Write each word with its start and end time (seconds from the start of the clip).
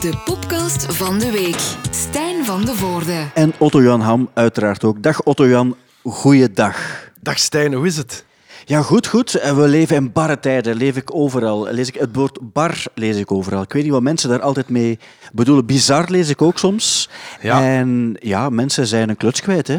De 0.00 0.22
podcast 0.24 0.94
van 0.94 1.18
de 1.18 1.30
week. 1.30 1.76
Stijn 1.90 2.44
van 2.44 2.64
de 2.64 2.74
Voorde. 2.74 3.24
En 3.34 3.52
Otto-Jan 3.58 4.00
Ham 4.00 4.30
uiteraard 4.34 4.84
ook. 4.84 5.02
Dag 5.02 5.22
Otto-Jan, 5.22 5.76
goeiedag. 6.02 6.76
Dag 7.20 7.38
Stijn, 7.38 7.72
hoe 7.72 7.86
is 7.86 7.96
het? 7.96 8.24
Ja, 8.64 8.82
goed, 8.82 9.06
goed. 9.06 9.34
En 9.34 9.60
We 9.60 9.68
leven 9.68 9.96
in 9.96 10.12
barre 10.12 10.40
tijden, 10.40 10.76
leef 10.76 10.96
ik 10.96 11.14
overal. 11.14 11.68
Lees 11.70 11.88
ik, 11.88 11.94
het 11.94 12.08
woord 12.12 12.38
bar 12.52 12.84
lees 12.94 13.16
ik 13.16 13.32
overal. 13.32 13.62
Ik 13.62 13.72
weet 13.72 13.82
niet 13.82 13.92
wat 13.92 14.02
mensen 14.02 14.28
daar 14.28 14.40
altijd 14.40 14.68
mee 14.68 14.98
bedoelen. 15.32 15.66
Bizar 15.66 16.10
lees 16.10 16.28
ik 16.28 16.42
ook 16.42 16.58
soms. 16.58 17.08
Ja. 17.40 17.62
En 17.62 18.16
ja, 18.20 18.48
mensen 18.48 18.86
zijn 18.86 19.08
een 19.08 19.16
kluts 19.16 19.40
kwijt, 19.40 19.66
hè. 19.68 19.78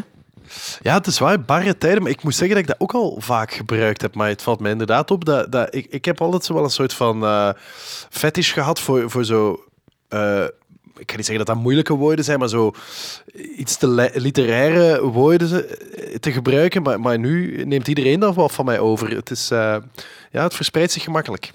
Ja, 0.82 0.94
het 0.94 1.08
is 1.08 1.20
waar, 1.20 1.42
barre 1.42 1.78
tijden, 1.78 2.02
maar 2.02 2.12
ik 2.12 2.24
moet 2.24 2.36
zeggen 2.36 2.50
dat 2.56 2.60
ik 2.60 2.68
dat 2.68 2.80
ook 2.80 2.94
al 2.94 3.18
vaak 3.20 3.52
gebruikt 3.54 4.02
heb. 4.02 4.16
Maar 4.16 4.28
het 4.30 4.42
valt 4.42 4.60
mij 4.60 4.72
inderdaad 4.72 5.12
op 5.12 5.26
dat, 5.26 5.52
dat 5.52 5.76
ik, 5.76 5.86
ik 5.90 6.06
heb 6.06 6.22
altijd 6.22 6.46
zo 6.46 6.54
wel 6.54 6.64
een 6.64 6.70
soort 6.70 6.94
van 6.94 7.24
eh 7.24 7.50
fetish 8.10 8.54
gehad 8.54 8.80
voor, 8.80 9.10
voor 9.10 9.26
zo... 9.26 9.62
eh, 10.08 10.44
ik 10.98 11.12
ga 11.12 11.18
niet 11.18 11.26
zeggen 11.26 11.46
dat 11.46 11.56
dat 11.56 11.64
moeilijke 11.64 11.94
woorden 11.94 12.26
zijn, 12.26 12.40
maar 12.40 12.50
zo 12.50 12.72
iets 13.56 13.78
te 13.78 13.88
li- 13.90 14.10
literaire 14.14 15.02
woorden 15.02 15.70
eh, 15.70 16.16
te 16.16 16.32
gebruiken. 16.32 16.82
Maar, 16.82 17.00
maar 17.00 17.20
nu 17.20 17.64
neemt 17.66 17.88
iedereen 17.88 18.20
dat 18.20 18.36
wel 18.36 18.50
van 18.50 18.66
mij 18.66 18.80
over. 18.80 19.16
Het, 19.16 19.30
is, 19.30 19.52
eh, 19.52 19.76
ja, 20.32 20.44
het 20.44 20.54
verspreidt 20.54 20.92
zich 20.92 21.04
gemakkelijk. 21.04 21.52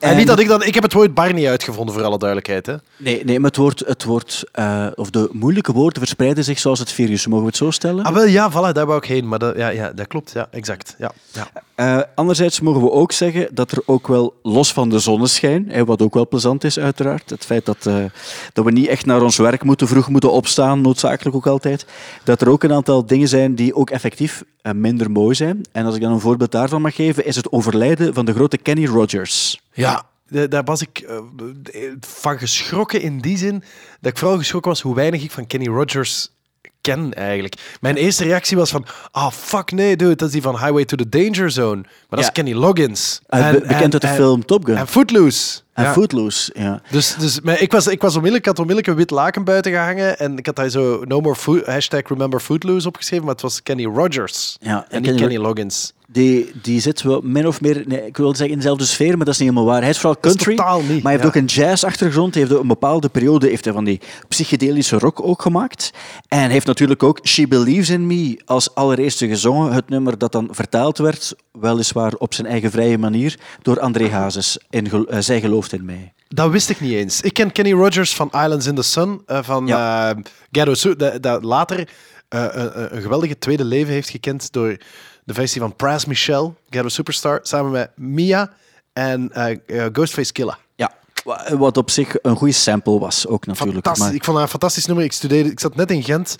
En, 0.00 0.10
En- 0.10 0.16
niet 0.16 0.26
dat 0.26 0.38
ik 0.38 0.48
dan... 0.48 0.62
Ik 0.62 0.74
heb 0.74 0.82
het 0.82 0.92
woord 0.92 1.14
bar 1.14 1.32
niet 1.32 1.46
uitgevonden, 1.46 1.94
voor 1.94 2.04
alle 2.04 2.18
duidelijkheid. 2.18 2.66
Hè. 2.66 2.74
Nee, 2.96 3.24
nee 3.24 3.40
maar 3.40 3.50
het 3.50 3.58
woord, 3.58 3.82
het 3.86 4.04
woord 4.04 4.44
eh, 4.52 4.86
of 4.94 5.10
de 5.10 5.28
moeilijke 5.32 5.72
woorden 5.72 5.98
verspreiden 5.98 6.44
zich 6.44 6.58
zoals 6.58 6.78
het 6.78 6.92
virus. 6.92 7.26
Mogen 7.26 7.44
we 7.44 7.48
het 7.48 7.56
zo 7.58 7.70
stellen? 7.70 8.04
Ah, 8.04 8.14
wel, 8.14 8.26
ja, 8.26 8.50
voilà, 8.50 8.72
daar 8.72 8.86
wou 8.86 8.98
ik 8.98 9.04
heen. 9.04 9.28
Maar 9.28 9.38
dat, 9.38 9.56
ja, 9.56 9.68
ja, 9.68 9.92
dat 9.92 10.06
klopt, 10.06 10.32
ja, 10.32 10.48
exact. 10.50 10.94
Ja, 10.98 11.12
ja. 11.32 11.48
Eh, 11.74 12.00
anderzijds 12.14 12.60
mogen 12.60 12.82
we 12.82 12.90
ook 12.90 13.12
zeggen 13.12 13.48
dat 13.54 13.70
er 13.70 13.82
ook 13.86 14.08
wel, 14.08 14.34
los 14.42 14.72
van 14.72 14.88
de 14.88 14.98
zonneschijn, 14.98 15.64
hè, 15.68 15.84
wat 15.84 16.02
ook 16.02 16.14
wel 16.14 16.28
plezant 16.28 16.64
is 16.64 16.78
uiteraard, 16.78 17.30
het 17.30 17.44
feit 17.44 17.66
dat, 17.66 17.86
eh, 17.86 18.04
dat 18.52 18.64
we 18.64 18.70
niet 18.70 18.86
echt 18.86 19.06
naar 19.06 19.22
ons 19.22 19.36
werk 19.36 19.62
moeten, 19.64 19.88
vroeg 19.88 20.08
moeten 20.08 20.32
opstaan, 20.32 20.80
noodzakelijk 20.80 21.36
ook 21.36 21.46
altijd, 21.46 21.86
dat 22.24 22.40
er 22.40 22.48
ook 22.48 22.62
een 22.62 22.72
aantal 22.72 23.06
dingen 23.06 23.28
zijn 23.28 23.54
die 23.54 23.74
ook 23.74 23.90
effectief 23.90 24.42
minder 24.74 25.10
mooi 25.10 25.34
zijn. 25.34 25.60
En 25.72 25.84
als 25.86 25.94
ik 25.94 26.00
dan 26.00 26.12
een 26.12 26.20
voorbeeld 26.20 26.52
daarvan 26.52 26.82
mag 26.82 26.94
geven, 26.94 27.26
is 27.26 27.36
het 27.36 27.52
overlijden 27.52 28.14
van 28.14 28.24
de 28.24 28.32
grote 28.32 28.58
Kenny 28.58 28.86
Rogers. 28.86 29.60
Ja, 29.80 30.02
da- 30.28 30.46
daar 30.46 30.64
was 30.64 30.82
ik 30.82 30.98
eh, 30.98 31.18
van 32.00 32.38
geschrokken 32.38 33.00
in 33.00 33.20
die 33.20 33.36
zin 33.38 33.62
dat 34.00 34.12
ik 34.12 34.18
vooral 34.18 34.38
geschrokken 34.38 34.70
was 34.70 34.80
hoe 34.80 34.94
weinig 34.94 35.22
ik 35.22 35.30
van 35.30 35.46
Kenny 35.46 35.66
Rogers 35.66 36.28
ken 36.80 37.14
eigenlijk. 37.14 37.54
Mijn 37.80 37.96
eerste 37.96 38.24
reactie 38.24 38.56
was 38.56 38.70
van, 38.70 38.86
ah 39.10 39.30
fuck 39.32 39.70
nee 39.72 39.96
dude, 39.96 40.14
dat 40.16 40.26
is 40.26 40.32
die 40.32 40.42
van 40.42 40.58
Highway 40.58 40.84
to 40.84 40.96
the 40.96 41.08
Danger 41.08 41.50
Zone. 41.50 41.80
Maar 41.80 41.84
dat 42.08 42.18
Ja. 42.18 42.24
is 42.26 42.32
Kenny 42.32 42.52
Loggins. 42.52 43.20
Be- 43.28 43.60
bekend 43.66 43.92
uit 43.92 44.00
de 44.02 44.08
en- 44.08 44.14
film 44.14 44.44
Top 44.44 44.64
Gun. 44.64 44.76
En 44.76 44.86
Footloose. 44.86 45.60
En 45.72 45.84
Ja. 45.84 45.92
Footloose, 45.92 46.50
ja. 46.54 46.82
Dus, 46.90 47.14
dus 47.14 47.40
maar 47.40 47.60
ik, 47.60 47.72
was, 47.72 47.86
ik, 47.86 48.00
was 48.00 48.14
onmiddellijk, 48.14 48.46
ik 48.46 48.56
had 48.56 48.58
onmiddellijk 48.66 48.86
een 48.86 48.96
wit 49.06 49.10
laken 49.10 49.44
buiten 49.44 49.72
gehangen 49.72 50.18
en 50.18 50.38
ik 50.38 50.46
had 50.46 50.56
daar 50.56 50.68
zo 50.68 51.04
no 51.04 51.20
more 51.20 51.34
food, 51.36 51.66
hashtag 51.66 52.02
remember 52.08 52.40
Footloose 52.40 52.88
opgeschreven, 52.88 53.24
maar 53.24 53.34
het 53.34 53.42
was 53.42 53.62
Kenny 53.62 53.84
Rogers. 53.84 54.56
Ja, 54.60 54.84
en 54.88 55.04
en 55.04 55.12
niet 55.12 55.20
Kenny 55.20 55.36
Loggins. 55.36 55.92
Die, 56.12 56.50
die 56.62 56.80
zit 56.80 57.02
wel 57.02 57.20
min 57.24 57.46
of 57.46 57.60
meer, 57.60 57.82
nee, 57.86 58.06
ik 58.06 58.16
wil 58.16 58.28
zeggen 58.28 58.50
in 58.50 58.56
dezelfde 58.56 58.84
sfeer, 58.84 59.16
maar 59.16 59.24
dat 59.24 59.34
is 59.34 59.40
niet 59.40 59.48
helemaal 59.48 59.70
waar. 59.72 59.80
Hij 59.80 59.90
is 59.90 59.98
vooral 59.98 60.18
is 60.20 60.30
country, 60.30 60.50
niet, 60.52 60.62
maar 60.62 61.02
hij 61.02 61.10
heeft 61.10 61.22
ja. 61.22 61.28
ook 61.28 61.34
een 61.34 61.44
jazz-achtergrond. 61.44 62.34
Hij 62.34 62.42
heeft 62.42 62.60
een 62.60 62.66
bepaalde 62.66 63.08
periode 63.08 63.48
heeft 63.48 63.64
hij 63.64 63.74
van 63.74 63.84
die 63.84 64.00
psychedelische 64.28 64.98
rock 64.98 65.22
ook 65.22 65.42
gemaakt. 65.42 65.90
En 66.28 66.38
hij 66.38 66.50
heeft 66.50 66.66
natuurlijk 66.66 67.02
ook 67.02 67.18
She 67.26 67.48
Believes 67.48 67.90
in 67.90 68.06
Me 68.06 68.40
als 68.44 68.74
allereerste 68.74 69.28
gezongen. 69.28 69.72
Het 69.72 69.88
nummer 69.88 70.18
dat 70.18 70.32
dan 70.32 70.48
vertaald 70.50 70.98
werd, 70.98 71.34
weliswaar 71.52 72.12
op 72.14 72.34
zijn 72.34 72.46
eigen 72.46 72.70
vrije 72.70 72.98
manier, 72.98 73.38
door 73.62 73.80
André 73.80 74.08
Hazes. 74.08 74.58
In 74.70 75.06
eh, 75.06 75.18
Zij 75.20 75.40
gelooft 75.40 75.72
in 75.72 75.84
mij. 75.84 76.12
Dat 76.28 76.50
wist 76.50 76.70
ik 76.70 76.80
niet 76.80 76.92
eens. 76.92 77.20
Ik 77.20 77.34
ken 77.34 77.52
Kenny 77.52 77.72
Rogers 77.72 78.14
van 78.14 78.26
Islands 78.26 78.66
in 78.66 78.74
the 78.74 78.82
Sun, 78.82 79.22
eh, 79.26 79.38
van 79.42 79.66
Ja. 79.66 80.10
eh, 80.10 80.22
Ghetto 80.50 80.96
dat, 80.96 81.22
dat 81.22 81.44
later 81.44 81.88
een 82.28 83.02
geweldige 83.02 83.38
tweede 83.38 83.64
leven 83.64 83.92
heeft 83.92 84.10
gekend 84.10 84.52
door 84.52 84.76
de 85.24 85.34
versie 85.34 85.60
van 85.60 85.76
Pras 85.76 86.04
Michel, 86.04 86.56
Ghetto 86.70 86.88
Superstar, 86.88 87.38
samen 87.42 87.70
met 87.70 87.90
Mia 87.96 88.50
en 88.92 89.32
eh, 89.32 89.50
eh, 89.84 89.86
Ghostface 89.92 90.32
Killa. 90.32 90.58
Ja, 90.74 90.92
wa- 91.24 91.56
wat 91.56 91.76
op 91.76 91.90
zich 91.90 92.14
een 92.22 92.36
goede 92.36 92.52
sample 92.54 92.98
was 92.98 93.26
ook 93.26 93.46
natuurlijk. 93.46 93.74
Fantastisch. 93.74 94.04
Maar, 94.06 94.14
Ik 94.14 94.24
vond 94.24 94.36
dat 94.36 94.44
een 94.44 94.50
fantastisch 94.50 94.86
nummer. 94.86 95.04
Ik 95.04 95.12
studeerde, 95.12 95.50
ik 95.50 95.60
zat 95.60 95.74
net 95.76 95.90
in 95.90 96.02
Gent. 96.02 96.36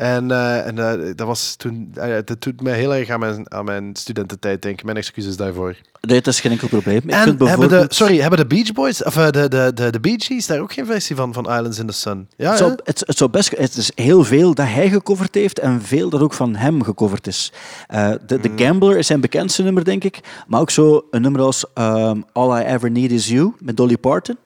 En, 0.00 0.30
eh, 0.30 0.66
en 0.66 0.78
eh, 0.78 1.12
dat 1.14 1.26
was 1.26 1.54
toen, 1.54 1.90
eh, 1.94 2.16
dat 2.24 2.42
doet 2.42 2.62
me 2.62 2.70
heel 2.70 2.94
erg 2.94 3.08
aan 3.08 3.20
mijn, 3.20 3.52
aan 3.52 3.64
mijn 3.64 3.96
studententijd 3.96 4.62
denken. 4.62 4.86
Mijn 4.86 4.98
excuses 4.98 5.36
daarvoor. 5.36 5.76
nee, 6.00 6.20
dat 6.20 6.32
is 6.32 6.40
geen 6.40 6.52
enkel 6.52 6.68
probleem. 6.68 6.96
Ik 6.96 7.10
en 7.10 7.22
vind 7.22 7.48
hebben 7.48 7.68
de, 7.68 7.86
sorry, 7.88 8.20
hebben 8.20 8.38
de 8.38 8.46
Beach 8.46 8.72
Boys, 8.72 9.04
of 9.04 9.14
de, 9.14 9.48
de, 9.48 9.70
de, 9.74 9.90
de 9.90 10.00
Bee 10.00 10.14
Gees, 10.18 10.46
daar 10.46 10.60
ook 10.60 10.72
geen 10.72 10.86
versie 10.86 11.16
van, 11.16 11.32
van 11.32 11.44
Islands 11.44 11.78
in 11.78 11.86
the 11.86 11.92
Sun? 11.92 12.28
Ja, 12.36 12.48
Het, 12.48 12.58
zou, 12.58 12.74
het, 12.84 13.02
het 13.06 13.16
zou 13.16 13.30
best, 13.30 13.50
het 13.56 13.76
is 13.76 13.92
heel 13.94 14.24
veel 14.24 14.54
dat 14.54 14.66
hij 14.66 14.90
gecoverd 14.90 15.34
heeft 15.34 15.58
en 15.58 15.82
veel 15.82 16.10
dat 16.10 16.20
ook 16.20 16.34
van 16.34 16.56
hem 16.56 16.82
gecoverd 16.82 17.26
is. 17.26 17.52
De, 17.88 18.18
Mm. 18.28 18.40
The 18.40 18.64
Gambler 18.64 18.98
is 18.98 19.06
zijn 19.06 19.20
bekendste 19.20 19.62
nummer, 19.62 19.84
denk 19.84 20.04
ik. 20.04 20.20
Maar 20.46 20.60
ook 20.60 20.70
zo 20.70 21.06
een 21.10 21.22
nummer 21.22 21.40
als 21.40 21.64
ehm, 21.74 22.20
All 22.32 22.60
I 22.60 22.64
Ever 22.64 22.90
Need 22.90 23.10
Is 23.10 23.28
You 23.28 23.54
met 23.58 23.76
Dolly 23.76 23.96
Parton. 23.96 24.36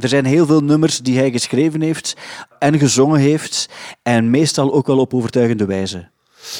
Er 0.00 0.08
zijn 0.08 0.24
heel 0.24 0.46
veel 0.46 0.60
nummers 0.60 0.98
die 0.98 1.18
hij 1.18 1.30
geschreven 1.30 1.80
heeft 1.80 2.16
en 2.58 2.78
gezongen 2.78 3.20
heeft. 3.20 3.68
En 4.02 4.30
meestal 4.30 4.72
ook 4.72 4.86
wel 4.86 4.98
op 4.98 5.14
overtuigende 5.14 5.64
wijze. 5.64 6.08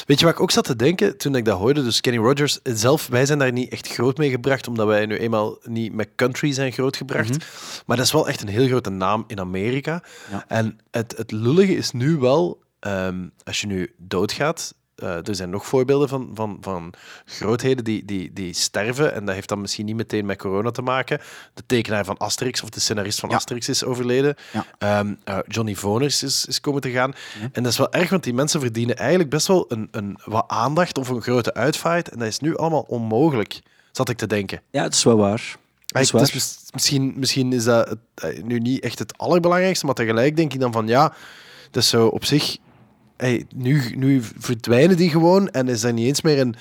Weet 0.05 0.19
je 0.19 0.25
wat 0.25 0.33
ik 0.33 0.41
ook 0.41 0.51
zat 0.51 0.63
te 0.63 0.75
denken 0.75 1.17
toen 1.17 1.35
ik 1.35 1.45
dat 1.45 1.57
hoorde? 1.57 1.83
Dus 1.83 2.01
Kenny 2.01 2.19
Rogers 2.19 2.59
zelf, 2.63 3.07
wij 3.07 3.25
zijn 3.25 3.39
daar 3.39 3.51
niet 3.51 3.71
echt 3.71 3.87
groot 3.87 4.17
mee 4.17 4.29
gebracht, 4.29 4.67
omdat 4.67 4.87
wij 4.87 5.05
nu 5.05 5.17
eenmaal 5.17 5.57
niet 5.63 5.93
met 5.93 6.09
country 6.15 6.53
zijn 6.53 6.71
grootgebracht. 6.71 7.37
Maar 7.85 7.97
dat 7.97 8.05
is 8.05 8.11
wel 8.11 8.27
echt 8.27 8.41
een 8.41 8.47
heel 8.47 8.67
grote 8.67 8.89
naam 8.89 9.23
in 9.27 9.39
Amerika. 9.39 10.03
Ja. 10.31 10.45
En 10.47 10.77
het, 10.91 11.17
het 11.17 11.31
lullige 11.31 11.75
is 11.75 11.91
nu 11.91 12.17
wel, 12.17 12.63
ehm, 12.79 13.27
als 13.43 13.61
je 13.61 13.67
nu 13.67 13.93
doodgaat, 13.97 14.73
eh, 15.01 15.27
er 15.27 15.35
zijn 15.35 15.49
nog 15.49 15.65
voorbeelden 15.65 16.09
van, 16.09 16.31
van, 16.33 16.57
van 16.61 16.93
grootheden 17.25 17.83
die, 17.83 18.05
die, 18.05 18.33
die 18.33 18.53
sterven. 18.53 19.13
En 19.13 19.25
dat 19.25 19.35
heeft 19.35 19.49
dan 19.49 19.61
misschien 19.61 19.85
niet 19.85 19.95
meteen 19.95 20.25
met 20.25 20.37
corona 20.37 20.71
te 20.71 20.81
maken. 20.81 21.19
De 21.53 21.63
tekenaar 21.65 22.05
van 22.05 22.17
Asterix 22.17 22.61
of 22.61 22.69
de 22.69 22.79
scenarist 22.79 23.19
van 23.19 23.29
Ja. 23.29 23.35
Asterix 23.35 23.69
is 23.69 23.83
overleden. 23.83 24.35
Ja. 24.51 24.65
Eh, 25.23 25.37
Johnny 25.47 25.75
Voners 25.75 26.23
is, 26.23 26.45
is 26.45 26.61
komen 26.61 26.81
te 26.81 26.89
gaan. 26.89 27.13
En 27.51 27.63
dat 27.63 27.71
is 27.71 27.77
wel 27.77 27.91
erg, 27.91 28.09
want 28.09 28.23
die 28.23 28.33
mensen 28.33 28.59
verdienen 28.59 28.97
eigenlijk 28.97 29.29
best 29.29 29.47
wel 29.47 29.65
een, 29.67 29.87
een, 29.91 30.19
wat 30.25 30.43
aandacht 30.47 30.97
of 30.97 31.09
een 31.09 31.21
grote 31.21 31.53
uitvaart. 31.53 32.09
En 32.09 32.19
dat 32.19 32.27
is 32.27 32.39
nu 32.39 32.57
allemaal 32.57 32.85
onmogelijk, 32.87 33.59
zat 33.91 34.09
ik 34.09 34.17
te 34.17 34.27
denken. 34.27 34.61
Ja, 34.71 34.83
het 34.83 34.93
is 34.93 35.03
wel 35.03 35.17
waar. 35.17 35.59
Is 35.99 36.11
dus 36.11 36.57
misschien, 36.73 37.13
misschien 37.15 37.53
is 37.53 37.63
dat 37.63 37.89
het, 37.89 37.99
eh, 38.15 38.43
nu 38.43 38.59
niet 38.59 38.83
echt 38.83 38.99
het 38.99 39.17
allerbelangrijkste, 39.17 39.85
maar 39.85 39.95
tegelijk 39.95 40.35
denk 40.35 40.53
ik 40.53 40.59
dan 40.59 40.71
van 40.71 40.87
ja, 40.87 41.13
dat 41.71 41.83
is 41.83 41.89
zo 41.89 42.07
op 42.07 42.25
zich. 42.25 42.57
Hey, 43.21 43.45
nu, 43.55 43.81
nu 43.95 44.21
verdwijnen 44.37 44.97
die 44.97 45.09
gewoon 45.09 45.49
en 45.49 45.67
is 45.67 45.83
er 45.83 45.93
niet 45.93 46.05
eens 46.07 46.21
meer 46.21 46.39
een, 46.39 46.55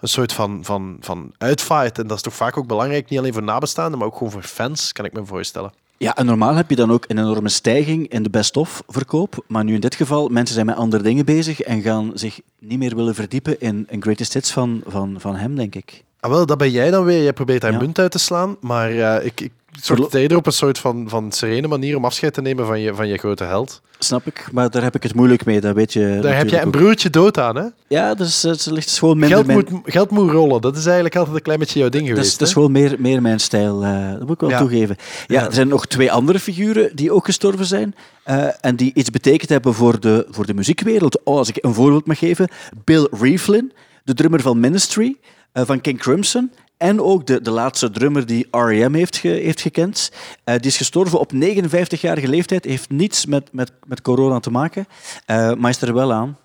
een 0.00 0.08
soort 0.08 0.32
van, 0.32 0.58
van, 0.64 0.96
van 1.00 1.32
uitvaart. 1.38 1.98
En 1.98 2.06
dat 2.06 2.16
is 2.16 2.22
toch 2.22 2.34
vaak 2.34 2.56
ook 2.56 2.66
belangrijk, 2.66 3.08
niet 3.08 3.18
alleen 3.18 3.32
voor 3.32 3.42
nabestaanden, 3.42 3.98
maar 3.98 4.08
ook 4.08 4.16
gewoon 4.16 4.32
voor 4.32 4.42
fans, 4.42 4.92
kan 4.92 5.04
ik 5.04 5.12
me 5.12 5.24
voorstellen. 5.24 5.72
Ja, 5.96 6.16
en 6.16 6.26
normaal 6.26 6.54
heb 6.54 6.70
je 6.70 6.76
dan 6.76 6.92
ook 6.92 7.04
een 7.08 7.18
enorme 7.18 7.48
stijging 7.48 8.08
in 8.08 8.22
de 8.22 8.30
best-of 8.30 8.82
verkoop. 8.88 9.44
Maar 9.46 9.64
nu 9.64 9.74
in 9.74 9.80
dit 9.80 9.94
geval, 9.94 10.28
mensen 10.28 10.54
zijn 10.54 10.66
met 10.66 10.76
andere 10.76 11.02
dingen 11.02 11.24
bezig 11.24 11.60
en 11.60 11.82
gaan 11.82 12.10
zich 12.14 12.40
niet 12.58 12.78
meer 12.78 12.96
willen 12.96 13.14
verdiepen 13.14 13.60
in 13.60 13.86
een 13.88 14.02
greatest 14.02 14.32
hits 14.34 14.52
van, 14.52 14.82
van, 14.86 15.16
van 15.18 15.36
hem, 15.36 15.56
denk 15.56 15.74
ik. 15.74 16.04
Ah, 16.20 16.30
wel, 16.30 16.46
dat 16.46 16.58
ben 16.58 16.70
jij 16.70 16.90
dan 16.90 17.04
weer. 17.04 17.22
Jij 17.22 17.32
probeert 17.32 17.60
daar 17.60 17.72
Ja. 17.72 17.78
munt 17.78 17.98
uit 17.98 18.10
te 18.10 18.18
slaan, 18.18 18.56
maar 18.60 18.90
eh, 18.90 19.26
ik, 19.26 19.40
ik 19.40 19.52
Zorg 19.82 20.12
eerder 20.12 20.36
op 20.36 20.46
een 20.46 20.52
soort 20.52 20.78
van, 20.78 21.08
van 21.08 21.32
serene 21.32 21.68
manier 21.68 21.96
om 21.96 22.04
afscheid 22.04 22.34
te 22.34 22.40
nemen 22.42 22.66
van 22.66 22.80
je, 22.80 22.94
van 22.94 23.08
je 23.08 23.16
grote 23.18 23.44
held. 23.44 23.80
Snap 23.98 24.26
ik, 24.26 24.46
maar 24.52 24.70
daar 24.70 24.82
heb 24.82 24.94
ik 24.94 25.02
het 25.02 25.14
moeilijk 25.14 25.44
mee, 25.44 25.60
dat 25.60 25.74
weet 25.74 25.92
je 25.92 26.18
Daar 26.22 26.36
heb 26.36 26.48
jij 26.48 26.62
een 26.62 26.70
broertje 26.70 27.10
dood 27.10 27.38
aan, 27.38 27.56
hè? 27.56 27.64
Ja, 27.88 28.14
dus 28.14 28.42
het 28.42 28.66
ligt 28.66 28.86
dus 28.86 28.98
gewoon 28.98 29.18
minder 29.18 29.44
Geld 29.44 29.70
moet, 29.70 29.80
geld 29.84 30.10
moet 30.10 30.30
rollen. 30.30 30.60
Dat 30.60 30.76
is 30.76 30.84
eigenlijk 30.84 31.16
altijd 31.16 31.36
een 31.36 31.42
klein 31.42 31.58
beetje 31.58 31.78
jouw 31.78 31.88
ding 31.88 32.02
Dat 32.02 32.10
is, 32.12 32.18
geweest. 32.18 32.38
dat 32.38 32.48
is 32.48 32.54
gewoon 32.54 32.72
meer, 32.72 32.96
meer 32.98 33.22
mijn 33.22 33.40
stijl, 33.40 33.84
eh, 33.84 34.10
dat 34.10 34.20
moet 34.20 34.30
ik 34.30 34.40
wel 34.40 34.50
Ja. 34.50 34.58
toegeven. 34.58 34.96
Ja, 35.26 35.40
Ja. 35.40 35.46
er 35.46 35.52
zijn 35.52 35.68
nog 35.68 35.86
twee 35.86 36.12
andere 36.12 36.38
figuren 36.40 36.96
die 36.96 37.12
ook 37.12 37.24
gestorven 37.24 37.66
zijn 37.66 37.94
eh, 38.24 38.46
en 38.60 38.76
die 38.76 38.90
iets 38.94 39.10
betekend 39.10 39.50
hebben 39.50 39.74
voor 39.74 40.00
de, 40.00 40.26
voor 40.30 40.46
de 40.46 40.54
muziekwereld. 40.54 41.20
Oh, 41.24 41.36
als 41.36 41.48
ik 41.48 41.58
een 41.64 41.74
voorbeeld 41.74 42.06
mag 42.06 42.18
geven, 42.18 42.48
Bill 42.84 43.08
Rieflin, 43.20 43.72
de 44.04 44.14
drummer 44.14 44.40
van 44.40 44.60
Ministry, 44.60 45.16
eh, 45.52 45.62
van 45.66 45.80
King 45.80 45.98
Crimson, 45.98 46.50
en 46.76 47.00
ook 47.00 47.26
de, 47.26 47.40
de 47.42 47.50
laatste 47.50 47.90
drummer 47.90 48.26
die 48.26 48.46
R.E.M. 48.50 48.94
heeft, 48.94 49.16
ge- 49.16 49.28
heeft 49.28 49.60
gekend. 49.60 50.10
Eh, 50.44 50.54
die 50.56 50.66
is 50.70 50.76
gestorven 50.76 51.18
op 51.20 51.32
59-jarige 51.34 52.28
leeftijd, 52.28 52.64
heeft 52.64 52.90
niets 52.90 53.26
met, 53.26 53.52
met, 53.52 53.72
met 53.86 54.02
corona 54.02 54.40
te 54.40 54.50
maken, 54.50 54.86
eh, 55.26 55.54
maar 55.54 55.70
is 55.70 55.80
er 55.82 55.94
wel 55.94 56.12
aan. 56.12 56.38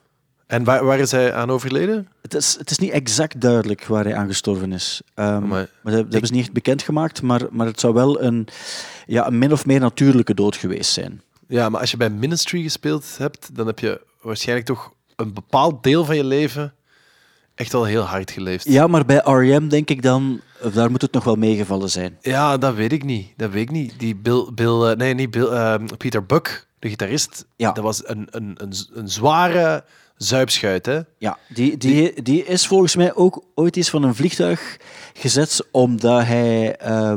En 0.47 0.63
waar, 0.63 0.85
waar 0.85 0.99
is 0.99 1.11
hij 1.11 1.33
aan 1.33 1.49
overleden? 1.51 2.07
Het 2.21 2.33
is, 2.33 2.55
het 2.57 2.71
is 2.71 2.77
niet 2.77 2.91
exact 2.91 3.41
duidelijk 3.41 3.85
waar 3.85 4.03
hij 4.03 4.15
aan 4.15 4.27
gestorven 4.27 4.71
is. 4.73 5.01
Ehm, 5.13 5.47
Maar 5.47 5.69
maar 5.83 5.93
dat, 5.93 6.01
dat 6.03 6.11
hebben 6.11 6.27
ze 6.27 6.33
niet 6.33 6.43
echt 6.43 6.53
bekendgemaakt, 6.53 7.21
maar, 7.21 7.41
maar 7.51 7.67
het 7.67 7.79
zou 7.79 7.93
wel 7.93 8.21
een, 8.21 8.47
ja, 9.05 9.27
een 9.27 9.37
min 9.37 9.51
of 9.51 9.65
meer 9.65 9.79
natuurlijke 9.79 10.33
dood 10.33 10.55
geweest 10.55 10.91
zijn. 10.91 11.21
Ja, 11.47 11.69
maar 11.69 11.81
als 11.81 11.91
je 11.91 11.97
bij 11.97 12.09
Ministry 12.09 12.61
gespeeld 12.61 13.05
hebt, 13.17 13.49
dan 13.55 13.67
heb 13.67 13.79
je 13.79 14.01
waarschijnlijk 14.21 14.67
toch 14.67 14.93
een 15.15 15.33
bepaald 15.33 15.83
deel 15.83 16.05
van 16.05 16.15
je 16.15 16.23
leven 16.23 16.73
echt 17.59 17.71
wel 17.71 17.83
heel 17.85 18.01
hard 18.03 18.31
geleefd. 18.31 18.65
Ja, 18.69 18.87
maar 18.87 19.05
bij 19.05 19.21
R.E.M. 19.23 19.67
denk 19.67 19.89
ik 19.89 20.01
dan, 20.01 20.41
daar 20.73 20.91
moet 20.91 21.01
het 21.01 21.11
nog 21.11 21.23
wel 21.23 21.35
meegevallen 21.35 21.89
zijn. 21.89 22.17
Ja, 22.21 22.57
dat 22.57 22.75
weet 22.75 22.91
ik 22.91 23.03
niet. 23.03 23.27
Dat 23.37 23.51
weet 23.51 23.61
ik 23.61 23.71
niet. 23.71 23.93
Die 23.97 24.15
Bill, 24.15 24.47
Bill 24.53 24.81
eh, 24.89 24.95
nee, 24.97 25.13
niet 25.13 25.31
Bill, 25.31 25.47
eh, 25.47 25.75
Peter 25.97 26.25
Buck, 26.25 26.67
de 26.79 26.89
gitarist, 26.89 27.45
Ja. 27.55 27.71
dat 27.71 27.83
was 27.83 28.07
een, 28.07 28.27
een, 28.29 28.53
een, 28.57 28.73
een 28.93 29.09
zware 29.09 29.83
zuipschuit, 30.15 30.85
hè? 30.85 30.99
Ja, 31.17 31.37
die, 31.49 31.77
die, 31.77 32.21
die 32.21 32.45
is 32.45 32.67
volgens 32.67 32.95
mij 32.95 33.13
ook 33.15 33.43
ooit 33.55 33.75
eens 33.77 33.89
van 33.89 34.03
een 34.03 34.15
vliegtuig 34.15 34.77
gezet 35.13 35.67
omdat 35.71 36.23
hij 36.23 36.75
eh, 36.75 37.13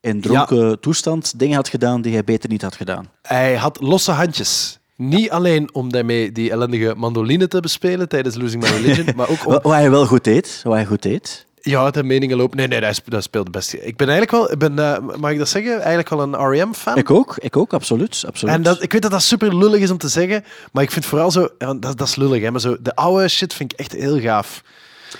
in 0.00 0.20
dronken 0.20 0.80
toestand 0.80 1.38
dingen 1.38 1.56
had 1.56 1.68
gedaan 1.68 2.02
die 2.02 2.12
hij 2.12 2.24
beter 2.24 2.48
niet 2.48 2.62
had 2.62 2.74
gedaan. 2.76 3.08
Hij 3.22 3.56
had 3.56 3.80
losse 3.80 4.10
handjes. 4.10 4.78
Niet 5.08 5.30
alleen 5.30 5.74
om 5.74 5.92
daarmee 5.92 6.32
die 6.32 6.50
ellendige 6.50 6.94
mandoline 6.96 7.48
te 7.48 7.60
bespelen 7.60 8.08
tijdens 8.08 8.36
Losing 8.36 8.62
My 8.62 8.68
Religion, 8.68 9.06
maar 9.16 9.28
ook 9.28 9.46
om... 9.46 9.52
Wat, 9.62 9.64
hij 9.64 9.90
wel 9.90 10.06
goed 10.06 10.24
deed. 10.24 10.60
Wat 10.64 10.74
hij 10.74 10.86
goed 10.86 11.02
deed. 11.02 11.46
Ja, 11.60 11.90
de 11.90 12.02
meningen 12.04 12.36
lopen. 12.36 12.56
Nee, 12.56 12.66
nee, 12.68 12.80
dat, 12.80 12.94
sp- 12.94 13.10
dat 13.10 13.22
speelde 13.22 13.50
best. 13.50 13.72
Ik 13.72 13.96
ben 13.96 14.08
eigenlijk 14.08 14.30
wel, 14.30 14.52
ik 14.52 14.58
ben, 14.58 14.78
eh, 14.78 14.98
mag 15.18 15.30
ik 15.30 15.38
dat 15.38 15.48
zeggen, 15.48 15.78
eigenlijk 15.78 16.08
wel 16.08 16.20
een 16.22 16.34
R.E.M.-fan. 16.34 16.96
Ik 16.96 17.10
ook, 17.10 17.36
ik 17.38 17.56
ook, 17.56 17.72
absoluut. 17.72 18.24
absoluut. 18.26 18.54
En 18.54 18.62
dat, 18.62 18.82
ik 18.82 18.92
weet 18.92 19.02
dat 19.02 19.10
dat 19.10 19.22
super 19.22 19.56
lullig 19.56 19.80
is 19.80 19.90
om 19.90 19.98
te 19.98 20.08
zeggen, 20.08 20.44
maar 20.72 20.82
ik 20.82 20.90
vind 20.90 21.04
vooral 21.04 21.30
zo, 21.30 21.48
dat, 21.58 21.82
dat 21.82 22.00
is 22.00 22.16
lullig, 22.16 22.42
hè, 22.42 22.50
maar 22.50 22.60
zo, 22.60 22.76
de 22.80 22.94
oude 22.94 23.28
shit 23.28 23.54
vind 23.54 23.72
ik 23.72 23.78
echt 23.78 23.92
heel 23.92 24.20
gaaf. 24.20 24.62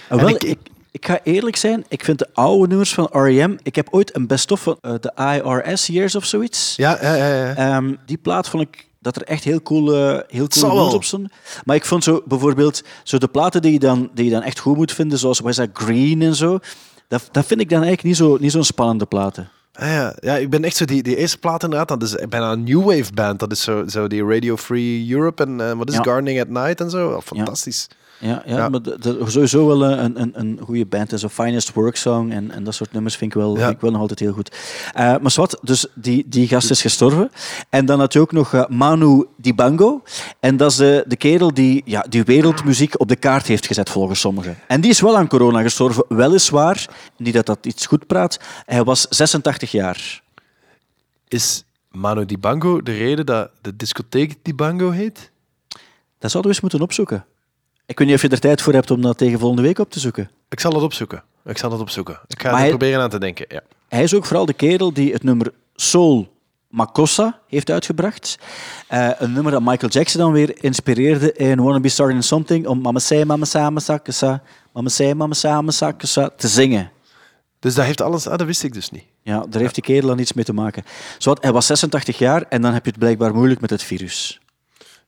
Ah, 0.09 0.19
wel, 0.21 0.29
ik, 0.29 0.43
ik- 0.45 0.59
ik, 0.91 1.07
ga 1.07 1.19
eerlijk 1.23 1.57
zijn, 1.57 1.85
ik 1.89 2.05
vind 2.05 2.19
de 2.19 2.29
oude 2.33 2.69
nummers 2.69 2.95
van 2.95 3.09
R.E.M. 3.13 3.57
Ik 3.63 3.75
heb 3.75 3.89
ooit 3.91 4.17
een 4.17 4.27
best-of 4.27 4.61
van 4.61 4.79
eh, 4.81 4.93
de 5.01 5.41
IRS 5.65 5.87
Years 5.87 6.15
of 6.15 6.25
zoiets. 6.25 6.75
Ja, 6.77 6.99
ja, 7.03 7.15
ja. 7.15 7.27
ja. 7.35 7.55
Ehm, 7.55 7.95
die 8.07 8.19
plaat 8.19 8.49
vond 8.49 8.63
ik 8.63 8.87
dat 9.03 9.17
er 9.17 9.23
echt 9.23 9.45
heel 9.45 9.63
heel 10.29 10.47
zal 10.49 10.63
coole 10.63 10.75
nummers 10.75 10.87
wel. 10.89 10.95
op 10.95 11.05
stonden. 11.05 11.33
Maar 11.65 11.77
ik 11.77 11.85
vond 11.85 12.05
zo 12.05 12.23
bijvoorbeeld 12.27 12.83
zo 13.03 13.19
de 13.19 13.29
platen 13.29 13.63
die 13.63 13.73
je 13.73 13.79
dan, 13.79 14.11
die 14.15 14.25
je 14.25 14.31
dan 14.31 14.43
echt 14.43 14.59
goed 14.59 14.77
moet 14.77 14.93
vinden, 14.93 15.19
zoals 15.19 15.41
That 15.41 15.69
Green 15.73 16.23
en 16.23 16.35
zo. 16.35 16.59
Dat, 17.09 17.29
dat 17.31 17.47
vind 17.47 17.61
ik 17.61 17.69
dan 17.69 17.83
eigenlijk 17.83 18.09
niet 18.09 18.17
zo'n 18.17 18.39
niet 18.41 18.53
zo'n 18.53 18.65
spannende 18.65 19.07
platen. 19.07 19.49
Ah, 19.75 19.89
ja. 19.89 20.17
ja, 20.21 20.37
ik 20.37 20.51
ben 20.51 20.65
echt 20.65 20.77
zo 20.77 20.85
die, 20.85 21.03
die 21.03 21.17
eerste 21.17 21.39
plaat 21.39 21.63
inderdaad. 21.63 21.89
Dat 21.89 22.03
is 22.03 22.15
bijna 22.29 22.53
een 22.53 22.65
new 22.65 22.85
wave 22.85 23.13
band. 23.15 23.39
Dat 23.39 23.53
is 23.53 23.63
zo, 23.63 23.85
zo 23.89 24.07
die 24.07 24.25
Radio 24.27 24.57
Free 24.57 25.13
Europe 25.13 25.43
en 25.43 25.61
eh, 25.61 25.73
wat 25.73 25.89
is 25.89 25.95
Ja. 25.95 26.03
Gardening 26.03 26.41
at 26.41 26.49
Night 26.49 26.81
en 26.81 26.91
zo. 26.91 27.09
Oh, 27.11 27.21
fantastisch. 27.23 27.87
Ja, 27.89 27.97
ja, 28.23 28.43
Ja. 28.47 28.69
maar 28.69 28.81
sowieso 29.27 29.67
wel 29.67 29.85
een, 29.85 30.21
een, 30.21 30.31
een 30.41 30.59
goede 30.65 30.87
band. 30.87 31.13
Zo 31.17 31.29
Finest 31.29 31.73
Work 31.73 31.97
Song 31.97 32.31
en, 32.31 32.51
en 32.51 32.65
dat 32.65 32.75
soort 32.75 32.93
nummers 32.93 33.17
vind 33.17 33.35
ik 33.35 33.41
wel, 33.41 33.57
Ja. 33.57 33.63
vind 33.63 33.75
ik 33.75 33.81
wel 33.81 33.91
nog 33.91 34.01
altijd 34.01 34.19
heel 34.19 34.33
goed. 34.33 34.57
Eh, 34.95 35.15
maar 35.21 35.31
zwart, 35.31 35.57
dus 35.63 35.87
die, 35.95 36.25
die 36.29 36.49
gast 36.49 36.71
is 36.71 36.81
gestorven. 36.81 37.31
En 37.69 37.87
dan 37.87 37.99
had 37.99 38.13
je 38.13 38.21
ook 38.21 38.33
nog 38.33 38.55
eh, 38.55 38.67
Manu 38.69 39.27
Dibango. 39.37 40.03
En 40.41 40.57
dat 40.57 40.71
is 40.71 40.77
de, 40.77 41.05
de 41.07 41.17
kerel 41.17 41.55
die, 41.55 41.83
ja, 41.85 42.05
die 42.09 42.23
wereldmuziek 42.25 43.01
op 43.01 43.09
de 43.09 43.17
kaart 43.17 43.47
heeft 43.47 43.67
gezet, 43.67 43.91
volgens 43.91 44.21
sommigen. 44.21 44.57
En 44.67 44.81
die 44.81 44.91
is 44.91 45.01
wel 45.01 45.17
aan 45.17 45.29
corona 45.29 45.63
gestorven, 45.63 46.05
weliswaar. 46.09 46.87
Niet 47.17 47.35
dat 47.35 47.47
dat 47.47 47.67
iets 47.67 47.87
goed 47.87 48.07
praat. 48.07 48.41
Hij 48.67 48.85
was 48.85 49.07
86 49.09 49.71
jaar. 49.71 50.23
Is 51.29 51.65
Manu 51.91 52.25
Dibango 52.27 52.83
de 52.83 52.93
reden 52.93 53.27
dat 53.27 53.51
de 53.61 53.77
discotheek 53.77 54.37
Dibango 54.43 54.91
heet? 54.91 55.31
Dat 56.19 56.31
zouden 56.31 56.43
we 56.43 56.49
eens 56.49 56.61
moeten 56.61 56.81
opzoeken. 56.81 57.25
Ik 57.87 57.99
weet 57.99 58.07
niet 58.07 58.17
of 58.17 58.23
je 58.23 58.29
er 58.29 58.41
tijd 58.41 58.63
voor 58.63 58.73
hebt 58.73 58.91
om 58.91 59.03
dat 59.03 59.19
tegen 59.19 59.39
volgende 59.39 59.63
week 59.63 59.79
op 59.79 59.91
te 59.91 60.01
zoeken. 60.01 60.31
Ik 60.49 60.61
zal 60.61 60.73
het 60.73 60.83
opzoeken. 60.83 61.23
Ik 61.45 61.59
zal 61.59 61.71
het 61.71 61.81
opzoeken. 61.81 62.19
Ik 62.27 62.41
ga 62.43 62.45
Maar 62.51 62.53
er 62.55 62.59
hij- 62.61 62.69
proberen 62.69 63.01
aan 63.03 63.11
te 63.11 63.19
denken. 63.19 63.45
Ja. 63.49 63.61
Hij 63.89 64.03
is 64.03 64.15
ook 64.15 64.25
vooral 64.25 64.47
de 64.47 64.53
kerel 64.53 64.93
die 64.93 65.13
het 65.13 65.23
nummer 65.23 65.53
Soul 65.75 66.33
Makossa 66.69 67.41
heeft 67.49 67.71
uitgebracht. 67.71 68.39
Eh, 68.89 69.11
een 69.19 69.33
nummer 69.33 69.53
dat 69.53 69.63
Michael 69.63 69.93
Jackson 69.93 70.21
dan 70.21 70.33
weer 70.33 70.65
inspireerde 70.65 71.33
in 71.33 71.63
Wanna 71.63 71.81
Be 71.81 71.89
Starting 71.89 72.25
Something 72.25 72.67
om 72.67 72.81
Mama 72.81 72.99
Say, 72.99 73.25
Mama 73.25 73.45
Sama 73.45 73.81
Sakasa, 73.81 74.43
Mama 74.73 74.89
Say, 74.89 75.13
Mama 75.15 75.71
Sakasa 75.71 76.31
te 76.37 76.49
zingen. 76.49 76.91
Dus 77.59 77.75
dat 77.75 77.85
heeft 77.85 78.01
alles... 78.01 78.27
Ah, 78.27 78.39
dat 78.39 78.47
wist 78.47 78.63
ik 78.63 78.73
dus 78.73 78.91
niet. 78.91 79.05
Ja, 79.23 79.45
daar 79.49 79.61
heeft 79.61 79.75
die 79.75 79.85
kerel 79.85 80.09
dan 80.09 80.19
iets 80.19 80.33
mee 80.33 80.45
te 80.45 80.53
maken. 80.53 80.85
Zowat, 81.19 81.43
hij 81.43 81.53
was 81.53 81.67
86 81.67 82.19
jaar 82.19 82.43
en 82.49 82.63
dan 82.63 82.73
heb 82.73 82.85
je 82.85 82.91
het 82.91 82.99
blijkbaar 82.99 83.35
moeilijk 83.35 83.61
met 83.61 83.71
het 83.71 83.83
virus. 83.83 84.41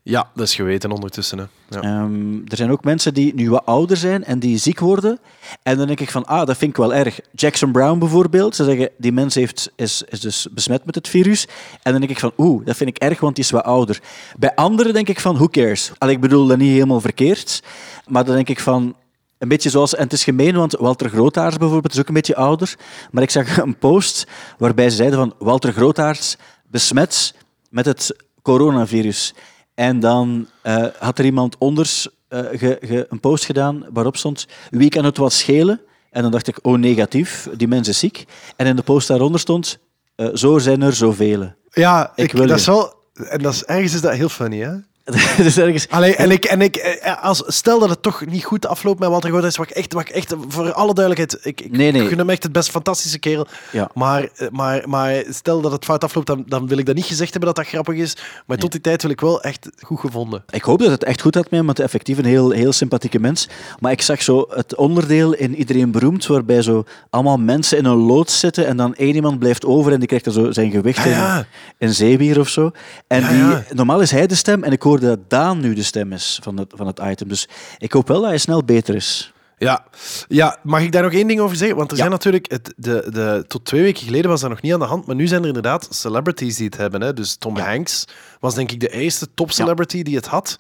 Ja, 0.06 0.30
dat 0.34 0.46
is 0.46 0.54
geweten 0.54 0.90
ondertussen. 0.90 1.38
Hè. 1.38 1.44
Ja. 1.68 1.80
Ehm, 1.80 2.34
er 2.34 2.56
zijn 2.56 2.70
ook 2.70 2.84
mensen 2.84 3.14
die 3.14 3.34
nu 3.34 3.50
wat 3.50 3.66
ouder 3.66 3.96
zijn 3.96 4.24
en 4.24 4.38
die 4.38 4.58
ziek 4.58 4.78
worden. 4.78 5.18
En 5.62 5.76
dan 5.76 5.86
denk 5.86 6.00
ik 6.00 6.10
van, 6.10 6.24
ah, 6.24 6.46
dat 6.46 6.56
vind 6.56 6.70
ik 6.70 6.76
wel 6.76 6.94
erg. 6.94 7.20
Jackson 7.32 7.72
Brown 7.72 7.98
bijvoorbeeld, 7.98 8.56
ze 8.56 8.64
zeggen, 8.64 8.90
die 8.98 9.12
mens 9.12 9.34
heeft, 9.34 9.72
is, 9.76 10.02
is 10.08 10.20
dus 10.20 10.46
besmet 10.50 10.84
met 10.84 10.94
het 10.94 11.08
virus. 11.08 11.46
En 11.82 11.90
dan 11.90 12.00
denk 12.00 12.12
ik 12.12 12.18
van, 12.18 12.32
oeh, 12.36 12.64
dat 12.66 12.76
vind 12.76 12.90
ik 12.90 12.98
erg, 12.98 13.20
want 13.20 13.34
die 13.34 13.44
is 13.44 13.50
wat 13.50 13.64
ouder. 13.64 14.00
Bij 14.38 14.54
anderen 14.54 14.92
denk 14.92 15.08
ik 15.08 15.20
van, 15.20 15.34
who 15.34 15.48
cares? 15.48 15.92
Allee, 15.98 16.14
ik 16.14 16.20
bedoel 16.20 16.46
dat 16.46 16.58
niet 16.58 16.72
helemaal 16.72 17.00
verkeerd. 17.00 17.62
Maar 18.06 18.24
dan 18.24 18.34
denk 18.34 18.48
ik 18.48 18.60
van, 18.60 18.96
een 19.38 19.48
beetje 19.48 19.70
zoals, 19.70 19.94
en 19.94 20.02
het 20.02 20.12
is 20.12 20.24
gemeen, 20.24 20.56
want 20.56 20.72
Walter 20.72 21.08
Grootaars 21.08 21.56
bijvoorbeeld 21.56 21.92
is 21.92 22.00
ook 22.00 22.08
een 22.08 22.14
beetje 22.14 22.36
ouder. 22.36 22.74
Maar 23.10 23.22
ik 23.22 23.30
zag 23.30 23.58
een 23.62 23.78
post 23.78 24.26
waarbij 24.58 24.90
ze 24.90 24.96
zeiden 24.96 25.18
van, 25.18 25.34
Walter 25.38 25.72
Grootaars 25.72 26.36
besmet 26.70 27.34
met 27.70 27.86
het 27.86 28.16
coronavirus. 28.42 29.34
En 29.74 30.00
dan 30.00 30.48
eh, 30.62 30.86
had 30.98 31.18
er 31.18 31.24
iemand 31.24 31.58
onders 31.58 32.08
eh, 32.28 32.40
ge- 32.52 32.78
ge- 32.80 33.06
een 33.08 33.20
post 33.20 33.44
gedaan 33.44 33.84
waarop 33.92 34.16
stond 34.16 34.46
wie 34.70 34.88
kan 34.88 35.04
het 35.04 35.16
wat 35.16 35.32
schelen? 35.32 35.80
En 36.10 36.22
dan 36.22 36.30
dacht 36.30 36.46
ik, 36.48 36.58
oh 36.62 36.78
negatief, 36.78 37.48
die 37.56 37.68
mens 37.68 37.88
is 37.88 37.98
ziek. 37.98 38.24
En 38.56 38.66
in 38.66 38.76
de 38.76 38.82
post 38.82 39.08
daaronder 39.08 39.40
stond, 39.40 39.78
eh, 40.16 40.28
zo 40.34 40.58
zijn 40.58 40.82
er 40.82 40.92
zoveel. 40.94 41.52
Ja, 41.70 42.12
Ik 42.14 42.24
ik, 42.24 42.32
wil 42.32 42.40
dat 42.40 42.50
je. 42.50 42.54
is 42.56 42.66
wel... 42.66 43.02
En 43.28 43.42
dat 43.42 43.52
is, 43.52 43.64
ergens 43.64 43.94
is 43.94 44.00
dat 44.00 44.12
heel 44.12 44.28
funny, 44.28 44.58
hè? 44.58 44.72
dus 45.36 45.58
ergens, 45.58 45.88
Allee, 45.88 46.16
en 46.16 46.30
ik, 46.30 46.44
en 46.44 46.60
ik 46.60 46.76
eh, 46.76 47.22
als, 47.22 47.42
stel 47.46 47.78
dat 47.78 47.88
het 47.88 48.02
toch 48.02 48.26
niet 48.26 48.44
goed 48.44 48.66
afloopt 48.66 49.00
met 49.00 49.08
Walter 49.08 49.30
Groothuis, 49.30 49.56
wat 49.56 49.70
ik 49.70 49.76
echt, 49.76 49.92
wat 49.92 50.08
ik 50.08 50.14
echt, 50.14 50.34
voor 50.48 50.72
alle 50.72 50.94
duidelijkheid, 50.94 51.46
ik, 51.46 51.60
ik 51.60 51.76
Nee, 51.76 51.92
nee. 51.92 52.06
gun 52.06 52.18
hem 52.18 52.30
echt 52.30 52.42
het 52.42 52.52
best 52.52 52.70
fantastische 52.70 53.18
kerel. 53.18 53.46
Ja. 53.70 53.90
Maar, 53.94 54.28
eh, 54.36 54.48
maar, 54.50 54.88
maar 54.88 55.24
stel 55.30 55.60
dat 55.60 55.72
het 55.72 55.84
fout 55.84 56.04
afloopt, 56.04 56.26
dan, 56.26 56.44
dan 56.46 56.66
wil 56.68 56.78
ik 56.78 56.86
dat 56.86 56.94
niet 56.94 57.04
gezegd 57.04 57.30
hebben 57.30 57.54
dat 57.54 57.64
dat 57.64 57.66
grappig 57.66 57.96
is. 57.96 58.16
Maar 58.46 58.56
tot 58.56 58.72
die 58.72 58.80
tijd 58.80 59.02
wil 59.02 59.10
ik 59.10 59.20
wel 59.20 59.42
echt 59.42 59.68
goed 59.80 60.00
gevonden. 60.00 60.44
Ik 60.50 60.62
hoop 60.62 60.78
dat 60.78 60.90
het 60.90 61.04
echt 61.04 61.20
goed 61.20 61.34
had 61.34 61.44
met 61.44 61.52
hem, 61.52 61.66
want 61.66 61.78
effectief 61.78 62.18
een 62.18 62.24
heel, 62.24 62.50
heel 62.50 62.72
sympathieke 62.72 63.18
mens. 63.18 63.48
Maar 63.80 63.92
ik 63.92 64.02
zag 64.02 64.22
zo 64.22 64.46
het 64.50 64.74
onderdeel 64.76 65.32
in 65.34 65.56
Iedereen 65.56 65.90
Beroemd, 65.90 66.26
waarbij 66.26 66.62
zo 66.62 66.84
allemaal 67.10 67.38
mensen 67.38 67.78
in 67.78 67.84
een 67.84 67.96
loods 67.96 68.38
zitten 68.38 68.66
en 68.66 68.76
dan 68.76 68.94
één 68.94 69.14
iemand 69.14 69.38
blijft 69.38 69.64
over 69.64 69.92
en 69.92 69.98
die 69.98 70.06
krijgt 70.08 70.24
dan 70.24 70.34
zo 70.34 70.52
zijn 70.52 70.70
gewicht 70.70 71.04
Ja, 71.04 71.10
ja. 71.10 71.38
in, 71.38 71.44
in 71.78 71.94
zeewier 71.94 72.40
of 72.40 72.48
zo. 72.48 72.70
En 73.06 73.28
die, 73.28 73.76
normaal 73.76 74.00
is 74.00 74.10
hij 74.10 74.26
de 74.26 74.34
stem 74.34 74.62
en 74.62 74.72
ik 74.72 74.82
hoorde 75.00 75.16
dat 75.16 75.30
Daan 75.30 75.60
nu 75.60 75.74
de 75.74 75.82
stem 75.82 76.12
is 76.12 76.38
van 76.42 76.58
het, 76.58 76.72
van 76.76 76.86
het 76.86 77.00
item. 77.04 77.28
Dus 77.28 77.48
ik 77.78 77.92
hoop 77.92 78.08
wel 78.08 78.20
dat 78.20 78.28
hij 78.28 78.38
snel 78.38 78.64
beter 78.64 78.94
is. 78.94 79.32
Ja. 79.58 79.84
ja, 80.28 80.58
mag 80.62 80.82
ik 80.82 80.92
daar 80.92 81.02
nog 81.02 81.12
één 81.12 81.26
ding 81.26 81.40
over 81.40 81.56
zeggen? 81.56 81.76
Want 81.76 81.90
er 81.90 81.96
Ja. 81.96 82.02
zijn 82.02 82.12
natuurlijk, 82.14 82.50
het, 82.50 82.74
de, 82.76 83.06
de, 83.10 83.44
tot 83.46 83.64
twee 83.64 83.82
weken 83.82 84.04
geleden 84.04 84.30
was 84.30 84.40
dat 84.40 84.50
nog 84.50 84.60
niet 84.62 84.72
aan 84.72 84.78
de 84.78 84.84
hand, 84.84 85.06
maar 85.06 85.14
nu 85.16 85.26
zijn 85.26 85.40
er 85.40 85.46
inderdaad 85.46 85.86
celebrities 85.90 86.56
die 86.56 86.66
het 86.66 86.76
hebben. 86.76 87.00
Hè. 87.00 87.12
Dus 87.12 87.36
Tom 87.36 87.56
Hanks 87.56 88.04
was 88.40 88.54
denk 88.54 88.70
ik 88.72 88.80
de 88.80 88.88
eerste 88.90 89.28
top 89.34 89.52
celebrity 89.52 90.02
die 90.02 90.16
het 90.16 90.26
had. 90.26 90.56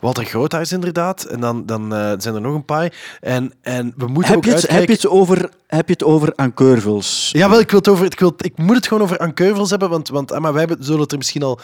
Walter 0.00 0.24
Groothuis 0.24 0.72
inderdaad. 0.72 1.24
En 1.24 1.40
dan, 1.40 1.66
dan 1.66 1.94
eh, 1.94 2.12
zijn 2.18 2.34
er 2.34 2.40
nog 2.40 2.54
een 2.54 2.64
paar. 2.64 2.92
En, 3.20 3.52
en 3.60 3.92
we 3.96 4.06
moeten 4.06 4.30
Heb 4.32 4.36
ook 4.36 4.44
je, 4.44 4.50
het, 4.50 4.60
heb, 4.60 4.70
uitkijken... 4.70 4.94
je 4.94 5.08
het 5.08 5.18
over, 5.18 5.50
heb 5.66 5.86
je 5.86 5.92
het 5.92 6.04
over 6.04 6.32
aan 6.36 6.54
Keurvels? 6.54 7.30
Ja, 7.32 7.50
wel, 7.50 7.60
ik, 7.60 7.70
wil 7.70 7.78
het 7.78 7.88
over, 7.88 8.04
ik, 8.04 8.20
wil, 8.20 8.34
ik 8.38 8.58
moet 8.58 8.76
het 8.76 8.86
gewoon 8.86 9.02
over 9.02 9.18
Ankeuvels 9.18 9.70
hebben, 9.70 9.88
want, 9.88 10.08
want 10.08 10.32
ah, 10.32 10.40
maar 10.40 10.52
wij 10.52 10.64
hebben- 10.66 10.84
zullen 10.84 11.00
het 11.00 11.12
er 11.12 11.18
misschien 11.18 11.42
al 11.42 11.60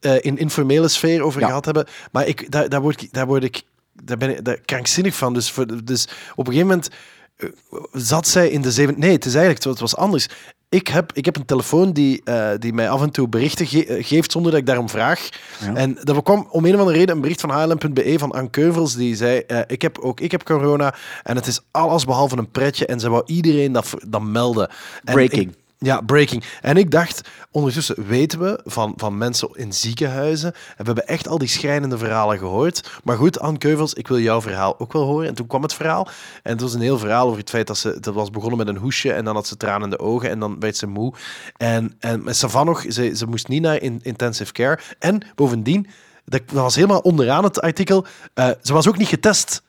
eh, 0.00 0.14
in 0.20 0.38
informele 0.38 0.88
sfeer 0.88 1.22
over 1.22 1.40
Ja. 1.40 1.46
gehad 1.46 1.64
hebben. 1.64 1.86
Maar 2.12 2.26
ik, 2.26 2.50
daar, 2.50 2.68
daar, 2.68 2.80
word 2.80 3.02
ik, 3.02 3.12
daar 3.12 3.26
word 3.26 3.44
ik 3.44 3.62
daar 4.02 4.16
ben 4.16 4.30
ik 4.30 4.44
daar 4.44 4.58
krankzinnig 4.64 5.14
van. 5.14 5.34
Dus, 5.34 5.50
voor, 5.50 5.66
dus 5.84 6.08
op 6.34 6.46
een 6.46 6.52
gegeven 6.52 6.68
moment 6.68 6.90
eh, 7.36 7.48
zat 7.92 8.28
zij 8.28 8.48
in 8.48 8.62
de 8.62 8.72
zeven... 8.72 8.98
Nee, 8.98 9.12
het 9.12 9.24
is 9.24 9.34
eigenlijk 9.34 9.64
het 9.64 9.80
was 9.80 9.96
anders. 9.96 10.28
Ik 10.68 10.88
heb, 10.88 11.12
ik 11.12 11.24
heb 11.24 11.36
een 11.36 11.44
telefoon 11.44 11.92
die, 11.92 12.20
eh, 12.24 12.48
die 12.58 12.72
mij 12.72 12.90
af 12.90 13.02
en 13.02 13.10
toe 13.10 13.28
berichten 13.28 13.66
ge- 13.66 13.98
geeft 14.00 14.32
zonder 14.32 14.50
dat 14.50 14.60
ik 14.60 14.66
daarom 14.66 14.88
vraag. 14.88 15.28
Ja. 15.60 15.74
En 15.74 15.98
dat 16.02 16.22
kwam 16.22 16.46
om 16.50 16.64
een 16.64 16.74
of 16.74 16.78
andere 16.80 16.98
reden 16.98 17.14
een 17.14 17.20
bericht 17.20 17.40
van 17.40 17.50
HLM.be 17.50 18.14
van 18.18 18.30
Anne 18.32 18.50
Keuvels 18.50 18.94
die 18.94 19.16
zei, 19.16 19.38
eh, 19.38 19.60
ik 19.66 19.82
heb 19.82 19.98
ook 19.98 20.20
ik 20.20 20.30
heb 20.30 20.42
corona 20.44 20.94
en 21.22 21.36
het 21.36 21.46
is 21.46 21.60
alles 21.70 22.04
behalve 22.04 22.36
een 22.38 22.50
pretje 22.50 22.86
en 22.86 23.00
ze 23.00 23.08
wou 23.10 23.22
iedereen 23.26 23.72
dat, 23.72 23.94
dat 24.08 24.22
melden. 24.22 24.68
En 25.04 25.14
Breaking. 25.14 25.50
ik- 25.50 25.56
ja, 25.86 26.00
breaking. 26.00 26.44
En 26.60 26.76
ik 26.76 26.90
dacht, 26.90 27.28
ondertussen 27.50 28.06
weten 28.06 28.38
we 28.38 28.60
van, 28.64 28.92
van 28.96 29.18
mensen 29.18 29.48
in 29.52 29.72
ziekenhuizen. 29.72 30.52
En 30.52 30.60
we 30.76 30.84
hebben 30.84 31.06
echt 31.06 31.28
al 31.28 31.38
die 31.38 31.48
schrijnende 31.48 31.98
verhalen 31.98 32.38
gehoord. 32.38 33.00
Maar 33.04 33.16
goed, 33.16 33.40
Anne 33.40 33.58
Keuvels, 33.58 33.94
ik 33.94 34.08
wil 34.08 34.18
jouw 34.18 34.40
verhaal 34.40 34.80
ook 34.80 34.92
wel 34.92 35.02
horen. 35.02 35.28
En 35.28 35.34
toen 35.34 35.46
kwam 35.46 35.62
het 35.62 35.74
verhaal. 35.74 36.08
En 36.42 36.52
het 36.52 36.60
was 36.60 36.74
een 36.74 36.80
heel 36.80 36.98
verhaal 36.98 37.26
over 37.26 37.38
het 37.38 37.50
feit 37.50 37.66
dat 37.66 37.78
ze... 37.78 38.00
Dat 38.00 38.14
was 38.14 38.30
begonnen 38.30 38.58
met 38.58 38.68
een 38.68 38.76
hoesje 38.76 39.12
en 39.12 39.24
dan 39.24 39.34
had 39.34 39.46
ze 39.46 39.56
tranen 39.56 39.82
in 39.82 39.90
de 39.90 39.98
ogen. 39.98 40.30
En 40.30 40.38
dan 40.38 40.60
werd 40.60 40.76
ze 40.76 40.86
moe. 40.86 41.14
En, 41.56 41.94
en 41.98 42.24
met 42.24 42.54
nog, 42.64 42.84
ze, 42.88 43.16
ze 43.16 43.26
moest 43.26 43.48
niet 43.48 43.62
naar 43.62 43.80
in, 43.82 44.00
intensive 44.02 44.52
care. 44.52 44.78
En 44.98 45.22
bovendien, 45.34 45.86
dat 46.24 46.42
was 46.52 46.74
helemaal 46.74 47.00
onderaan 47.00 47.44
het 47.44 47.60
artikel, 47.60 48.06
eh, 48.34 48.50
ze 48.62 48.72
was 48.72 48.88
ook 48.88 48.98
niet 48.98 49.08
getest. 49.08 49.62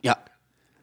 Ja. 0.00 0.22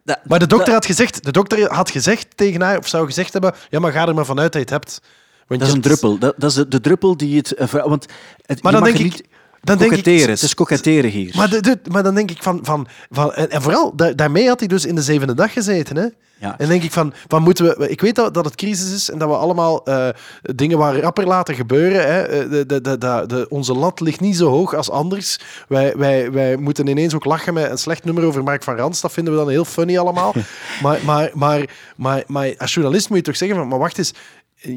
Dat- 0.05 0.19
Maar 0.23 0.39
de 0.39 0.47
dokter 0.47 0.65
dat- 0.73 0.75
had 0.75 0.85
gezegd, 0.85 1.23
de 1.23 1.31
dokter 1.31 1.73
had 1.73 1.89
gezegd 1.91 2.27
tegen 2.37 2.61
haar, 2.61 2.77
of 2.77 2.87
zou 2.87 3.05
gezegd 3.05 3.33
hebben, 3.33 3.53
ja, 3.69 3.79
maar 3.79 3.91
ga 3.91 4.07
er 4.07 4.13
maar 4.13 4.25
vanuit 4.25 4.51
dat 4.53 4.69
je 4.69 4.75
het 4.75 4.83
hebt. 4.83 5.01
Want 5.47 5.59
Dat 5.59 5.69
is 5.69 5.75
een 5.75 5.81
druppel. 5.81 6.17
Dat, 6.17 6.33
dat 6.37 6.49
is 6.49 6.55
de, 6.55 6.67
de 6.67 6.79
druppel 6.81 7.17
die 7.17 7.37
het... 7.37 7.53
eh, 7.53 7.67
want 7.85 8.05
het, 8.45 8.63
Maar 8.63 8.71
dan 8.71 8.83
denk 8.83 8.95
er 8.97 9.05
ik, 9.05 9.11
niet- 9.11 9.23
dan 9.65 9.77
denk 9.77 9.91
ik... 9.91 10.05
Het 10.29 10.41
is 10.41 10.53
koketteren 10.53 11.09
hier. 11.11 11.33
Maar, 11.35 11.49
de, 11.49 11.61
de- 11.61 11.79
maar 11.91 12.03
dan 12.03 12.15
denk 12.15 12.31
ik 12.31 12.43
van... 12.43 12.59
van, 12.63 12.87
van 13.11 13.33
en, 13.33 13.61
vooral, 13.61 13.95
da- 13.95 14.13
daarmee 14.13 14.47
had 14.47 14.59
hij 14.59 14.67
dus 14.67 14.85
in 14.85 14.95
de 14.95 15.01
zevende 15.01 15.33
dag 15.33 15.53
gezeten. 15.53 15.95
Hè? 15.97 16.05
Ja. 16.39 16.55
En 16.57 16.67
denk 16.67 16.83
ik 16.83 16.91
van, 16.91 17.13
van 17.27 17.41
moeten 17.43 17.65
we... 17.65 17.89
Ik 17.89 18.01
weet 18.01 18.15
dat, 18.15 18.33
dat 18.33 18.45
het 18.45 18.55
crisis 18.55 18.93
is 18.93 19.09
en 19.09 19.17
dat 19.17 19.29
we 19.29 19.35
allemaal 19.35 19.85
eh, 19.85 20.07
dingen 20.41 20.77
waar 20.77 20.99
rapper 20.99 21.27
laten 21.27 21.55
gebeuren. 21.55 22.07
Hè? 22.13 22.21
Eh, 22.21 22.49
De, 22.49 22.65
de, 22.65 22.81
de, 22.81 22.97
de, 22.97 23.23
de- 23.27 23.45
onze 23.49 23.73
lat 23.73 23.99
ligt 23.99 24.19
niet 24.19 24.35
zo 24.37 24.49
hoog 24.49 24.73
als 24.75 24.89
anders. 24.89 25.39
Wij, 25.67 25.93
wij, 25.97 26.31
wij 26.31 26.57
moeten 26.57 26.87
ineens 26.87 27.13
ook 27.13 27.25
lachen 27.25 27.53
met 27.53 27.71
een 27.71 27.77
slecht 27.77 28.03
nummer 28.03 28.23
over 28.23 28.43
Mark 28.43 28.63
van 28.63 28.75
Rans. 28.75 29.01
Dat 29.01 29.11
vinden 29.11 29.33
we 29.33 29.39
dan 29.39 29.49
heel 29.49 29.65
funny 29.65 29.97
allemaal. 29.97 30.33
maar, 30.83 30.99
maar, 31.05 31.29
maar, 31.33 31.69
maar, 31.95 32.23
maar 32.27 32.53
als 32.57 32.73
journalist 32.73 33.07
moet 33.09 33.17
je 33.17 33.23
toch 33.23 33.37
zeggen 33.37 33.57
van, 33.57 33.67
maar 33.67 33.79
wacht 33.79 33.97
eens... 33.97 34.13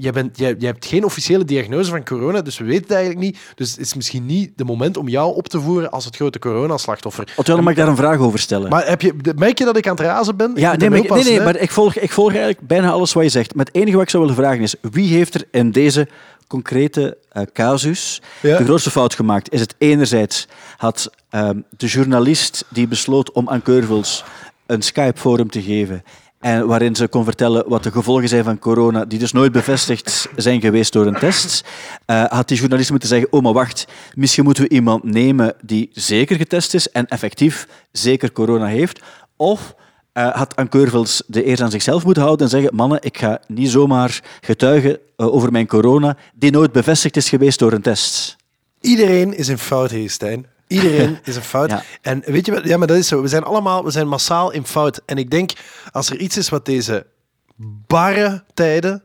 Jij, 0.00 0.12
bent, 0.12 0.38
jij, 0.38 0.54
jij 0.58 0.68
hebt 0.68 0.86
geen 0.86 1.04
officiële 1.04 1.44
diagnose 1.44 1.90
van 1.90 2.04
corona, 2.04 2.42
dus 2.42 2.58
we 2.58 2.64
weten 2.64 2.82
het 2.82 2.90
eigenlijk 2.90 3.20
niet. 3.20 3.38
Dus 3.54 3.70
het 3.70 3.80
is 3.80 3.94
misschien 3.94 4.26
niet 4.26 4.50
de 4.56 4.64
moment 4.64 4.96
om 4.96 5.08
jou 5.08 5.34
op 5.34 5.48
te 5.48 5.60
voeren 5.60 5.90
als 5.90 6.04
het 6.04 6.16
grote 6.16 6.38
coronaslachtoffer. 6.38 7.32
Ottone, 7.36 7.62
mag 7.62 7.70
ik 7.70 7.78
daar 7.78 7.88
een 7.88 7.96
vraag 7.96 8.18
over 8.18 8.38
stellen? 8.38 8.70
Maar 8.70 8.86
heb 8.88 9.00
je, 9.00 9.14
merk 9.36 9.58
je 9.58 9.64
dat 9.64 9.76
ik 9.76 9.86
aan 9.88 9.96
het 9.96 10.04
razen 10.04 10.36
ben? 10.36 10.52
Ja, 10.54 10.76
nee, 10.76 10.90
maar, 10.90 11.00
nee, 11.00 11.24
nee, 11.24 11.40
maar 11.40 11.56
ik 11.56 11.70
volg, 11.70 11.94
ik 11.94 12.12
volg 12.12 12.30
eigenlijk 12.30 12.60
bijna 12.60 12.90
alles 12.90 13.12
wat 13.12 13.22
je 13.22 13.28
zegt. 13.28 13.54
Maar 13.54 13.64
het 13.64 13.74
enige 13.74 13.92
wat 13.96 14.02
ik 14.02 14.10
zou 14.10 14.22
willen 14.22 14.38
vragen 14.38 14.62
is, 14.62 14.74
wie 14.80 15.14
heeft 15.14 15.34
er 15.34 15.44
in 15.50 15.70
deze 15.70 16.08
concrete 16.46 17.18
eh, 17.32 17.42
casus 17.52 18.22
Ja. 18.42 18.58
de 18.58 18.64
grootste 18.64 18.90
fout 18.90 19.14
gemaakt? 19.14 19.52
Is 19.52 19.60
het 19.60 19.74
enerzijds 19.78 20.48
had 20.76 21.10
ehm, 21.30 21.60
de 21.76 21.86
journalist 21.86 22.64
die 22.68 22.88
besloot 22.88 23.32
om 23.32 23.48
aan 23.48 23.62
Keurvels 23.62 24.24
een 24.66 24.82
Skype-forum 24.82 25.50
te 25.50 25.62
geven 25.62 26.02
en 26.38 26.66
waarin 26.66 26.96
ze 26.96 27.08
kon 27.08 27.24
vertellen 27.24 27.68
wat 27.68 27.82
de 27.82 27.90
gevolgen 27.90 28.28
zijn 28.28 28.44
van 28.44 28.58
corona, 28.58 29.04
die 29.04 29.18
dus 29.18 29.32
nooit 29.32 29.52
bevestigd 29.52 30.28
zijn 30.36 30.60
geweest 30.60 30.92
door 30.92 31.06
een 31.06 31.18
test, 31.18 31.64
eh, 32.04 32.24
had 32.24 32.48
die 32.48 32.58
journalist 32.58 32.90
moeten 32.90 33.08
zeggen, 33.08 33.32
oh 33.32 33.42
maar 33.42 33.52
wacht, 33.52 33.86
misschien 34.14 34.44
moeten 34.44 34.62
we 34.62 34.68
iemand 34.68 35.04
nemen 35.04 35.54
die 35.62 35.88
zeker 35.92 36.36
getest 36.36 36.74
is 36.74 36.90
en 36.90 37.06
effectief 37.06 37.68
zeker 37.92 38.32
corona 38.32 38.66
heeft, 38.66 39.00
of 39.36 39.74
eh, 40.12 40.34
had 40.34 40.56
Anne 40.56 40.70
Keurvels 40.70 41.22
de 41.26 41.46
eer 41.46 41.62
aan 41.62 41.70
zichzelf 41.70 42.04
moeten 42.04 42.22
houden 42.22 42.46
en 42.46 42.52
zeggen, 42.52 42.74
mannen, 42.74 42.98
ik 43.02 43.18
ga 43.18 43.40
niet 43.46 43.70
zomaar 43.70 44.20
getuigen 44.40 44.98
eh, 45.16 45.34
over 45.34 45.52
mijn 45.52 45.66
corona, 45.66 46.16
die 46.34 46.50
nooit 46.50 46.72
bevestigd 46.72 47.16
is 47.16 47.28
geweest 47.28 47.58
door 47.58 47.72
een 47.72 47.82
test. 47.82 48.36
Iedereen 48.80 49.36
is 49.36 49.48
een 49.48 49.58
fout 49.58 49.94
Stijn. 50.06 50.46
Iedereen 50.68 51.18
is 51.24 51.36
een 51.36 51.42
fout. 51.42 51.70
Ja. 51.70 51.82
En 52.02 52.22
weet 52.26 52.46
je 52.46 52.52
wat? 52.52 52.64
Ja, 52.64 52.76
maar 52.76 52.86
dat 52.86 52.96
is 52.96 53.08
zo. 53.08 53.22
We 53.22 53.28
zijn 53.28 53.42
allemaal, 53.42 53.84
we 53.84 53.90
zijn 53.90 54.08
massaal 54.08 54.50
in 54.50 54.66
fout. 54.66 55.00
En 55.06 55.18
ik 55.18 55.30
denk, 55.30 55.52
als 55.92 56.10
er 56.10 56.18
iets 56.18 56.36
is 56.36 56.48
wat 56.48 56.66
deze 56.66 57.06
barre 57.86 58.44
tijden 58.54 59.02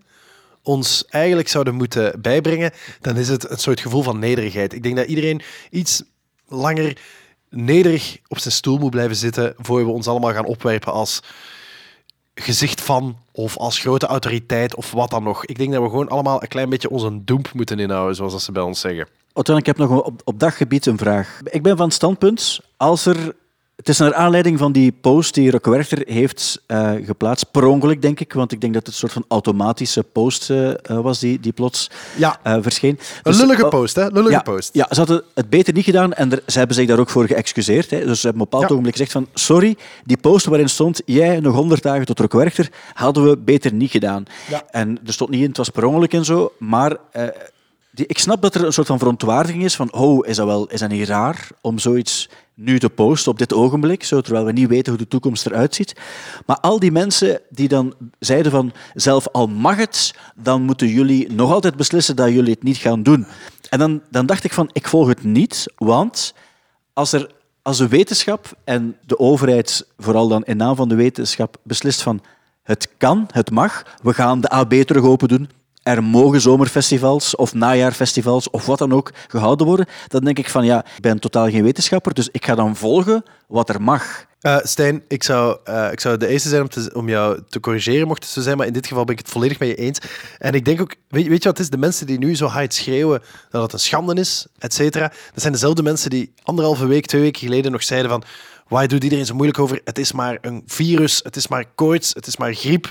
ons 0.63 1.05
eigenlijk 1.09 1.47
zouden 1.47 1.75
moeten 1.75 2.21
bijbrengen, 2.21 2.71
dan 3.01 3.17
is 3.17 3.27
het 3.27 3.49
een 3.49 3.57
soort 3.57 3.79
gevoel 3.79 4.03
van 4.03 4.19
nederigheid. 4.19 4.73
Ik 4.73 4.83
denk 4.83 4.95
dat 4.95 5.07
iedereen 5.07 5.41
iets 5.69 6.03
langer 6.47 6.97
nederig 7.49 8.17
op 8.27 8.39
zijn 8.39 8.53
stoel 8.53 8.77
moet 8.77 8.91
blijven 8.91 9.15
zitten 9.15 9.53
voor 9.57 9.85
we 9.85 9.91
ons 9.91 10.07
allemaal 10.07 10.33
gaan 10.33 10.45
opwerpen 10.45 10.93
als 10.93 11.21
gezicht 12.35 12.81
van 12.81 13.17
of 13.31 13.57
als 13.57 13.79
grote 13.79 14.05
autoriteit 14.05 14.75
of 14.75 14.91
wat 14.91 15.09
dan 15.09 15.23
nog. 15.23 15.45
Ik 15.45 15.57
denk 15.57 15.71
dat 15.71 15.81
we 15.81 15.89
gewoon 15.89 16.09
allemaal 16.09 16.41
een 16.41 16.47
klein 16.47 16.69
beetje 16.69 16.89
onze 16.89 17.23
doemp 17.23 17.53
moeten 17.53 17.79
inhouden, 17.79 18.15
zoals 18.15 18.31
dat 18.31 18.41
ze 18.41 18.51
bij 18.51 18.63
ons 18.63 18.79
zeggen. 18.79 19.07
Otto, 19.33 19.55
ik 19.55 19.65
heb 19.65 19.77
nog 19.77 20.03
op, 20.03 20.21
op 20.23 20.39
daggebied 20.39 20.85
een 20.85 20.97
vraag. 20.97 21.39
Ik 21.43 21.63
ben 21.63 21.77
van 21.77 21.85
het 21.85 21.95
standpunt, 21.95 22.59
als 22.77 23.05
er... 23.05 23.35
Het 23.75 23.89
is 23.89 23.97
naar 23.97 24.13
aanleiding 24.13 24.57
van 24.59 24.71
die 24.71 24.91
post 25.01 25.33
die 25.33 25.51
Rock 25.51 25.65
Werchter 25.65 26.03
heeft 26.07 26.61
eh, 26.65 26.91
geplaatst, 27.03 27.51
per 27.51 27.65
ongeluk 27.65 28.01
denk 28.01 28.19
ik, 28.19 28.33
want 28.33 28.51
ik 28.51 28.61
denk 28.61 28.73
dat 28.73 28.81
het 28.85 28.91
een 28.93 28.99
soort 28.99 29.11
van 29.11 29.25
automatische 29.27 30.03
post 30.03 30.49
eh, 30.49 30.69
eh, 30.69 30.77
was 30.99 31.19
die, 31.19 31.39
die 31.39 31.51
plots 31.51 31.89
Ja. 32.17 32.39
verscheen. 32.43 32.89
Een 32.89 33.31
Dus, 33.31 33.37
lullige 33.37 33.63
oh, 33.63 33.69
post, 33.69 33.95
hè? 33.95 34.07
Lullige 34.07 34.31
ja, 34.31 34.41
post. 34.41 34.69
Ja, 34.73 34.87
ze 34.89 34.97
hadden 34.97 35.23
het 35.33 35.49
beter 35.49 35.73
niet 35.73 35.83
gedaan 35.83 36.13
en 36.13 36.31
er, 36.31 36.41
ze 36.47 36.57
hebben 36.57 36.75
zich 36.75 36.87
daar 36.87 36.99
ook 36.99 37.09
voor 37.09 37.27
geëxcuseerd. 37.27 37.89
Hè. 37.89 38.05
Dus 38.05 38.19
ze 38.21 38.27
hebben 38.27 38.41
op 38.41 38.53
een 38.53 38.59
bepaald 38.59 38.61
Ja. 38.61 38.69
ogenblik 38.69 38.91
gezegd 38.93 39.11
van 39.11 39.27
sorry, 39.33 39.77
die 40.03 40.17
post 40.17 40.45
waarin 40.45 40.69
stond 40.69 41.01
jij 41.05 41.39
nog 41.39 41.55
100 41.55 41.81
dagen 41.83 42.05
tot 42.05 42.19
Rock 42.19 42.33
Werchter, 42.33 42.69
hadden 42.93 43.29
we 43.29 43.37
beter 43.37 43.73
niet 43.73 43.91
gedaan. 43.91 44.25
En 44.69 44.99
er 45.05 45.13
stond 45.13 45.29
niet 45.29 45.41
in, 45.41 45.47
het 45.47 45.57
was 45.57 45.69
per 45.69 45.85
ongeluk 45.85 46.13
en 46.13 46.25
zo, 46.25 46.51
maar 46.59 46.97
die, 47.91 48.05
ik 48.07 48.17
snap 48.19 48.41
dat 48.41 48.55
er 48.55 48.65
een 48.65 48.73
soort 48.73 48.87
van 48.87 48.97
verontwaardiging 48.99 49.63
is 49.63 49.75
van 49.75 49.93
oh, 49.93 50.27
is 50.27 50.35
dat, 50.35 50.45
wel, 50.45 50.67
is 50.67 50.79
dat 50.79 50.89
niet 50.89 51.07
raar 51.07 51.47
om 51.61 51.79
zoiets 51.79 52.29
nu 52.55 52.79
te 52.79 52.89
posten 52.89 53.31
op 53.31 53.37
dit 53.37 53.53
ogenblik, 53.53 54.03
zo, 54.03 54.21
terwijl 54.21 54.45
we 54.45 54.51
niet 54.51 54.67
weten 54.67 54.93
hoe 54.93 55.01
de 55.01 55.07
toekomst 55.07 55.45
eruit 55.45 55.75
ziet. 55.75 55.95
Maar 56.45 56.59
al 56.59 56.79
die 56.79 56.91
mensen 56.91 57.41
die 57.49 57.67
dan 57.67 57.93
zeiden 58.19 58.51
van 58.51 58.71
zelf 58.93 59.27
al 59.31 59.47
mag 59.47 59.77
het, 59.77 60.15
dan 60.35 60.61
moeten 60.61 60.87
jullie 60.87 61.31
nog 61.31 61.51
altijd 61.51 61.75
beslissen 61.75 62.15
dat 62.15 62.29
jullie 62.29 62.53
het 62.53 62.63
niet 62.63 62.77
gaan 62.77 63.03
doen. 63.03 63.25
En 63.69 63.79
dan, 63.79 64.01
dan 64.09 64.25
dacht 64.25 64.43
ik 64.43 64.53
van 64.53 64.69
ik 64.71 64.87
volg 64.87 65.07
het 65.07 65.23
niet, 65.23 65.65
want 65.75 66.33
als 66.93 67.13
er 67.13 67.29
als 67.63 67.77
de 67.77 67.87
wetenschap 67.87 68.57
en 68.63 68.97
de 69.05 69.19
overheid, 69.19 69.87
vooral 69.97 70.27
dan 70.27 70.43
in 70.43 70.57
naam 70.57 70.75
van 70.75 70.89
de 70.89 70.95
wetenschap, 70.95 71.57
beslist 71.63 72.01
van 72.01 72.21
het 72.63 72.89
kan, 72.97 73.27
het 73.31 73.51
mag, 73.51 73.97
we 74.01 74.13
gaan 74.13 74.41
de 74.41 74.49
AB 74.49 74.73
terug 74.73 75.03
open 75.03 75.27
doen, 75.27 75.49
er 75.83 76.03
mogen 76.03 76.41
zomerfestivals 76.41 77.35
of 77.35 77.53
najaarfestivals 77.53 78.49
of 78.49 78.65
wat 78.65 78.77
dan 78.77 78.93
ook 78.93 79.11
gehouden 79.27 79.65
worden, 79.67 79.85
dan 80.07 80.23
denk 80.23 80.37
ik 80.39 80.49
van 80.49 80.65
ja, 80.65 80.85
ik 80.95 81.01
ben 81.01 81.19
totaal 81.19 81.49
geen 81.49 81.63
wetenschapper, 81.63 82.13
dus 82.13 82.29
ik 82.31 82.45
ga 82.45 82.55
dan 82.55 82.75
volgen 82.75 83.23
wat 83.47 83.69
er 83.69 83.81
mag. 83.81 84.25
Eh, 84.41 84.57
Stijn, 84.63 85.03
ik 85.07 85.23
zou, 85.23 85.57
eh, 85.63 85.91
ik 85.91 85.99
zou 85.99 86.17
de 86.17 86.27
eerste 86.27 86.49
zijn 86.49 86.61
om, 86.61 86.69
te, 86.69 86.91
om 86.93 87.09
jou 87.09 87.39
te 87.49 87.59
corrigeren, 87.59 88.07
mocht 88.07 88.23
het 88.23 88.31
zo 88.31 88.41
zijn, 88.41 88.57
maar 88.57 88.67
in 88.67 88.73
dit 88.73 88.87
geval 88.87 89.03
ben 89.05 89.13
ik 89.13 89.19
het 89.21 89.29
volledig 89.29 89.59
met 89.59 89.67
je 89.67 89.75
eens. 89.75 89.99
En 90.37 90.53
ik 90.53 90.65
denk 90.65 90.81
ook, 90.81 90.95
weet, 91.09 91.23
je- 91.23 91.29
weet 91.29 91.43
je 91.43 91.49
wat 91.49 91.57
het 91.57 91.65
is? 91.65 91.71
De 91.71 91.77
mensen 91.77 92.07
die 92.07 92.17
nu 92.17 92.35
zo 92.35 92.45
hard 92.45 92.73
schreeuwen 92.73 93.21
dat 93.49 93.61
het 93.61 93.73
een 93.73 93.79
schande 93.79 94.13
is, 94.13 94.45
et 94.59 94.73
cetera, 94.73 95.07
dat 95.07 95.41
zijn 95.41 95.53
dezelfde 95.53 95.83
mensen 95.83 96.09
die 96.09 96.33
anderhalve 96.43 96.85
week, 96.87 97.05
twee 97.05 97.21
weken 97.21 97.41
geleden 97.41 97.71
nog 97.71 97.83
zeiden 97.83 98.09
van 98.11 98.23
waar 98.67 98.87
doet 98.87 99.03
iedereen 99.03 99.25
zo 99.25 99.33
moeilijk 99.33 99.59
over? 99.59 99.81
Het 99.83 99.97
is 99.99 100.11
maar 100.11 100.37
een 100.41 100.63
virus, 100.65 101.19
het 101.23 101.35
is 101.35 101.47
maar 101.47 101.65
koorts, 101.75 102.13
het 102.13 102.27
is 102.27 102.37
maar 102.37 102.53
griep. 102.53 102.89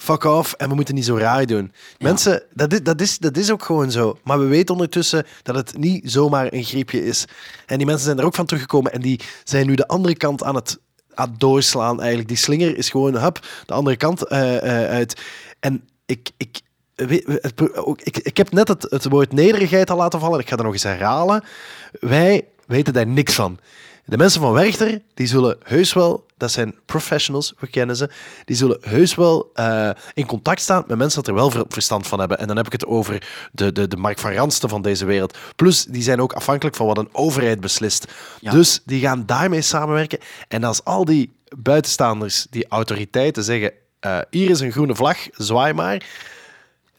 Fuck 0.00 0.24
off, 0.24 0.52
en 0.52 0.68
we 0.68 0.74
moeten 0.74 0.94
niet 0.94 1.04
zo 1.04 1.16
raar 1.16 1.46
doen. 1.46 1.72
Mensen, 1.98 2.42
dat 2.54 2.72
is, 2.72 2.82
dat, 2.82 3.00
is, 3.00 3.18
dat 3.18 3.36
is 3.36 3.50
ook 3.50 3.64
gewoon 3.64 3.90
zo. 3.90 4.18
Maar 4.24 4.38
we 4.38 4.44
weten 4.44 4.74
ondertussen 4.74 5.26
dat 5.42 5.54
het 5.54 5.78
niet 5.78 6.10
zomaar 6.10 6.52
een 6.52 6.64
griepje 6.64 7.04
is. 7.04 7.24
En 7.66 7.76
die 7.76 7.86
mensen 7.86 8.04
zijn 8.04 8.18
er 8.18 8.24
ook 8.24 8.34
van 8.34 8.46
teruggekomen 8.46 8.92
en 8.92 9.00
die 9.00 9.20
zijn 9.44 9.66
nu 9.66 9.74
de 9.74 9.88
andere 9.88 10.16
kant 10.16 10.42
aan 10.42 10.54
het, 10.54 10.78
aan 11.14 11.30
het 11.30 11.40
doorslaan 11.40 11.98
eigenlijk. 11.98 12.28
Die 12.28 12.36
slinger 12.36 12.76
is 12.76 12.90
gewoon, 12.90 13.14
hup, 13.14 13.46
de 13.66 13.74
andere 13.74 13.96
kant 13.96 14.26
eh, 14.26 14.56
eh, 14.56 14.90
uit. 14.90 15.20
En 15.60 15.88
ik... 16.06 16.30
Ik, 16.36 16.60
ik 18.22 18.36
heb 18.36 18.52
net 18.52 18.68
het, 18.68 18.86
het 18.90 19.08
woord 19.08 19.32
nederigheid 19.32 19.90
al 19.90 19.96
laten 19.96 20.20
vallen. 20.20 20.40
Ik 20.40 20.48
ga 20.48 20.56
dat 20.56 20.64
nog 20.64 20.74
eens 20.74 20.82
herhalen. 20.82 21.44
Wij 22.00 22.44
weten 22.66 22.92
daar 22.92 23.06
niks 23.06 23.34
van. 23.34 23.58
De 24.08 24.16
mensen 24.16 24.40
van 24.40 24.52
Werchter, 24.52 25.00
die 25.14 25.26
zullen 25.26 25.56
heus 25.62 25.92
wel, 25.92 26.26
dat 26.36 26.50
zijn 26.50 26.74
professionals, 26.86 27.54
we 27.58 27.66
kennen 27.66 27.96
ze, 27.96 28.10
die 28.44 28.56
zullen 28.56 28.78
heus 28.80 29.14
wel 29.14 29.50
eh, 29.54 29.90
in 30.14 30.26
contact 30.26 30.60
staan 30.60 30.84
met 30.86 30.98
mensen 30.98 31.18
dat 31.18 31.28
er 31.28 31.34
wel 31.34 31.50
ver- 31.50 31.64
verstand 31.68 32.06
van 32.06 32.18
hebben. 32.18 32.38
En 32.38 32.46
dan 32.46 32.56
heb 32.56 32.66
ik 32.66 32.72
het 32.72 32.86
over 32.86 33.26
de, 33.52 33.72
de, 33.72 33.88
de 33.88 33.96
Mark 33.96 34.18
van 34.18 34.32
Ransten 34.32 34.68
van 34.68 34.82
deze 34.82 35.04
wereld. 35.04 35.38
Plus, 35.56 35.84
die 35.84 36.02
zijn 36.02 36.20
ook 36.20 36.32
afhankelijk 36.32 36.76
van 36.76 36.86
wat 36.86 36.98
een 36.98 37.08
overheid 37.12 37.60
beslist. 37.60 38.12
Ja. 38.40 38.50
Dus 38.50 38.82
die 38.84 39.00
gaan 39.00 39.26
daarmee 39.26 39.62
samenwerken. 39.62 40.18
En 40.48 40.64
als 40.64 40.84
al 40.84 41.04
die 41.04 41.32
buitenstaanders, 41.56 42.46
die 42.50 42.68
autoriteiten 42.68 43.44
zeggen, 43.44 43.72
eh, 44.00 44.18
hier 44.30 44.50
is 44.50 44.60
een 44.60 44.72
groene 44.72 44.94
vlag, 44.94 45.18
zwaai 45.32 45.72
maar 45.72 46.04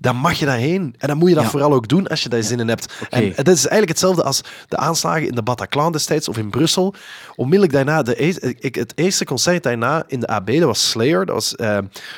dan 0.01 0.15
mag 0.15 0.39
je 0.39 0.45
daarheen. 0.45 0.95
En 0.97 1.07
dan 1.07 1.17
moet 1.17 1.29
je 1.29 1.35
dat 1.35 1.43
Ja. 1.43 1.49
vooral 1.49 1.73
ook 1.73 1.87
doen 1.87 2.07
als 2.07 2.23
je 2.23 2.29
daar 2.29 2.43
zin 2.43 2.59
in 2.59 2.67
hebt. 2.67 2.93
En 3.09 3.23
het 3.35 3.47
is 3.47 3.57
eigenlijk 3.59 3.89
hetzelfde 3.89 4.23
als 4.23 4.41
de 4.67 4.77
aanslagen 4.77 5.27
in 5.27 5.35
de 5.35 5.43
Bataclan 5.43 5.91
destijds 5.91 6.27
of 6.29 6.37
in 6.37 6.49
Brussel. 6.49 6.93
Onmiddellijk 7.35 7.73
daarna, 7.73 8.01
de, 8.01 8.23
e- 8.23 8.53
ik, 8.59 8.75
het 8.75 8.91
eerste 8.95 9.25
concert 9.25 9.63
daarna 9.63 10.03
in 10.07 10.19
de 10.19 10.27
AB, 10.27 10.47
dat 10.47 10.59
was 10.63 10.89
Slayer. 10.89 11.25
Dat 11.25 11.35
was 11.35 11.55
eh, 11.55 11.77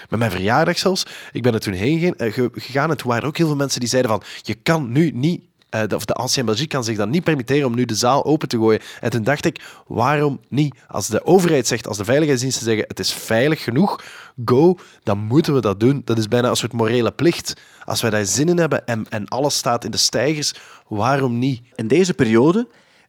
met 0.09 0.19
mijn 0.19 0.31
verjaardag 0.31 0.77
zelfs. 0.77 1.05
Ik 1.31 1.41
ben 1.41 1.53
er 1.53 1.59
toen 1.59 1.73
heen 1.73 2.15
eh, 2.17 2.33
ge- 2.33 2.49
gegaan 2.53 2.89
en 2.89 2.97
toen 2.97 3.07
waren 3.07 3.23
er 3.23 3.29
ook 3.29 3.37
heel 3.37 3.47
veel 3.47 3.55
mensen 3.55 3.79
die 3.79 3.89
zeiden 3.89 4.11
van 4.11 4.23
je 4.41 4.53
kan 4.53 4.91
nu 4.91 5.11
niet 5.13 5.41
eh, 5.71 5.81
de, 5.87 5.95
of 5.95 6.05
de 6.05 6.13
Ancien 6.13 6.45
Belgique 6.45 6.67
kan 6.67 6.83
zich 6.83 6.97
dan 6.97 7.09
niet 7.09 7.23
permitteren 7.23 7.65
om 7.67 7.75
nu 7.75 7.85
de 7.85 7.95
zaal 7.95 8.25
open 8.25 8.47
te 8.47 8.57
gooien. 8.57 8.81
En 8.99 9.09
toen 9.09 9.23
dacht 9.23 9.45
ik, 9.45 9.61
waarom 9.87 10.39
niet? 10.47 10.75
Als 10.87 11.07
de 11.07 11.25
overheid 11.25 11.67
zegt, 11.67 11.87
als 11.87 11.97
de 11.97 12.05
veiligheidsdiensten 12.05 12.65
zeggen, 12.65 12.85
het 12.87 12.99
is 12.99 13.13
veilig 13.13 13.63
genoeg, 13.63 14.03
go, 14.45 14.77
dan 15.03 15.17
moeten 15.17 15.53
we 15.53 15.61
dat 15.61 15.79
doen. 15.79 16.01
Dat 16.05 16.17
is 16.17 16.27
bijna 16.27 16.49
een 16.49 16.55
soort 16.55 16.73
morele 16.73 17.11
plicht. 17.11 17.53
Als 17.85 18.01
wij 18.01 18.09
daar 18.09 18.25
zin 18.25 18.49
in 18.49 18.57
hebben 18.57 18.87
en, 18.87 19.05
en 19.09 19.27
alles 19.27 19.57
staat 19.57 19.83
in 19.85 19.91
de 19.91 19.97
stijgers, 19.97 20.53
waarom 20.87 21.39
niet? 21.39 21.61
In 21.75 21.87
deze 21.87 22.13
periode, 22.13 22.67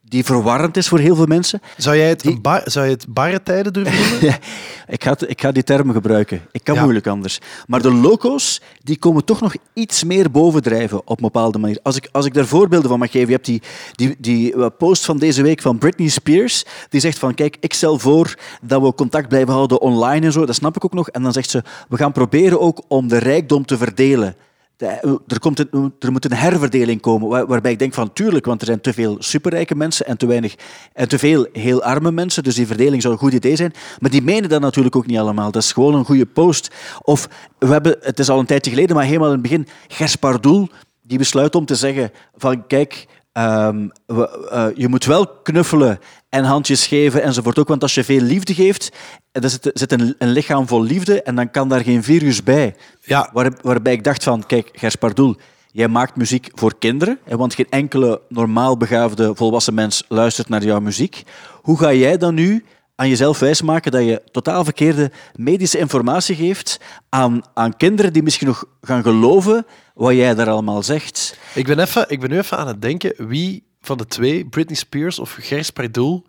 die 0.08 0.24
verwarrend 0.24 0.76
is 0.76 0.88
voor 0.88 0.98
heel 0.98 1.16
veel 1.16 1.26
mensen, 1.26 1.60
Zou 1.76 1.96
jij 1.96 2.08
het, 2.08 2.42
bar, 2.42 2.62
zou 2.64 2.86
je 2.86 2.92
het 2.92 3.06
barre 3.08 3.42
tijden 3.42 3.72
durven 3.72 4.10
noemen? 4.10 4.38
Ik, 4.88 5.04
ga, 5.04 5.16
ik 5.26 5.40
ga 5.40 5.52
die 5.52 5.62
termen 5.62 5.94
gebruiken. 5.94 6.40
Ik 6.52 6.64
kan 6.64 6.74
Ja. 6.74 6.82
moeilijk 6.82 7.06
anders. 7.06 7.38
Maar 7.66 7.82
de 7.82 7.92
loco's 7.92 8.60
die 8.82 8.98
komen 8.98 9.24
toch 9.24 9.40
nog 9.40 9.54
iets 9.72 10.04
meer 10.04 10.30
bovendrijven 10.30 10.98
op 10.98 11.16
een 11.16 11.22
bepaalde 11.24 11.58
manier. 11.58 11.78
Als 11.82 11.96
ik, 11.96 12.08
als 12.12 12.26
ik 12.26 12.34
daar 12.34 12.46
voorbeelden 12.46 12.88
van 12.88 12.98
mag 12.98 13.10
geven. 13.10 13.26
Je 13.28 13.32
hebt 13.34 13.46
die, 13.46 13.62
die, 13.92 14.16
die 14.18 14.54
eh, 14.54 14.66
post 14.78 15.04
van 15.04 15.18
deze 15.18 15.42
week 15.42 15.60
van 15.60 15.78
Britney 15.78 16.08
Spears. 16.08 16.64
Die 16.88 17.00
zegt 17.00 17.18
van, 17.18 17.34
kijk, 17.34 17.56
ik 17.60 17.72
stel 17.74 17.98
voor 17.98 18.34
dat 18.62 18.82
we 18.82 18.94
contact 18.94 19.28
blijven 19.28 19.52
houden 19.54 19.80
online 19.80 20.26
en 20.26 20.32
zo. 20.32 20.46
Dat 20.46 20.54
snap 20.54 20.76
ik 20.76 20.84
ook 20.84 20.94
nog. 20.94 21.08
En 21.08 21.22
dan 21.22 21.32
zegt 21.32 21.50
ze, 21.50 21.62
we 21.88 21.96
gaan 21.96 22.12
proberen 22.12 22.60
ook 22.60 22.82
om 22.88 23.08
de 23.08 23.18
rijkdom 23.18 23.66
te 23.66 23.76
verdelen. 23.76 24.36
De- 24.82 25.20
er, 25.26 25.38
komt 25.38 25.58
er 25.98 26.12
moet 26.12 26.24
een 26.24 26.32
herverdeling 26.32 27.00
komen, 27.00 27.28
waar- 27.28 27.46
waarbij 27.46 27.72
ik 27.72 27.78
denk 27.78 27.94
van 27.94 28.12
tuurlijk, 28.12 28.44
want 28.46 28.60
er 28.60 28.66
zijn 28.66 28.80
te 28.80 28.92
veel 28.92 29.16
superrijke 29.18 29.74
mensen 29.74 30.06
en 30.06 30.16
te 30.16 30.26
weinig 30.26 30.54
en 30.92 31.08
te 31.08 31.18
veel 31.18 31.46
heel 31.52 31.82
arme 31.82 32.12
mensen, 32.12 32.42
dus 32.42 32.54
die 32.54 32.66
verdeling 32.66 33.02
zou 33.02 33.14
een 33.14 33.20
goed 33.20 33.32
idee 33.32 33.56
zijn. 33.56 33.72
Maar 33.98 34.10
die 34.10 34.22
menen 34.22 34.48
dat 34.48 34.60
natuurlijk 34.60 34.96
ook 34.96 35.06
niet 35.06 35.18
allemaal. 35.18 35.50
Dat 35.50 35.62
is 35.62 35.72
gewoon 35.72 35.94
een 35.94 36.04
goede 36.04 36.26
post. 36.26 36.70
Of 37.02 37.28
we 37.58 37.66
hebben, 37.66 37.96
het 38.00 38.18
is 38.18 38.28
al 38.28 38.38
een 38.38 38.46
tijdje 38.46 38.70
geleden, 38.70 38.96
maar 38.96 39.04
helemaal 39.04 39.26
in 39.26 39.32
het 39.32 39.42
begin, 39.42 39.66
Gers 39.88 40.16
Pardoel, 40.16 40.68
die 41.02 41.18
besluit 41.18 41.54
om 41.54 41.64
te 41.66 41.74
zeggen 41.74 42.10
van 42.36 42.66
kijk, 42.66 43.06
ehm, 43.32 43.88
we- 44.06 44.48
eh, 44.50 44.66
je 44.74 44.88
moet 44.88 45.04
wel 45.04 45.26
knuffelen 45.42 45.98
en 46.28 46.44
handjes 46.44 46.86
geven 46.86 47.22
enzovoort 47.22 47.58
ook, 47.58 47.68
want 47.68 47.82
als 47.82 47.94
je 47.94 48.04
veel 48.04 48.20
liefde 48.20 48.54
geeft, 48.54 48.92
er 49.32 49.50
zit, 49.50 49.70
zit 49.74 49.92
een, 49.92 50.14
een 50.18 50.30
lichaam 50.30 50.68
vol 50.68 50.82
liefde 50.82 51.22
en 51.22 51.34
dan 51.34 51.50
kan 51.50 51.68
daar 51.68 51.82
geen 51.82 52.02
virus 52.02 52.42
bij. 52.42 52.74
Ja. 53.02 53.30
Waar, 53.32 53.52
waarbij 53.62 53.92
ik 53.92 54.04
dacht 54.04 54.22
van, 54.24 54.46
kijk, 54.46 54.68
Gers 54.72 54.94
Pardoel, 54.96 55.36
jij 55.70 55.88
maakt 55.88 56.16
muziek 56.16 56.48
voor 56.54 56.78
kinderen, 56.78 57.18
hè, 57.24 57.36
want 57.36 57.54
geen 57.54 57.66
enkele 57.70 58.20
normaal 58.28 58.76
begaafde 58.76 59.32
volwassen 59.34 59.74
mens 59.74 60.04
luistert 60.08 60.48
naar 60.48 60.64
jouw 60.64 60.80
muziek. 60.80 61.22
Hoe 61.62 61.78
ga 61.78 61.92
jij 61.92 62.16
dan 62.16 62.34
nu 62.34 62.64
aan 63.02 63.08
jezelf 63.08 63.38
wijsmaken 63.38 63.92
dat 63.92 64.04
je 64.04 64.22
totaal 64.30 64.64
verkeerde 64.64 65.10
medische 65.34 65.78
informatie 65.78 66.36
geeft 66.36 66.80
aan, 67.08 67.42
aan 67.54 67.76
kinderen 67.76 68.12
die 68.12 68.22
misschien 68.22 68.46
nog 68.46 68.64
gaan 68.80 69.02
geloven 69.02 69.66
wat 69.94 70.14
jij 70.14 70.34
daar 70.34 70.50
allemaal 70.50 70.82
zegt? 70.82 71.38
Ik 71.54 71.66
ben, 71.66 71.78
even, 71.78 72.04
ik 72.08 72.20
ben 72.20 72.30
nu 72.30 72.38
even 72.38 72.58
aan 72.58 72.66
het 72.66 72.82
denken 72.82 73.14
wie 73.28 73.64
van 73.80 73.98
de 73.98 74.06
twee, 74.06 74.44
Britney 74.44 74.76
Spears 74.76 75.18
of 75.18 75.36
Gers 75.40 75.70
Pardoel, 75.70 76.26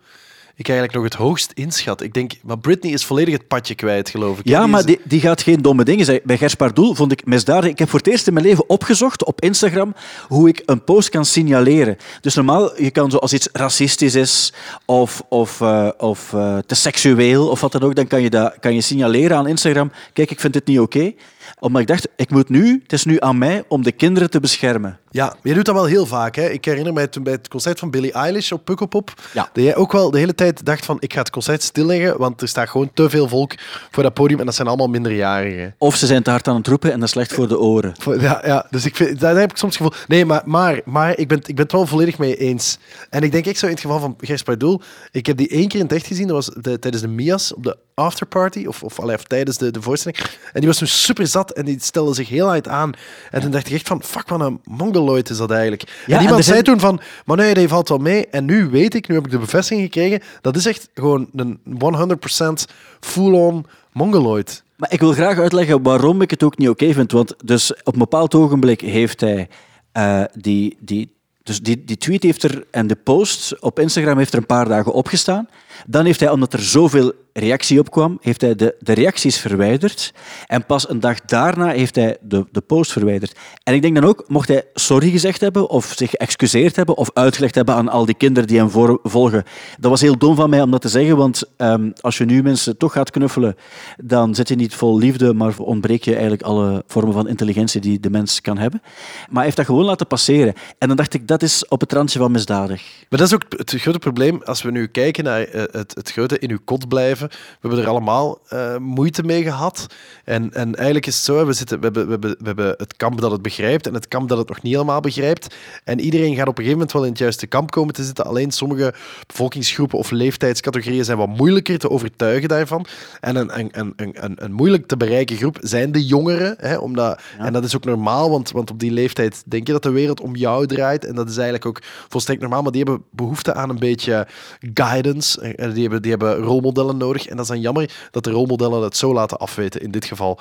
ik 0.56 0.68
eigenlijk 0.68 0.98
nog 0.98 1.04
het 1.04 1.14
hoogst 1.14 1.52
inschat. 1.54 2.02
Ik 2.02 2.14
denk, 2.14 2.32
maar 2.42 2.58
Britney 2.58 2.92
is 2.92 3.04
volledig 3.04 3.34
het 3.34 3.48
padje 3.48 3.74
kwijt, 3.74 4.10
geloof 4.10 4.38
ik. 4.38 4.48
Ja, 4.48 4.60
Die 4.62 4.70
maar 4.70 4.84
die, 4.84 5.00
die 5.04 5.20
gaat 5.20 5.42
geen 5.42 5.62
domme 5.62 5.84
dingen 5.84 6.04
zeggen. 6.04 6.26
Bij 6.26 6.38
Gers 6.38 6.54
Pardoel 6.54 6.94
vond 6.94 7.12
ik 7.12 7.26
misdadig. 7.26 7.70
Ik 7.70 7.78
heb 7.78 7.88
voor 7.88 7.98
het 7.98 8.08
eerst 8.08 8.26
in 8.26 8.32
mijn 8.32 8.46
leven 8.46 8.68
opgezocht 8.68 9.24
op 9.24 9.40
Instagram 9.40 9.94
hoe 10.28 10.48
ik 10.48 10.62
een 10.66 10.84
post 10.84 11.08
kan 11.08 11.24
signaleren. 11.24 11.96
Dus 12.20 12.34
normaal, 12.34 12.82
je 12.82 12.90
kan 12.90 13.10
zo 13.10 13.16
als 13.16 13.32
iets 13.32 13.48
racistisch 13.52 14.14
is 14.14 14.52
of, 14.84 15.22
of, 15.28 15.60
eh, 15.60 15.88
of 15.98 16.32
eh, 16.32 16.58
te 16.58 16.74
seksueel 16.74 17.48
of 17.48 17.60
wat 17.60 17.72
dan 17.72 17.82
ook, 17.82 17.94
dan 17.94 18.06
kan 18.06 18.22
je 18.22 18.30
dat 18.30 18.54
kan 18.60 18.74
je 18.74 18.80
signaleren 18.80 19.36
aan 19.36 19.46
Instagram. 19.46 19.92
Kijk, 20.12 20.30
ik 20.30 20.40
vind 20.40 20.52
dit 20.52 20.66
niet 20.66 20.80
oké. 20.80 21.12
Omdat 21.58 21.80
ik 21.80 21.86
dacht, 21.86 22.08
ik 22.16 22.30
moet 22.30 22.48
nu, 22.48 22.80
het 22.82 22.92
is 22.92 23.04
nu 23.04 23.16
aan 23.20 23.38
mij 23.38 23.64
om 23.68 23.82
de 23.82 23.92
kinderen 23.92 24.30
te 24.30 24.40
beschermen. 24.40 24.98
Ja, 25.10 25.34
je 25.42 25.54
doet 25.54 25.64
dat 25.64 25.74
wel 25.74 25.84
heel 25.84 26.06
vaak. 26.06 26.36
Hè? 26.36 26.48
Ik 26.48 26.64
herinner 26.64 26.92
mij 26.92 27.06
toen 27.06 27.22
bij 27.22 27.32
het 27.32 27.48
concert 27.48 27.78
van 27.78 27.90
Billie 27.90 28.12
Eilish 28.12 28.52
op 28.52 28.64
Pukkelpop, 28.64 29.12
Ja. 29.32 29.48
dat 29.52 29.64
jij 29.64 29.76
ook 29.76 29.92
wel 29.92 30.10
de 30.10 30.18
hele 30.18 30.34
tijd 30.34 30.64
dacht 30.64 30.84
van, 30.84 30.96
ik 31.00 31.12
ga 31.12 31.18
het 31.18 31.30
concert 31.30 31.62
stilleggen, 31.62 32.18
want 32.18 32.40
er 32.42 32.48
staat 32.48 32.68
gewoon 32.68 32.90
te 32.94 33.10
veel 33.10 33.28
volk 33.28 33.52
voor 33.90 34.02
dat 34.02 34.14
podium 34.14 34.38
en 34.40 34.44
dat 34.46 34.54
zijn 34.54 34.68
allemaal 34.68 34.86
minderjarigen. 34.88 35.74
Of 35.78 35.96
ze 35.96 36.06
zijn 36.06 36.22
te 36.22 36.30
hard 36.30 36.48
aan 36.48 36.56
het 36.56 36.66
roepen 36.66 36.92
en 36.92 36.98
dat 36.98 37.04
is 37.08 37.10
slecht 37.14 37.32
voor 37.32 37.48
de 37.48 37.58
oren. 37.58 37.92
Ja, 38.18 38.40
ja, 38.44 38.66
dus 38.70 38.84
ik 38.84 38.96
vind, 38.96 39.20
daar 39.20 39.36
heb 39.36 39.50
ik 39.50 39.56
soms 39.56 39.78
het 39.78 39.86
gevoel... 39.86 40.02
Nee, 40.08 40.24
maar, 40.24 40.42
maar, 40.44 40.80
maar 40.84 41.18
ik, 41.18 41.28
ben, 41.28 41.38
ik 41.38 41.54
ben 41.54 41.62
het 41.64 41.72
wel 41.72 41.86
volledig 41.86 42.18
mee 42.18 42.36
eens. 42.36 42.78
En 43.10 43.22
ik 43.22 43.32
denk 43.32 43.46
echt 43.46 43.58
zo 43.58 43.66
in 43.66 43.72
het 43.72 43.80
geval 43.80 44.00
van 44.00 44.14
Gers 44.20 44.42
Pardoel, 44.42 44.80
ik 45.10 45.26
heb 45.26 45.36
die 45.36 45.48
één 45.48 45.68
keer 45.68 45.78
in 45.78 45.84
het 45.86 45.94
echt 45.94 46.06
gezien, 46.06 46.26
dat 46.26 46.36
was 46.36 46.62
de- 46.62 46.78
tijdens 46.78 47.02
de 47.02 47.08
Mias 47.08 47.54
op 47.54 47.62
de 47.62 47.76
afterparty, 47.94 48.64
of, 48.66 48.82
of, 48.82 49.00
allee, 49.00 49.16
of 49.16 49.24
tijdens 49.24 49.58
de, 49.58 49.70
de 49.70 49.82
voorstelling. 49.82 50.22
En 50.52 50.60
die 50.60 50.68
was 50.68 50.78
toen 50.78 50.86
super 50.88 51.26
zat 51.34 51.50
en 51.50 51.64
die 51.64 51.76
stelde 51.80 52.14
zich 52.14 52.28
heel 52.28 52.50
uit 52.50 52.68
aan. 52.68 52.92
En 53.30 53.40
toen 53.40 53.50
dacht 53.50 53.66
ik 53.66 53.72
echt 53.72 53.88
van, 53.88 54.02
fuck, 54.02 54.28
wat 54.28 54.40
een 54.40 54.60
mongoloid 54.64 55.30
is 55.30 55.36
dat 55.36 55.50
eigenlijk. 55.50 55.82
Ja, 56.06 56.16
en 56.16 56.22
iemand 56.22 56.44
zei 56.44 56.54
zijn- 56.56 56.64
toen 56.64 56.80
van, 56.80 57.00
maar 57.24 57.36
nee, 57.36 57.54
die 57.54 57.68
valt 57.68 57.88
wel 57.88 57.98
mee. 57.98 58.26
En 58.28 58.44
nu 58.44 58.68
weet 58.70 58.94
ik, 58.94 59.08
nu 59.08 59.14
heb 59.14 59.24
ik 59.24 59.30
de 59.30 59.38
bevestiging 59.38 59.84
gekregen, 59.86 60.20
dat 60.40 60.56
is 60.56 60.66
echt 60.66 60.88
gewoon 60.94 61.28
een 61.34 61.60
100% 61.78 62.64
full-on 63.00 63.66
mongoloid. 63.92 64.62
Maar 64.76 64.92
ik 64.92 65.00
wil 65.00 65.12
graag 65.12 65.38
uitleggen 65.38 65.82
waarom 65.82 66.22
ik 66.22 66.30
het 66.30 66.42
ook 66.42 66.58
niet 66.58 66.68
oké 66.68 66.92
vind. 66.92 67.12
Want 67.12 67.34
dus 67.44 67.74
op 67.82 67.92
een 67.92 67.98
bepaald 67.98 68.34
ogenblik 68.34 68.80
heeft 68.80 69.20
hij 69.20 69.48
eh, 69.92 70.22
die, 70.34 70.76
die, 70.80 71.12
dus 71.42 71.60
die, 71.60 71.84
die 71.84 71.96
tweet 71.96 72.22
heeft 72.22 72.42
er 72.42 72.64
en 72.70 72.86
de 72.86 72.94
post 72.94 73.60
op 73.60 73.78
Instagram 73.78 74.18
heeft 74.18 74.32
er 74.32 74.38
een 74.38 74.46
paar 74.46 74.68
dagen 74.68 74.92
opgestaan. 74.92 75.48
Dan 75.86 76.04
heeft 76.04 76.20
hij, 76.20 76.30
omdat 76.30 76.52
er 76.52 76.62
zoveel 76.62 77.12
reactie 77.36 77.78
op 77.78 77.90
kwam, 77.90 78.18
heeft 78.20 78.40
hij 78.40 78.54
de, 78.54 78.74
de 78.78 78.92
reacties 78.92 79.38
verwijderd. 79.38 80.12
En 80.46 80.66
pas 80.66 80.88
een 80.88 81.00
dag 81.00 81.20
daarna 81.20 81.68
heeft 81.68 81.94
hij 81.94 82.16
de, 82.20 82.46
de 82.52 82.60
post 82.60 82.92
verwijderd. 82.92 83.38
En 83.62 83.74
ik 83.74 83.82
denk 83.82 83.94
dan 83.94 84.04
ook, 84.04 84.24
mocht 84.28 84.48
hij 84.48 84.64
sorry 84.74 85.10
gezegd 85.10 85.40
hebben, 85.40 85.68
of 85.68 85.92
zich 85.96 86.10
geëxcuseerd 86.10 86.76
hebben, 86.76 86.96
of 86.96 87.10
uitgelegd 87.12 87.54
hebben 87.54 87.74
aan 87.74 87.88
al 87.88 88.04
die 88.04 88.14
kinderen 88.14 88.48
die 88.48 88.58
hem 88.58 88.70
volgen. 89.02 89.44
Dat 89.78 89.90
was 89.90 90.00
heel 90.00 90.18
dom 90.18 90.34
van 90.34 90.50
mij 90.50 90.62
om 90.62 90.70
dat 90.70 90.80
te 90.80 90.88
zeggen, 90.88 91.16
want 91.16 91.42
ehm, 91.56 91.90
als 92.00 92.18
je 92.18 92.24
nu 92.24 92.42
mensen 92.42 92.76
toch 92.76 92.92
gaat 92.92 93.10
knuffelen, 93.10 93.56
dan 93.96 94.34
zit 94.34 94.48
je 94.48 94.54
niet 94.54 94.74
vol 94.74 94.98
liefde, 94.98 95.34
maar 95.34 95.58
ontbreek 95.58 96.04
je 96.04 96.12
eigenlijk 96.12 96.42
alle 96.42 96.82
vormen 96.86 97.12
van 97.12 97.28
intelligentie 97.28 97.80
die 97.80 98.00
de 98.00 98.10
mens 98.10 98.40
kan 98.40 98.58
hebben. 98.58 98.80
Maar 98.82 99.34
hij 99.34 99.44
heeft 99.44 99.56
dat 99.56 99.66
gewoon 99.66 99.84
laten 99.84 100.06
passeren. 100.06 100.54
En 100.78 100.88
dan 100.88 100.96
dacht 100.96 101.14
ik, 101.14 101.28
dat 101.28 101.42
is 101.42 101.68
op 101.68 101.80
het 101.80 101.92
randje 101.92 102.18
van 102.18 102.32
misdadig. 102.32 102.82
Maar 103.08 103.18
dat 103.18 103.28
is 103.28 103.34
ook 103.34 103.44
het 103.48 103.74
grote 103.76 103.98
probleem 103.98 104.42
als 104.44 104.62
we 104.62 104.70
nu 104.70 104.86
kijken 104.86 105.24
naar 105.24 105.42
eh, 105.42 105.63
het, 105.70 105.94
het 105.94 106.12
grote 106.12 106.38
in 106.38 106.50
uw 106.50 106.58
kot 106.64 106.88
blijven. 106.88 107.28
We 107.28 107.36
hebben 107.60 107.78
er 107.78 107.88
allemaal 107.88 108.38
eh, 108.48 108.76
moeite 108.76 109.22
mee 109.22 109.42
gehad. 109.42 109.86
En, 110.24 110.52
en 110.52 110.74
eigenlijk 110.74 111.06
is 111.06 111.14
het 111.14 111.24
zo, 111.24 111.46
we, 111.46 111.52
zitten, 111.52 111.78
we, 111.78 111.84
hebben, 111.84 112.04
we, 112.04 112.10
hebben, 112.10 112.36
we 112.38 112.46
hebben 112.46 112.74
het 112.76 112.96
kamp 112.96 113.20
dat 113.20 113.30
het 113.30 113.42
begrijpt 113.42 113.86
en 113.86 113.94
het 113.94 114.08
kamp 114.08 114.28
dat 114.28 114.38
het 114.38 114.48
nog 114.48 114.62
niet 114.62 114.72
helemaal 114.72 115.00
begrijpt. 115.00 115.54
En 115.84 116.00
iedereen 116.00 116.34
gaat 116.34 116.48
op 116.48 116.58
een 116.58 116.64
gegeven 116.64 116.72
moment 116.72 116.92
wel 116.92 117.04
in 117.04 117.10
het 117.10 117.18
juiste 117.18 117.46
kamp 117.46 117.70
komen 117.70 117.94
te 117.94 118.04
zitten. 118.04 118.24
Alleen 118.24 118.50
sommige 118.50 118.94
bevolkingsgroepen 119.26 119.98
of 119.98 120.10
leeftijdscategorieën 120.10 121.04
zijn 121.04 121.18
wat 121.18 121.28
moeilijker 121.28 121.78
te 121.78 121.90
overtuigen 121.90 122.48
daarvan. 122.48 122.86
En 123.20 123.36
een, 123.36 123.58
een, 123.58 123.68
een, 123.72 123.92
een, 123.96 124.24
een, 124.24 124.44
een 124.44 124.52
moeilijk 124.52 124.86
te 124.86 124.96
bereiken 124.96 125.36
groep 125.36 125.58
zijn 125.60 125.92
de 125.92 126.06
jongeren. 126.06 126.54
Hè, 126.58 126.76
omdat, 126.76 127.20
En 127.38 127.52
dat 127.52 127.64
is 127.64 127.76
ook 127.76 127.84
normaal, 127.84 128.30
want, 128.30 128.50
want 128.50 128.70
op 128.70 128.78
die 128.78 128.90
leeftijd 128.90 129.42
denk 129.46 129.66
je 129.66 129.72
dat 129.72 129.82
de 129.82 129.90
wereld 129.90 130.20
om 130.20 130.36
jou 130.36 130.66
draait. 130.66 131.04
En 131.04 131.14
dat 131.14 131.28
is 131.28 131.34
eigenlijk 131.34 131.66
ook 131.66 131.80
volstrekt 132.08 132.40
normaal. 132.40 132.62
Maar 132.62 132.72
die 132.72 132.82
hebben 132.82 133.04
behoefte 133.10 133.54
aan 133.54 133.70
een 133.70 133.78
beetje 133.78 134.26
guidance. 134.74 135.53
En 135.56 135.72
die 135.72 135.82
hebben, 135.82 136.02
die 136.02 136.10
hebben 136.10 136.36
rolmodellen 136.36 136.96
nodig. 136.96 137.26
En 137.26 137.36
dat 137.36 137.44
is 137.44 137.50
dan 137.50 137.60
jammer 137.60 137.90
dat 138.10 138.24
de 138.24 138.30
rolmodellen 138.30 138.82
het 138.82 138.96
zo 138.96 139.12
laten 139.12 139.38
afweten. 139.38 139.80
In 139.80 139.90
dit 139.90 140.04
geval 140.04 140.40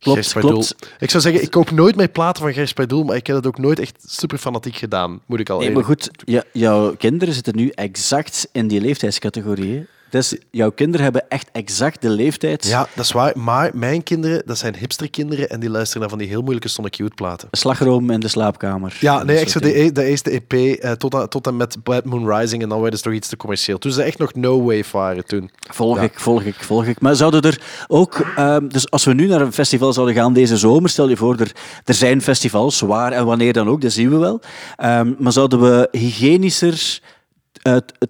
Klopt, 0.00 0.32
klopt. 0.32 0.74
Ik 0.98 1.10
zou 1.10 1.22
zeggen, 1.22 1.42
ik 1.42 1.50
koop 1.50 1.70
nooit 1.70 1.96
meer 1.96 2.08
platen 2.08 2.42
van 2.42 2.52
Gers 2.52 2.72
Pardoel, 2.72 3.04
maar 3.04 3.16
ik 3.16 3.26
heb 3.26 3.36
het 3.36 3.46
ook 3.46 3.58
nooit 3.58 3.78
echt 3.78 4.04
super 4.06 4.38
fanatiek 4.38 4.76
gedaan, 4.76 5.20
moet 5.26 5.40
ik 5.40 5.50
al 5.50 5.58
Nee, 5.58 5.70
maar 5.70 5.84
goed, 5.84 6.10
ja, 6.24 6.44
jouw 6.52 6.96
kinderen 6.96 7.34
zitten 7.34 7.56
nu 7.56 7.68
exact 7.68 8.48
in 8.52 8.68
die 8.68 8.80
leeftijdscategorie. 8.80 9.86
Dus 10.10 10.36
jouw 10.50 10.70
kinderen 10.70 11.02
hebben 11.02 11.28
echt 11.28 11.48
exact 11.52 12.02
de 12.02 12.08
leeftijd. 12.08 12.66
Ja, 12.66 12.86
dat 12.94 13.04
is 13.04 13.12
waar. 13.12 13.32
Maar 13.38 13.70
mijn 13.74 14.02
kinderen, 14.02 14.42
dat 14.46 14.58
zijn 14.58 14.76
hipsterkinderen 14.76 15.48
en 15.48 15.60
die 15.60 15.70
luisteren 15.70 16.00
naar 16.00 16.10
van 16.10 16.18
die 16.18 16.28
heel 16.28 16.40
moeilijke 16.40 16.68
Sonic 16.68 16.94
Youth 16.94 17.14
platen. 17.14 17.48
Slagroom 17.50 18.10
in 18.10 18.20
de 18.20 18.28
slaapkamer. 18.28 18.96
Ja, 19.00 19.22
nee, 19.22 19.36
echt 19.38 19.50
zo 19.50 19.58
de, 19.60 20.04
eerste 20.04 20.30
EP 20.30 20.52
eh, 20.52 20.92
tot, 20.92 21.14
aan- 21.14 21.28
tot 21.28 21.46
en 21.46 21.56
met 21.56 21.76
Bad 21.84 22.04
Moon 22.04 22.32
Rising 22.36 22.62
en 22.62 22.68
dan 22.68 22.80
werden 22.80 22.98
ze 22.98 23.04
toch 23.04 23.14
iets 23.14 23.28
te 23.28 23.36
commercieel. 23.36 23.78
Toen 23.78 23.92
ze 23.92 24.02
echt 24.02 24.18
nog 24.18 24.34
no 24.34 24.62
wave 24.62 24.84
waren 24.92 25.24
toen. 25.26 25.50
Volg 25.70 25.96
Ja. 25.96 26.02
ik, 26.02 26.20
volg 26.20 26.42
ik, 26.42 26.54
volg 26.54 26.84
ik. 26.86 27.00
Maar 27.00 27.16
zouden 27.16 27.42
er 27.42 27.60
ook, 27.88 28.18
ehm, 28.36 28.68
dus 28.68 28.90
als 28.90 29.04
we 29.04 29.12
nu 29.14 29.26
naar 29.26 29.40
een 29.40 29.52
festival 29.52 29.92
zouden 29.92 30.14
gaan 30.14 30.32
deze 30.32 30.56
zomer, 30.56 30.90
stel 30.90 31.08
je 31.08 31.16
voor, 31.16 31.36
er, 31.40 31.52
er 31.84 31.94
zijn 31.94 32.22
festivals, 32.22 32.80
waar 32.80 33.12
en 33.12 33.24
wanneer 33.26 33.52
dan 33.52 33.68
ook, 33.68 33.80
dat 33.80 33.92
zien 33.92 34.10
we 34.10 34.16
wel. 34.16 34.40
Ehm, 34.76 35.12
maar 35.18 35.32
zouden 35.32 35.60
we 35.60 35.88
hygiënischer 35.92 37.00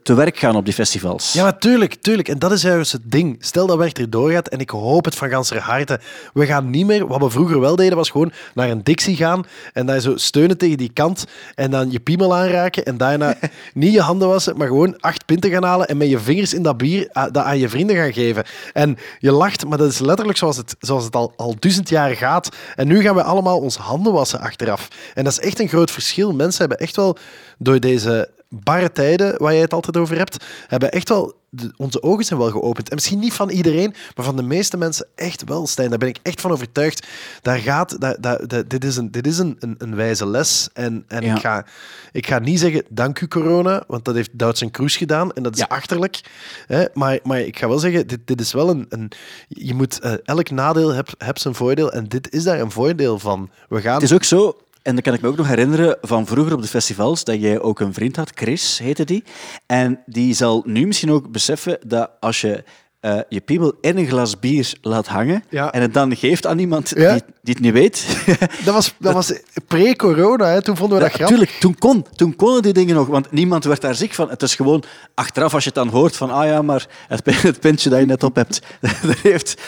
te 0.02 0.14
werk 0.14 0.38
gaan 0.38 0.56
op 0.56 0.64
die 0.64 0.74
festivals? 0.74 1.32
Ja, 1.32 1.42
maar 1.42 1.58
tuurlijk. 1.58 2.28
En 2.28 2.38
dat 2.38 2.52
is 2.52 2.62
juist 2.62 2.92
het 2.92 3.02
ding. 3.04 3.36
Stel 3.40 3.66
dat 3.66 3.78
werk 3.78 3.98
er 3.98 4.10
doorgaat 4.10 4.48
en 4.48 4.58
ik 4.58 4.70
hoop 4.70 5.04
het 5.04 5.14
van 5.14 5.28
ganser 5.28 5.60
harte. 5.60 6.00
We 6.32 6.46
gaan 6.46 6.70
niet 6.70 6.86
meer, 6.86 7.06
wat 7.06 7.20
we 7.20 7.30
vroeger 7.30 7.60
wel 7.60 7.76
deden, 7.76 7.96
was 7.96 8.10
gewoon 8.10 8.32
naar 8.54 8.70
een 8.70 8.84
Dixie 8.84 9.16
gaan 9.16 9.46
en 9.72 9.86
daar 9.86 10.00
zo 10.00 10.16
steunen 10.16 10.58
tegen 10.58 10.76
die 10.76 10.92
kant 10.92 11.24
en 11.54 11.70
dan 11.70 11.90
je 11.90 12.00
piemel 12.00 12.36
aanraken 12.36 12.84
en 12.84 12.96
daarna 12.96 13.34
niet 13.74 13.92
je 13.92 14.00
handen 14.00 14.28
wassen, 14.28 14.56
maar 14.56 14.66
gewoon 14.66 15.00
acht 15.00 15.26
pinten 15.26 15.50
gaan 15.50 15.64
halen 15.64 15.88
en 15.88 15.96
met 15.96 16.08
je 16.08 16.18
vingers 16.18 16.54
in 16.54 16.62
dat 16.62 16.76
bier 16.76 17.08
ah, 17.12 17.32
dat 17.32 17.44
aan 17.44 17.58
je 17.58 17.68
vrienden 17.68 17.96
gaan 17.96 18.12
geven. 18.12 18.44
En 18.72 18.96
je 19.18 19.32
lacht, 19.32 19.66
maar 19.66 19.78
dat 19.78 19.90
is 19.90 19.98
letterlijk 19.98 20.38
zoals 20.38 20.56
het, 20.56 20.76
zoals 20.78 21.04
het 21.04 21.16
al, 21.16 21.32
al 21.36 21.54
duizend 21.58 21.88
jaar 21.88 22.16
gaat. 22.16 22.48
En 22.74 22.88
nu 22.88 23.02
gaan 23.02 23.14
we 23.14 23.22
allemaal 23.22 23.58
onze 23.58 23.80
handen 23.80 24.12
wassen 24.12 24.40
achteraf. 24.40 24.88
En 25.14 25.24
dat 25.24 25.32
is 25.32 25.40
echt 25.40 25.60
een 25.60 25.68
groot 25.68 25.90
verschil. 25.90 26.32
Mensen 26.32 26.60
hebben 26.60 26.78
echt 26.78 26.96
wel 26.96 27.16
door 27.58 27.80
deze 27.80 28.28
barre 28.54 28.92
tijden, 28.92 29.38
waar 29.38 29.52
jij 29.52 29.60
het 29.62 29.72
altijd 29.72 29.96
over 29.96 30.16
hebt, 30.16 30.44
hebben 30.66 30.90
echt 30.92 31.08
wel... 31.08 31.38
de- 31.48 31.72
onze 31.76 32.02
ogen 32.02 32.24
zijn 32.24 32.38
wel 32.38 32.50
geopend. 32.50 32.88
En 32.88 32.94
misschien 32.94 33.18
niet 33.18 33.32
van 33.32 33.50
iedereen, 33.50 33.94
maar 34.16 34.24
van 34.24 34.36
de 34.36 34.42
meeste 34.42 34.76
mensen 34.76 35.06
echt 35.14 35.44
wel, 35.44 35.66
Stijn. 35.66 35.88
Daar 35.90 35.98
ben 35.98 36.08
ik 36.08 36.18
echt 36.22 36.40
van 36.40 36.50
overtuigd. 36.50 37.06
Daar 37.42 37.58
gaat... 37.58 38.00
Daar, 38.00 38.16
daar, 38.20 38.46
daar- 38.48 38.68
dit 38.68 38.84
is 38.84 38.96
een, 38.96 39.10
dit 39.10 39.26
is 39.26 39.38
een, 39.38 39.56
een, 39.58 39.74
een 39.78 39.94
wijze 39.94 40.26
les. 40.26 40.68
En, 40.72 41.04
en 41.08 41.22
Ja. 41.22 41.34
ik, 41.34 41.40
ga, 41.40 41.66
ik 42.12 42.26
ga 42.26 42.38
niet 42.38 42.58
zeggen, 42.60 42.84
dank 42.88 43.20
u 43.20 43.28
corona, 43.28 43.84
want 43.86 44.04
dat 44.04 44.14
heeft 44.14 44.30
Duits 44.32 44.60
en 44.60 44.70
Kroes 44.70 44.96
gedaan. 44.96 45.32
En 45.32 45.42
dat 45.42 45.54
is 45.54 45.60
Ja. 45.60 45.66
achterlijk. 45.68 46.20
Hè? 46.66 46.84
Maar, 46.94 47.18
maar 47.22 47.40
ik 47.40 47.58
ga 47.58 47.68
wel 47.68 47.78
zeggen, 47.78 48.06
dit, 48.06 48.20
dit 48.24 48.40
is 48.40 48.52
wel 48.52 48.70
een... 48.70 48.86
een 48.88 49.10
je 49.48 49.74
moet... 49.74 50.00
eh, 50.00 50.12
elk 50.24 50.50
nadeel 50.50 50.88
heb, 50.92 51.08
heb 51.18 51.38
zijn 51.38 51.54
voordeel. 51.54 51.92
En 51.92 52.04
dit 52.08 52.32
is 52.32 52.42
daar 52.44 52.60
een 52.60 52.70
voordeel 52.70 53.18
van. 53.18 53.50
We 53.68 53.80
gaan... 53.80 53.94
Het 53.94 54.02
is 54.02 54.12
ook 54.12 54.24
zo, 54.24 54.56
en 54.82 54.94
dat 54.94 55.04
kan 55.04 55.14
ik 55.14 55.20
me 55.20 55.28
ook 55.28 55.36
nog 55.36 55.46
herinneren 55.48 55.96
van 56.02 56.26
vroeger 56.26 56.52
op 56.54 56.62
de 56.62 56.68
festivals, 56.68 57.24
dat 57.24 57.40
jij 57.40 57.60
ook 57.60 57.80
een 57.80 57.94
vriend 57.94 58.16
had, 58.16 58.30
Chris 58.34 58.78
heette 58.78 59.04
die. 59.04 59.24
En 59.66 60.00
die 60.06 60.34
zal 60.34 60.62
nu 60.66 60.86
misschien 60.86 61.10
ook 61.10 61.30
beseffen 61.30 61.78
dat 61.86 62.10
als 62.20 62.40
je 62.40 62.64
eh, 63.00 63.18
je 63.28 63.40
piemel 63.40 63.74
in 63.80 63.96
een 63.98 64.06
glas 64.06 64.38
bier 64.38 64.72
laat 64.82 65.06
hangen 65.06 65.44
Ja. 65.48 65.72
en 65.72 65.80
het 65.82 65.94
dan 65.94 66.16
geeft 66.16 66.46
aan 66.46 66.58
iemand 66.58 66.92
Ja. 66.96 67.12
die, 67.12 67.22
die 67.42 67.54
het 67.54 67.62
niet 67.62 67.72
weet. 67.72 68.06
Dat 68.64 68.74
was, 68.74 68.94
dat 68.98 69.12
was 69.14 69.32
pre-corona, 69.66 70.46
hè. 70.46 70.62
toen 70.62 70.76
vonden 70.76 70.98
we 70.98 71.02
dat 71.04 71.12
Ja, 71.12 71.18
grappig. 71.18 71.36
tuurlijk, 71.36 71.60
toen, 71.60 71.78
kon, 71.78 72.06
toen 72.16 72.36
konden 72.36 72.62
die 72.62 72.72
dingen 72.72 72.94
nog, 72.94 73.06
want 73.06 73.32
niemand 73.32 73.64
werd 73.64 73.80
daar 73.80 73.94
ziek 73.94 74.12
van. 74.14 74.30
Het 74.30 74.42
is 74.42 74.54
gewoon 74.54 74.82
achteraf 75.14 75.54
als 75.54 75.64
je 75.64 75.70
het 75.74 75.78
dan 75.78 75.88
hoort 75.88 76.16
van, 76.16 76.30
ah 76.30 76.46
ja, 76.46 76.62
maar 76.62 76.86
het, 77.08 77.22
het 77.42 77.60
pintje 77.60 77.90
dat 77.90 77.98
je 78.00 78.06
net 78.06 78.22
op 78.22 78.34
hebt, 78.36 78.60
daar 78.80 79.18
heeft 79.22 79.60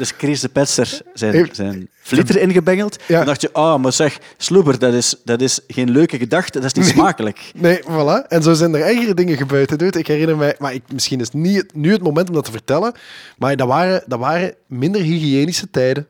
dus 0.00 0.12
Chris 0.18 0.40
de 0.40 0.48
Petster 0.48 1.00
zijn, 1.14 1.48
zijn 1.52 1.88
flieter 2.00 2.36
ingebengeld. 2.40 2.96
Ja. 3.08 3.16
Dan 3.16 3.26
dacht 3.26 3.40
je, 3.40 3.52
ah, 3.52 3.80
maar 3.82 3.92
zeg, 3.92 4.18
sloeber, 4.36 4.78
dat 4.78 4.94
is, 4.94 5.14
dat 5.24 5.40
is 5.40 5.60
geen 5.66 5.90
leuke 5.90 6.18
gedachte, 6.18 6.60
dat 6.60 6.64
is 6.64 6.72
niet 6.72 6.86
smakelijk. 6.86 7.50
Nee, 7.54 7.80
voilà. 7.82 8.26
En 8.28 8.42
zo 8.42 8.52
zijn 8.52 8.74
er 8.74 8.80
ergere 8.82 9.14
dingen 9.14 9.36
gebeurd. 9.36 9.78
dude. 9.78 9.98
Ik 9.98 10.06
herinner 10.06 10.36
mij, 10.36 10.54
maar 10.58 10.74
ik, 10.74 10.82
misschien 10.92 11.20
is 11.20 11.30
niet 11.30 11.56
het- 11.56 11.74
nu 11.74 11.92
het 11.92 12.02
moment 12.02 12.28
om 12.28 12.34
dat 12.34 12.44
te 12.44 12.50
vertellen, 12.50 12.92
maar 13.38 13.56
dat 13.56 13.68
waren, 13.68 14.02
dat 14.06 14.18
waren 14.18 14.54
minder 14.66 15.00
hygiënische 15.00 15.70
tijden. 15.70 16.06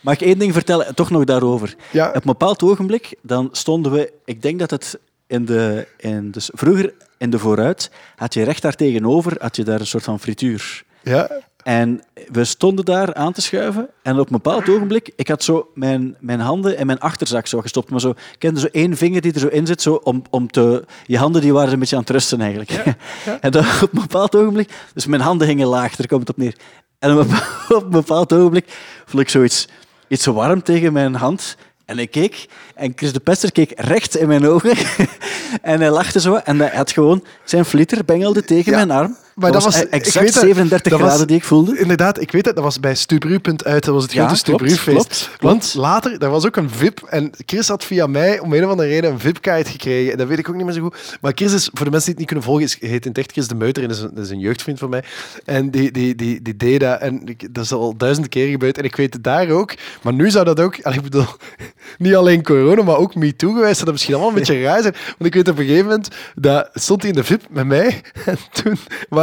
Mag 0.00 0.14
ik 0.14 0.20
één 0.20 0.38
ding 0.38 0.52
vertellen, 0.52 0.94
toch 0.94 1.10
nog 1.10 1.24
daarover? 1.24 1.74
Ja. 1.90 2.08
Op 2.08 2.14
een 2.14 2.20
bepaald 2.24 2.62
ogenblik, 2.62 3.14
dan 3.22 3.48
stonden 3.52 3.92
we, 3.92 4.12
ik 4.24 4.42
denk 4.42 4.58
dat 4.58 4.70
het 4.70 4.98
in 5.26 5.44
de, 5.44 5.86
in 5.96 6.30
dus 6.30 6.50
vroeger 6.52 6.92
in 7.18 7.30
de 7.30 7.38
vooruit, 7.38 7.90
had 8.16 8.34
je 8.34 8.42
recht 8.42 8.62
daar 8.62 8.74
tegenover, 8.74 9.34
had 9.38 9.56
je 9.56 9.64
daar 9.64 9.80
een 9.80 9.86
soort 9.86 10.04
van 10.04 10.20
frituur. 10.20 10.84
Ja, 11.02 11.30
En 11.64 12.02
we 12.32 12.44
stonden 12.44 12.84
daar 12.84 13.14
aan 13.14 13.32
te 13.32 13.40
schuiven. 13.40 13.88
En 14.02 14.18
op 14.18 14.26
een 14.26 14.32
bepaald 14.32 14.68
ogenblik, 14.68 15.12
ik 15.16 15.28
had 15.28 15.42
zo 15.42 15.70
mijn, 15.74 16.16
mijn 16.20 16.40
handen 16.40 16.78
in 16.78 16.86
mijn 16.86 17.00
achterzak 17.00 17.46
zo 17.46 17.60
gestopt. 17.60 17.90
Maar 17.90 18.00
zo, 18.00 18.14
kende 18.38 18.60
zo 18.60 18.66
één 18.66 18.96
vinger 18.96 19.20
die 19.20 19.32
er 19.32 19.40
zo 19.40 19.46
in 19.46 19.66
zit, 19.66 19.82
zo 19.82 19.94
om, 19.94 20.22
om 20.30 20.50
te... 20.50 20.84
Je 21.06 21.18
handen 21.18 21.40
die 21.40 21.52
waren 21.52 21.72
een 21.72 21.78
beetje 21.78 21.96
aan 21.96 22.02
het 22.02 22.10
rusten 22.10 22.40
eigenlijk. 22.40 22.70
en 23.40 23.50
dan 23.50 23.64
op 23.82 23.92
een 23.92 24.00
bepaald 24.00 24.36
ogenblik... 24.36 24.70
Dus 24.94 25.06
mijn 25.06 25.22
handen 25.22 25.46
gingen 25.46 25.66
laag, 25.66 25.96
daar 25.96 26.06
komt 26.06 26.20
het 26.20 26.30
op 26.30 26.36
neer. 26.36 26.56
En 26.98 27.18
op 27.18 27.30
een 27.68 27.90
bepaald, 28.00 28.32
ogenblik 28.32 28.64
voel 29.04 29.20
ik 29.20 29.28
zoiets 29.28 29.68
iets 30.08 30.22
zo 30.22 30.32
warm 30.32 30.62
tegen 30.62 30.92
mijn 30.92 31.14
hand. 31.14 31.56
En 31.84 31.98
ik 31.98 32.10
keek, 32.10 32.46
en 32.74 32.92
Chris 32.96 33.12
de 33.12 33.20
Pester 33.20 33.52
keek 33.52 33.72
recht 33.76 34.16
in 34.16 34.28
mijn 34.28 34.46
ogen. 34.46 34.76
en 35.62 35.80
hij 35.80 35.90
lachte 35.90 36.20
zo. 36.20 36.34
En 36.34 36.58
hij 36.58 36.70
had 36.74 36.92
gewoon 36.92 37.24
zijn 37.44 37.64
flieter 37.64 38.04
bengelde 38.04 38.44
tegen 38.44 38.72
Ja, 38.72 38.76
mijn 38.76 38.98
arm. 38.98 39.16
Maar 39.34 39.52
dat 39.52 39.64
was- 39.64 39.86
exact 39.88 40.24
weet 40.24 40.34
dat- 40.34 40.42
37 40.42 40.90
dat 40.92 41.00
was- 41.00 41.08
graden 41.08 41.26
die 41.26 41.36
ik 41.36 41.44
voelde. 41.44 41.78
inderdaad. 41.78 42.20
Ik 42.20 42.30
weet 42.32 42.44
het, 42.46 42.54
dat 42.54 42.64
was 42.64 42.80
bij 42.80 42.94
Stubru.uit, 42.94 43.84
dat 43.84 43.94
was 43.94 44.02
het 44.02 44.12
grote 44.12 44.36
Stubru-feest. 44.36 44.84
klopt, 44.84 45.30
klopt. 45.38 45.40
Want 45.40 45.74
later, 45.74 46.18
daar 46.18 46.30
was 46.30 46.46
ook 46.46 46.56
een 46.56 46.70
VIP, 46.70 47.00
en 47.08 47.30
Chris 47.46 47.68
had 47.68 47.84
via 47.84 48.06
mij 48.06 48.38
om 48.40 48.52
een 48.52 48.64
of 48.64 48.70
andere 48.70 48.88
reden 48.88 49.10
een 49.10 49.18
VIP-kaart 49.18 49.68
gekregen. 49.68 50.12
En 50.12 50.18
dat 50.18 50.26
weet 50.28 50.38
ik 50.38 50.48
ook 50.48 50.54
niet 50.54 50.64
meer 50.64 50.74
zo 50.74 50.80
goed. 50.82 51.18
Maar 51.20 51.32
Chris 51.34 51.52
is, 51.52 51.70
voor 51.72 51.84
de 51.84 51.90
mensen 51.90 52.00
die 52.00 52.08
het 52.10 52.18
niet 52.18 52.26
kunnen 52.26 52.44
volgen, 52.44 52.64
is, 52.64 52.76
heet 52.80 53.04
in 53.04 53.08
het 53.08 53.18
echt 53.18 53.32
Chris 53.32 53.48
de 53.48 53.54
Meuter, 53.54 53.82
en 53.82 53.90
is 53.90 53.98
een, 54.00 54.10
dat 54.14 54.24
is 54.24 54.30
een 54.30 54.38
jeugdvriend 54.38 54.78
van 54.78 54.90
mij. 54.90 55.04
En 55.44 55.70
die, 55.70 55.90
die, 55.92 56.14
die, 56.14 56.42
die 56.42 56.56
deed 56.56 56.80
dat, 56.80 57.00
en 57.00 57.36
dat 57.50 57.64
is 57.64 57.72
al 57.72 57.96
duizend 57.96 58.28
keer 58.28 58.48
gebeurd, 58.50 58.78
en 58.78 58.84
ik 58.84 58.96
weet 58.96 59.12
het 59.14 59.24
daar 59.24 59.48
ook. 59.50 59.74
Maar 60.02 60.12
nu 60.12 60.30
zou 60.30 60.44
dat 60.44 60.60
ook, 60.60 60.76
ik 60.76 61.02
bedoel, 61.02 61.26
niet 61.98 62.14
alleen 62.14 62.42
corona, 62.42 62.82
maar 62.82 62.96
ook 62.96 63.14
MeToo 63.14 63.52
geweest, 63.52 63.78
dat 63.84 63.92
misschien 63.92 64.14
allemaal 64.14 64.32
een 64.32 64.38
beetje 64.38 64.62
raar 64.68 64.82
zijn. 64.82 64.94
Want 65.18 65.24
ik 65.24 65.34
weet 65.34 65.48
op 65.48 65.58
een 65.58 65.64
gegeven 65.64 65.86
moment, 65.86 66.08
dat 66.34 66.68
stond 66.74 67.00
hij 67.02 67.10
in 67.10 67.16
de 67.16 67.24
VIP 67.24 67.42
met 67.50 67.66
mij, 67.66 68.00
en 68.26 68.36
toen 68.52 68.78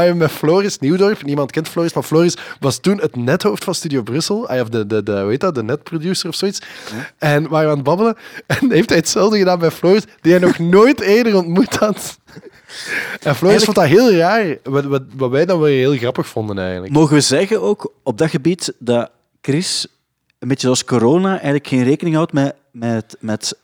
met 0.09 0.31
Floris 0.31 0.79
Nieuwdorp, 0.79 1.23
niemand 1.23 1.51
kent 1.51 1.67
Floris, 1.67 1.93
maar 1.93 2.03
Floris 2.03 2.37
was 2.59 2.79
toen 2.79 2.99
het 2.99 3.15
nethoofd 3.15 3.63
van 3.63 3.75
Studio 3.75 4.01
Brussel, 4.01 4.47
hij 4.47 4.61
of 4.61 4.69
de, 4.69 4.87
de, 4.87 5.03
de, 5.03 5.25
heet 5.29 5.39
dat, 5.39 5.55
de 5.55 5.63
netproducer 5.63 6.29
of 6.29 6.35
zoiets. 6.35 6.61
En 7.17 7.49
waren 7.49 7.65
we 7.65 7.71
aan 7.71 7.77
het 7.77 7.83
babbelen, 7.83 8.17
en 8.47 8.71
heeft 8.71 8.89
hij 8.89 8.97
hetzelfde 8.97 9.37
gedaan 9.37 9.59
bij 9.59 9.71
Floris, 9.71 10.03
die 10.21 10.31
hij 10.31 10.41
nog 10.41 10.59
nooit 10.75 10.99
eerder 10.99 11.35
ontmoet 11.35 11.75
had. 11.75 12.17
En 13.21 13.35
Floris 13.35 13.63
vond 13.63 13.75
dat 13.75 13.85
heel 13.85 14.11
raar, 14.11 14.57
wat, 14.63 14.83
wat, 14.83 15.03
wat 15.15 15.29
wij 15.29 15.45
dan 15.45 15.59
weer 15.59 15.77
heel 15.77 15.97
grappig 15.97 16.27
vonden 16.27 16.57
eigenlijk. 16.59 16.93
Mogen 16.93 17.15
we 17.15 17.21
zeggen 17.21 17.61
ook 17.61 17.93
op 18.03 18.17
dat 18.17 18.29
gebied 18.29 18.73
dat 18.79 19.09
Chris, 19.41 19.87
een 20.39 20.47
beetje 20.47 20.63
zoals 20.63 20.83
corona, 20.83 21.29
eigenlijk 21.29 21.67
geen 21.67 21.83
rekening 21.83 22.15
houdt 22.15 22.33
met, 22.33 22.55
met, 22.71 23.17
met, 23.19 23.57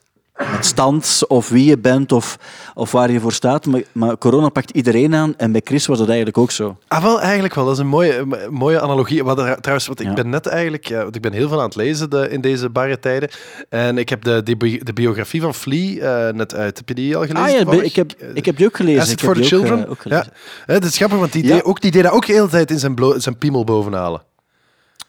met 0.52 0.66
stand 0.66 1.20
of 1.28 1.48
wie 1.48 1.64
je 1.64 1.78
bent 1.78 2.12
of, 2.12 2.38
of 2.74 2.92
waar 2.92 3.10
je 3.10 3.20
voor 3.20 3.32
staat. 3.32 3.66
Maar, 3.66 3.82
maar 3.92 4.18
corona 4.18 4.48
pakt 4.48 4.70
iedereen 4.70 5.14
aan 5.14 5.34
en 5.36 5.52
bij 5.52 5.60
Chris 5.64 5.86
was 5.86 5.98
dat 5.98 6.06
eigenlijk 6.06 6.38
ook 6.38 6.50
zo. 6.50 6.76
Ah, 6.88 7.02
wel, 7.02 7.20
eigenlijk 7.20 7.54
wel. 7.54 7.64
Dat 7.64 7.72
is 7.74 7.78
een 7.80 7.86
mooie, 7.86 8.24
mooie 8.50 8.80
analogie. 8.80 9.24
Wat 9.24 9.38
er, 9.38 9.60
trouwens, 9.60 9.88
wat 9.88 10.00
ik 10.00 10.14
ben 10.14 10.28
net 10.28 10.46
eigenlijk... 10.46 10.86
Ja, 10.88 11.02
want 11.02 11.16
ik 11.16 11.22
ben 11.22 11.32
heel 11.32 11.48
veel 11.48 11.58
aan 11.58 11.64
het 11.66 11.76
lezen 11.76 12.10
de, 12.10 12.28
in 12.30 12.40
deze 12.40 12.68
barre 12.68 12.98
tijden. 12.98 13.28
En 13.68 13.98
ik 13.98 14.08
heb 14.08 14.22
de, 14.24 14.42
de, 14.42 14.56
bi- 14.56 14.80
de 14.82 14.92
biografie 14.92 15.40
van 15.40 15.54
Flea 15.54 16.26
eh, 16.28 16.34
net 16.34 16.54
uit. 16.54 16.76
Heb 16.78 16.88
je 16.88 16.94
die 16.94 17.16
al 17.16 17.26
gelezen? 17.26 17.66
Ah 17.66 17.74
ja, 17.74 17.82
ik 17.82 17.96
heb, 17.96 18.12
ik 18.34 18.44
heb 18.46 18.56
die 18.56 18.66
ook 18.66 18.76
gelezen. 18.76 19.00
Asset 19.00 19.20
for 19.20 19.34
the 19.34 19.40
ook, 19.40 19.46
Children. 19.46 19.84
eh, 19.84 19.90
ook 19.90 20.00
ja. 20.04 20.24
Het 20.66 20.84
is 20.84 20.96
grappig, 20.96 21.18
want 21.18 21.32
die, 21.32 21.44
Ja. 21.46 21.52
deed 21.54 21.64
ook, 21.64 21.80
die 21.80 21.90
deed 21.90 22.02
dat 22.02 22.12
ook 22.12 22.26
de 22.26 22.32
hele 22.32 22.48
tijd 22.48 22.70
in 22.70 22.78
zijn, 22.78 22.96
zijn 23.16 23.38
piemel 23.38 23.64
bovenhalen. 23.64 24.22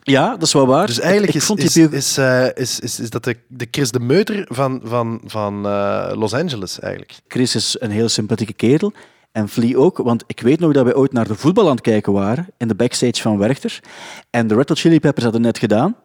Ja, 0.10 0.30
dat 0.30 0.42
is 0.42 0.54
wel 0.54 0.68
waar. 0.68 0.88
Dus 0.88 1.00
eigenlijk 1.00 1.34
ik, 1.34 1.42
is, 1.42 1.78
is, 1.78 1.78
is, 1.78 2.18
eh, 2.18 2.48
is, 2.56 2.80
is, 2.80 3.00
is 3.00 3.10
dat 3.10 3.24
de, 3.24 3.36
de 3.48 3.68
Chris 3.72 3.92
de 3.92 4.00
Meuter 4.00 4.46
van, 4.50 4.82
van, 4.84 5.22
van 5.26 5.66
eh, 5.66 6.12
Los 6.14 6.34
Angeles, 6.34 6.80
eigenlijk. 6.80 7.20
Chris 7.28 7.56
is 7.56 7.76
een 7.80 7.92
heel 7.92 8.10
sympathieke 8.10 8.54
kerel. 8.54 8.94
En 9.32 9.50
Flea 9.50 9.78
ook, 9.78 9.98
want 9.98 10.24
ik 10.28 10.40
weet 10.40 10.60
nog 10.60 10.74
dat 10.74 10.84
wij 10.84 10.96
ooit 10.96 11.12
naar 11.12 11.28
de 11.28 11.36
voetbal 11.36 11.66
aan 11.66 11.72
het 11.72 11.82
kijken 11.82 12.14
waren 12.14 12.48
in 12.58 12.68
de 12.68 12.76
backstage 12.76 13.22
van 13.22 13.38
Werchter. 13.38 13.80
En 14.30 14.48
de 14.48 14.56
Red 14.56 14.70
Hot 14.70 14.80
Chili 14.80 15.00
Peppers 15.00 15.24
hadden 15.24 15.42
net 15.42 15.58
gedaan. 15.58 15.96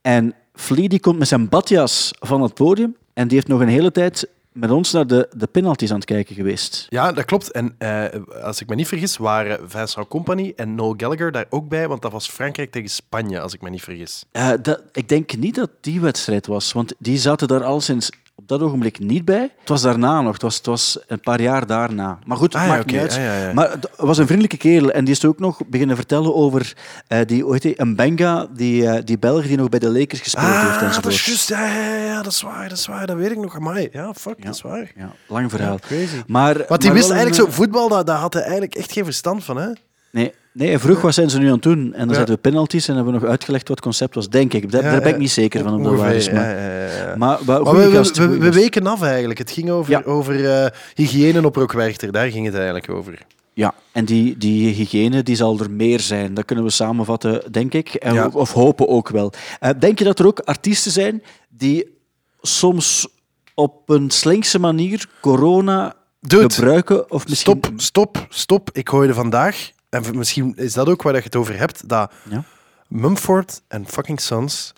En 0.00 0.34
Flea 0.54 0.88
die 0.88 1.00
komt 1.00 1.18
met 1.18 1.28
zijn 1.28 1.48
badjas 1.48 2.10
van 2.18 2.42
het 2.42 2.54
podium 2.54 2.96
en 3.14 3.28
die 3.28 3.36
heeft 3.36 3.48
nog 3.48 3.60
een 3.60 3.68
hele 3.68 3.92
tijd 3.92 4.28
met 4.54 4.70
ons 4.70 4.92
naar 4.92 5.06
de, 5.06 5.28
de 5.36 5.46
penalties 5.46 5.90
aan 5.90 5.96
het 5.96 6.04
kijken 6.04 6.34
geweest. 6.34 6.86
Ja, 6.88 7.12
dat 7.12 7.24
klopt. 7.24 7.50
En 7.50 7.74
eh, 7.78 8.04
als 8.42 8.60
ik 8.60 8.68
me 8.68 8.74
niet 8.74 8.88
vergis, 8.88 9.16
waren 9.16 9.70
Vincent 9.70 10.08
Company 10.08 10.52
en 10.56 10.74
Noel 10.74 10.94
Gallagher 10.96 11.32
daar 11.32 11.46
ook 11.48 11.68
bij, 11.68 11.88
want 11.88 12.02
dat 12.02 12.12
was 12.12 12.28
Frankrijk 12.28 12.70
tegen 12.70 12.90
Spanje, 12.90 13.40
als 13.40 13.54
ik 13.54 13.62
me 13.62 13.70
niet 13.70 13.82
vergis. 13.82 14.24
Eh, 14.32 14.50
dat, 14.62 14.82
ik 14.92 15.08
denk 15.08 15.36
niet 15.36 15.54
dat 15.54 15.70
die 15.80 16.00
wedstrijd 16.00 16.46
was, 16.46 16.72
want 16.72 16.94
die 16.98 17.18
zaten 17.18 17.48
daar 17.48 17.64
al 17.64 17.80
sinds 17.80 18.10
op 18.44 18.50
dat 18.58 18.60
ogenblik 18.68 18.98
niet 18.98 19.24
bij. 19.24 19.50
Het 19.60 19.68
was 19.68 19.82
daarna 19.82 20.20
nog, 20.20 20.32
het 20.32 20.42
was, 20.42 20.56
het 20.56 20.66
was 20.66 20.98
een 21.06 21.20
paar 21.20 21.40
jaar 21.40 21.66
daarna. 21.66 22.18
Maar 22.26 22.36
goed, 22.36 22.52
het 22.52 22.62
Ah, 22.62 22.68
ja, 22.68 22.74
maakt 22.74 22.86
niet 22.86 23.00
uit. 23.00 23.10
Ah, 23.10 23.16
ja, 23.16 23.36
ja. 23.38 23.52
Maar 23.52 23.70
het 23.70 23.88
was 23.96 24.18
een 24.18 24.24
vriendelijke 24.24 24.56
kerel 24.56 24.90
en 24.90 25.04
die 25.04 25.14
is 25.14 25.24
ook 25.24 25.38
nog 25.38 25.60
beginnen 25.66 25.96
vertellen 25.96 26.34
over 26.34 26.74
eh, 27.06 27.18
die, 27.26 27.42
hoe 27.42 27.52
heet 27.52 27.62
die, 27.62 27.80
een 27.80 27.96
Benga, 27.96 28.46
die, 28.54 28.86
eh, 28.88 29.02
die 29.04 29.18
Belg 29.18 29.46
die 29.46 29.56
nog 29.56 29.68
bij 29.68 29.78
de 29.78 29.90
Lakers 29.90 30.20
gespeeld 30.20 30.46
heeft 30.46 30.82
Ah, 30.82 30.94
dat 31.02 31.06
is 31.12 31.24
juist. 31.24 31.48
Ja, 31.48 31.66
ja, 31.66 31.96
ja, 32.04 32.22
dat 32.22 32.32
is 32.32 32.42
waar, 32.42 32.68
dat 32.68 32.78
is 32.78 32.86
waar. 32.86 33.06
Dat 33.06 33.16
weet 33.16 33.30
ik 33.30 33.38
nog. 33.38 33.56
Amai. 33.56 33.88
Ja, 33.92 34.14
fuck, 34.14 34.44
dat 34.44 34.54
is 34.54 34.62
waar. 34.62 34.92
Ja, 34.96 35.12
lang 35.28 35.50
verhaal. 35.50 35.78
crazy. 35.78 36.22
Maar, 36.26 36.64
Want 36.68 36.80
die 36.80 36.90
maar 36.90 36.98
wist 36.98 37.10
eigenlijk 37.10 37.40
een, 37.40 37.46
zo, 37.52 37.56
voetbal, 37.56 37.88
daar, 37.88 38.04
daar 38.04 38.18
had 38.18 38.32
hij 38.32 38.42
eigenlijk 38.42 38.74
echt 38.74 38.92
geen 38.92 39.04
verstand 39.04 39.44
van, 39.44 39.56
hè? 39.56 39.68
Nee, 40.10 40.32
nee, 40.54 40.78
vroeg 40.78 41.00
wat 41.00 41.14
zijn 41.14 41.30
ze 41.30 41.38
nu 41.38 41.46
aan 41.46 41.52
het 41.52 41.62
doen. 41.62 41.94
En 41.94 42.06
dan 42.06 42.16
zetten 42.16 42.34
we 42.34 42.40
penalties 42.40 42.88
en 42.88 42.94
hebben 42.94 43.12
we 43.12 43.20
nog 43.20 43.28
uitgelegd 43.28 43.68
wat 43.68 43.76
het 43.76 43.86
concept 43.86 44.14
was, 44.14 44.28
denk 44.28 44.52
ik. 44.52 44.70
Daar, 44.70 44.82
daar 44.82 45.00
ben 45.00 45.12
ik 45.12 45.18
niet 45.18 45.30
zeker 45.30 45.62
van 45.62 45.74
of 45.74 45.82
dat 45.82 45.94
waar 45.94 46.14
is. 46.14 46.28
Ongeveer, 46.28 46.46
Maar, 46.46 47.18
maar, 47.18 47.38
maar, 47.44 47.62
Maar 47.62 47.72
goeie 47.72 47.84
we, 47.84 47.90
we, 47.90 47.96
gast, 47.96 48.16
we, 48.16 48.52
weken 48.52 48.86
af 48.86 49.02
eigenlijk. 49.02 49.38
Het 49.38 49.50
ging 49.50 49.70
over, 49.70 50.06
over 50.06 50.50
eh, 50.50 50.70
hygiëne 50.94 51.44
op 51.44 51.56
Rockwerchter. 51.56 52.12
Daar 52.12 52.30
ging 52.30 52.46
het 52.46 52.54
eigenlijk 52.54 52.90
over. 52.90 53.18
Ja, 53.52 53.74
en 53.92 54.04
die, 54.04 54.36
die 54.36 54.74
hygiëne 54.74 55.22
die 55.22 55.36
zal 55.36 55.58
er 55.58 55.70
meer 55.70 56.00
zijn. 56.00 56.34
Dat 56.34 56.44
kunnen 56.44 56.64
we 56.64 56.70
samenvatten, 56.70 57.52
denk 57.52 57.74
ik. 57.74 57.94
En 57.94 58.14
Ja. 58.14 58.30
Of 58.32 58.52
hopen 58.52 58.88
ook 58.88 59.08
wel. 59.08 59.32
Eh, 59.60 59.70
denk 59.78 59.98
je 59.98 60.04
dat 60.04 60.18
er 60.18 60.26
ook 60.26 60.40
artiesten 60.40 60.92
zijn 60.92 61.22
die 61.48 61.98
soms 62.42 63.08
op 63.54 63.88
een 63.88 64.10
slinkse 64.10 64.58
manier 64.58 65.08
corona 65.20 65.94
Dude, 66.20 66.54
gebruiken? 66.54 67.10
Of 67.10 67.28
misschien... 67.28 67.58
Stop, 67.58 67.72
stop, 67.76 68.26
stop. 68.28 68.70
Ik 68.72 68.88
hoorde 68.88 69.14
vandaag, 69.14 69.70
en 69.94 70.18
misschien 70.18 70.52
is 70.56 70.72
dat 70.72 70.88
ook 70.88 71.02
waar 71.02 71.14
je 71.14 71.20
het 71.20 71.36
over 71.36 71.58
hebt, 71.58 71.88
dat 71.88 72.12
Ja. 72.30 72.44
Mumford 72.88 73.62
en 73.68 73.86
fucking 73.88 74.20
Sons, 74.20 74.72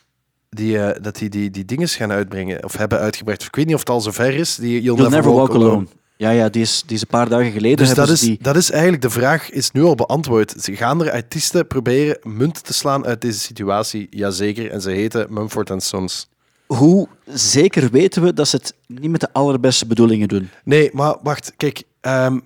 die, 0.50 0.78
eh, 0.78 1.02
dat 1.02 1.16
die, 1.16 1.28
die 1.28 1.50
die 1.50 1.64
dingen 1.64 1.88
gaan 1.88 2.12
uitbrengen, 2.12 2.64
of 2.64 2.76
hebben 2.76 2.98
uitgebracht. 2.98 3.42
Ik 3.42 3.56
weet 3.56 3.66
niet 3.66 3.74
of 3.74 3.80
het 3.80 3.90
al 3.90 4.00
zover 4.00 4.34
is. 4.34 4.54
Die 4.54 4.82
You'll, 4.82 4.98
You'll 4.98 5.10
Never 5.10 5.32
Walk 5.32 5.54
Alone. 5.54 5.86
Ja, 6.16 6.30
ja 6.30 6.48
die, 6.48 6.62
is, 6.62 6.82
die 6.86 6.96
is 6.96 7.02
een 7.02 7.06
paar 7.06 7.28
dagen 7.28 7.52
geleden. 7.52 7.76
Dus 7.76 7.94
dat 7.94 8.08
is, 8.08 8.20
die... 8.20 8.38
dat 8.40 8.56
is 8.56 8.70
eigenlijk, 8.70 9.02
de 9.02 9.10
vraag 9.10 9.50
is 9.50 9.70
nu 9.70 9.82
al 9.82 9.94
beantwoord. 9.94 10.54
Ze 10.60 10.76
gaan 10.76 11.04
er 11.04 11.12
artiesten 11.12 11.66
proberen 11.66 12.18
munt 12.22 12.64
te 12.64 12.72
slaan 12.72 13.06
uit 13.06 13.20
deze 13.20 13.38
situatie. 13.38 14.06
Jazeker. 14.10 14.70
En 14.70 14.80
ze 14.80 14.90
heten 14.90 15.26
Mumford 15.30 15.82
Sons. 15.82 16.28
Hoe 16.66 17.08
zeker 17.26 17.90
weten 17.90 18.22
we 18.22 18.32
dat 18.32 18.48
ze 18.48 18.56
het 18.56 18.74
niet 18.86 19.10
met 19.10 19.20
de 19.20 19.32
allerbeste 19.32 19.86
bedoelingen 19.86 20.28
doen? 20.28 20.48
Nee, 20.64 20.90
maar 20.92 21.16
wacht, 21.22 21.52
kijk. 21.56 21.82
ehm, 22.00 22.38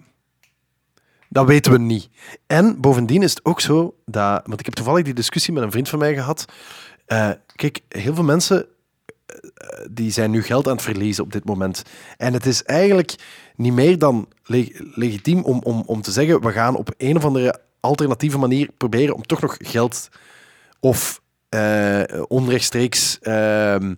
dat 1.32 1.46
weten 1.46 1.72
we 1.72 1.78
niet. 1.78 2.08
En 2.46 2.80
bovendien 2.80 3.22
is 3.22 3.30
het 3.30 3.44
ook 3.44 3.60
zo 3.60 3.94
dat. 4.06 4.42
Want 4.46 4.58
ik 4.60 4.64
heb 4.64 4.74
toevallig 4.74 5.04
die 5.04 5.14
discussie 5.14 5.52
met 5.54 5.62
een 5.62 5.70
vriend 5.70 5.88
van 5.88 5.98
mij 5.98 6.14
gehad. 6.14 6.44
Eh, 7.06 7.30
kijk, 7.56 7.80
heel 7.88 8.14
veel 8.14 8.24
mensen. 8.24 8.66
eh, 9.26 9.86
die 9.90 10.10
zijn 10.10 10.30
nu 10.30 10.42
geld 10.42 10.66
aan 10.66 10.72
het 10.72 10.82
verliezen 10.82 11.24
op 11.24 11.32
dit 11.32 11.44
moment. 11.44 11.82
En 12.16 12.32
het 12.32 12.46
is 12.46 12.62
eigenlijk 12.62 13.14
niet 13.56 13.72
meer 13.72 13.98
dan 13.98 14.28
leg- 14.44 14.80
legitiem 14.94 15.42
om, 15.44 15.60
om, 15.62 15.82
om 15.86 16.02
te 16.02 16.12
zeggen: 16.12 16.40
we 16.40 16.52
gaan 16.52 16.76
op 16.76 16.94
een 16.96 17.16
of 17.16 17.24
andere 17.24 17.60
alternatieve 17.80 18.38
manier 18.38 18.68
proberen 18.76 19.14
om 19.14 19.22
toch 19.22 19.40
nog 19.40 19.56
geld 19.58 20.08
of 20.80 21.20
eh, 21.48 22.02
onrechtstreeks. 22.28 23.18
ehm, 23.20 23.94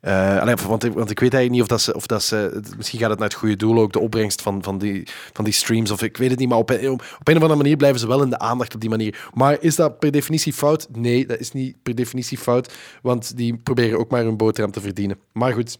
eh, 0.00 0.38
allee, 0.40 0.54
want, 0.66 0.84
ik- 0.84 0.92
weet 1.20 1.34
eigenlijk 1.34 1.50
niet 1.50 1.60
of 1.62 1.66
dat 1.68 1.80
ze, 1.80 1.94
of 1.94 2.06
dat 2.06 2.22
ze. 2.22 2.60
Misschien 2.76 2.98
gaat 2.98 3.10
het 3.10 3.18
naar 3.18 3.28
het 3.28 3.36
goede 3.36 3.56
doel 3.56 3.78
ook, 3.80 3.92
de 3.92 3.98
opbrengst 3.98 4.42
van, 4.42 4.62
van, 4.62 4.78
die, 4.78 5.06
van 5.32 5.44
die 5.44 5.52
streams. 5.54 5.90
Of 5.90 6.02
ik 6.02 6.16
weet 6.16 6.30
het 6.30 6.38
niet, 6.38 6.48
maar 6.48 6.58
op 6.58 6.70
op 7.18 7.28
een 7.28 7.36
of 7.36 7.42
andere 7.42 7.56
manier 7.56 7.76
blijven 7.76 8.00
ze 8.00 8.06
wel 8.06 8.22
in 8.22 8.30
de 8.30 8.38
aandacht 8.38 8.74
op 8.74 8.80
die 8.80 8.90
manier. 8.90 9.28
Maar 9.34 9.56
is 9.60 9.76
dat 9.76 9.98
per 9.98 10.10
definitie 10.10 10.52
fout? 10.52 10.88
Nee, 10.92 11.26
dat 11.26 11.38
is 11.38 11.52
niet 11.52 11.76
per 11.82 11.94
definitie 11.94 12.38
fout. 12.38 12.74
Want 13.02 13.36
die 13.36 13.56
proberen 13.56 13.98
ook 13.98 14.10
maar 14.10 14.22
hun 14.24 14.36
boterham 14.36 14.72
te 14.72 14.80
verdienen. 14.80 15.18
Maar 15.32 15.52
goed, 15.52 15.78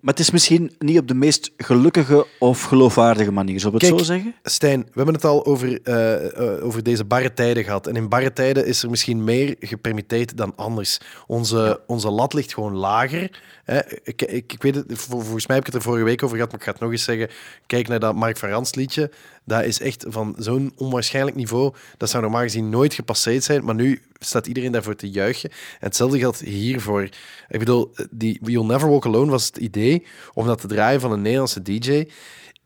Maar 0.00 0.14
het 0.14 0.22
is 0.22 0.30
misschien 0.30 0.72
niet 0.78 0.98
op 0.98 1.08
de 1.08 1.14
meest 1.14 1.50
gelukkige 1.56 2.26
of 2.38 2.62
geloofwaardige 2.62 3.32
manier, 3.32 3.60
zullen 3.60 3.78
we 3.78 3.86
het 3.86 3.94
Kijk, 3.94 4.06
zo 4.06 4.12
zeggen? 4.12 4.34
Stijn, 4.42 4.80
we 4.80 4.90
hebben 4.94 5.14
het 5.14 5.24
al 5.24 5.46
over, 5.46 5.80
eh, 5.82 6.26
eh, 6.56 6.64
over 6.64 6.82
deze 6.82 7.04
barre 7.04 7.34
tijden 7.34 7.64
gehad. 7.64 7.86
En 7.86 7.96
in 7.96 8.08
barre 8.08 8.32
tijden 8.32 8.66
is 8.66 8.82
er 8.82 8.90
misschien 8.90 9.24
meer 9.24 9.56
gepermitteerd 9.60 10.36
dan 10.36 10.52
anders. 10.56 10.98
Onze, 11.26 11.80
onze 11.86 12.10
lat 12.10 12.32
ligt 12.34 12.54
gewoon 12.54 12.74
lager. 12.76 13.40
Hè. 13.64 13.80
Ik, 14.02 14.22
ik, 14.22 14.52
ik 14.52 14.62
weet 14.62 14.74
het, 14.74 14.84
vol- 14.88 15.20
volgens 15.20 15.46
mij 15.46 15.56
heb 15.56 15.66
ik 15.66 15.72
het 15.72 15.82
er 15.82 15.88
vorige 15.88 16.04
week 16.04 16.22
over 16.22 16.36
gehad, 16.36 16.50
maar 16.50 16.60
ik 16.60 16.66
ga 16.66 16.72
het 16.72 16.80
nog 16.80 16.90
eens 16.90 17.04
zeggen. 17.04 17.28
Kijk 17.66 17.88
naar 17.88 18.00
dat 18.00 18.14
Mark 18.14 18.36
van 18.36 18.48
Rans 18.48 18.74
liedje. 18.74 19.10
Dat 19.48 19.64
is 19.64 19.80
echt 19.80 20.04
van 20.08 20.34
zo'n 20.38 20.72
onwaarschijnlijk 20.76 21.36
niveau. 21.36 21.74
Dat 21.96 22.10
zou 22.10 22.22
normaal 22.22 22.42
gezien 22.42 22.68
nooit 22.68 22.94
gepasseerd 22.94 23.44
zijn. 23.44 23.64
Maar 23.64 23.74
nu 23.74 24.02
staat 24.18 24.46
iedereen 24.46 24.72
daarvoor 24.72 24.96
te 24.96 25.10
juichen. 25.10 25.50
En 25.50 25.56
hetzelfde 25.78 26.18
geldt 26.18 26.40
hiervoor. 26.40 27.02
Ik 27.48 27.58
bedoel, 27.58 27.94
die 28.10 28.38
You'll 28.42 28.66
Never 28.66 28.88
Walk 28.88 29.06
Alone 29.06 29.30
was 29.30 29.46
het 29.46 29.56
idee 29.56 30.06
om 30.34 30.46
dat 30.46 30.60
te 30.60 30.66
draaien 30.66 31.00
van 31.00 31.12
een 31.12 31.22
Nederlandse 31.22 31.62
DJ. 31.62 32.06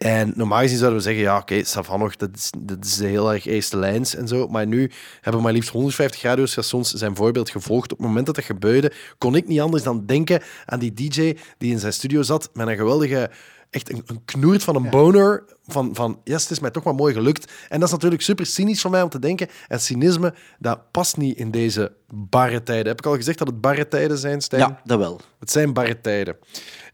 En 0.03 0.33
normaal 0.37 0.61
gezien 0.61 0.79
zouden 0.79 0.99
we 0.99 1.05
zeggen, 1.05 1.23
ja, 1.23 1.37
oké, 1.37 1.63
okay, 1.77 2.11
dat 2.17 2.31
is, 2.35 2.51
dat 2.59 2.99
heel 2.99 3.33
erg 3.33 3.47
eerste 3.47 3.77
lijns 3.77 4.15
en 4.15 4.29
zo. 4.29 4.47
Maar 4.49 4.67
nu 4.67 4.91
hebben 5.21 5.43
maar 5.43 5.53
liefst 5.53 5.71
150 5.71 6.23
radiostations 6.23 6.93
zijn 6.93 7.17
voorbeeld 7.17 7.51
gevolgd. 7.51 7.93
Op 7.93 7.99
het 7.99 8.07
moment 8.07 8.27
dat 8.27 8.35
dat 8.35 8.45
gebeurde, 8.45 8.93
kon 9.19 9.35
ik 9.35 9.49
niet 9.49 9.61
anders 9.61 9.83
dan 9.83 10.07
denken 10.07 10.43
aan 10.67 10.79
die 10.79 10.93
DJ 10.93 11.37
die 11.59 11.73
in 11.73 11.79
zijn 11.79 11.93
studio 11.93 12.23
zat 12.23 12.51
met 12.53 12.69
een 12.69 12.77
geweldige, 12.77 13.31
echt 13.73 13.93
een, 13.93 14.03
een 14.07 14.25
knoert 14.25 14.63
van 14.63 14.77
een 14.77 14.91
boner. 14.91 15.45
Van, 15.67 15.95
van, 15.95 16.21
yes, 16.25 16.43
het 16.43 16.51
is 16.51 16.61
mij 16.61 16.71
toch 16.71 16.85
maar 16.85 16.95
mooi 16.95 17.15
gelukt. 17.15 17.53
En 17.69 17.79
dat 17.79 17.89
is 17.89 17.95
natuurlijk 17.95 18.23
super 18.23 18.47
cynisch 18.47 18.81
van 18.81 18.91
mij 18.91 19.03
om 19.03 19.09
te 19.09 19.19
denken. 19.19 19.49
En 19.69 19.81
cynisme, 19.81 20.35
dat 20.59 20.91
past 20.91 21.17
niet 21.17 21.37
in 21.39 21.51
deze 21.51 21.93
barre 22.15 22.63
tijden. 22.63 22.87
Heb 22.87 22.99
ik 22.99 23.07
al 23.07 23.15
gezegd 23.15 23.39
dat 23.39 23.47
het 23.47 23.61
barre 23.61 23.89
tijden 23.89 24.19
zijn, 24.19 24.41
Stijn? 24.41 24.63
Ja, 24.63 24.81
dat 24.85 24.99
wel. 24.99 25.21
Het 25.41 25.51
zijn 25.51 25.73
barre 25.73 26.01
tijden. 26.01 26.37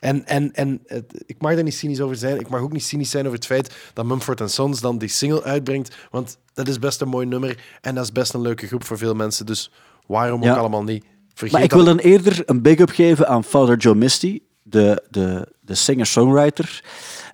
En, 0.01 0.27
en, 0.27 0.53
en 0.55 0.81
het- 0.87 1.23
ik 1.27 1.37
mag 1.41 1.55
daar 1.55 1.63
niet 1.63 1.75
cynisch 1.75 2.01
over 2.01 2.17
zijn. 2.17 2.41
Ik 2.41 2.49
mag 2.49 2.61
ook 2.61 2.73
niet 2.73 2.85
cynisch 2.85 3.11
zijn 3.11 3.25
over 3.25 3.37
het 3.37 3.47
feit 3.47 3.75
dat 3.93 4.05
Mumford 4.05 4.51
Sons 4.51 4.81
dan 4.81 4.99
die 4.99 5.09
single 5.09 5.43
uitbrengt. 5.43 5.97
Want 6.11 6.39
dat 6.55 6.69
is 6.69 6.79
best 6.79 7.01
een 7.01 7.09
mooi 7.09 7.27
nummer. 7.27 7.63
En 7.81 7.95
dat 7.95 8.05
is 8.05 8.13
best 8.13 8.35
een 8.35 8.41
leuke 8.41 8.67
groep 8.67 8.85
voor 8.85 8.99
veel 8.99 9.15
mensen. 9.15 9.47
Dus 9.47 9.73
waarom 10.07 10.43
Ja. 10.43 10.53
ook 10.53 10.59
allemaal 10.59 10.85
niet? 10.85 11.05
Vergeet 11.35 11.53
Maar 11.57 11.63
ik 11.63 11.73
wil 11.73 11.85
dan 11.85 11.99
eerder 11.99 12.43
een 12.47 12.63
big-up 12.63 12.91
geven 12.91 13.29
aan 13.29 13.45
Father 13.45 13.77
Joe 13.77 13.95
Misty, 13.95 14.41
de, 14.71 15.03
de, 15.11 15.53
de 15.61 15.75
singer-songwriter, 15.75 16.85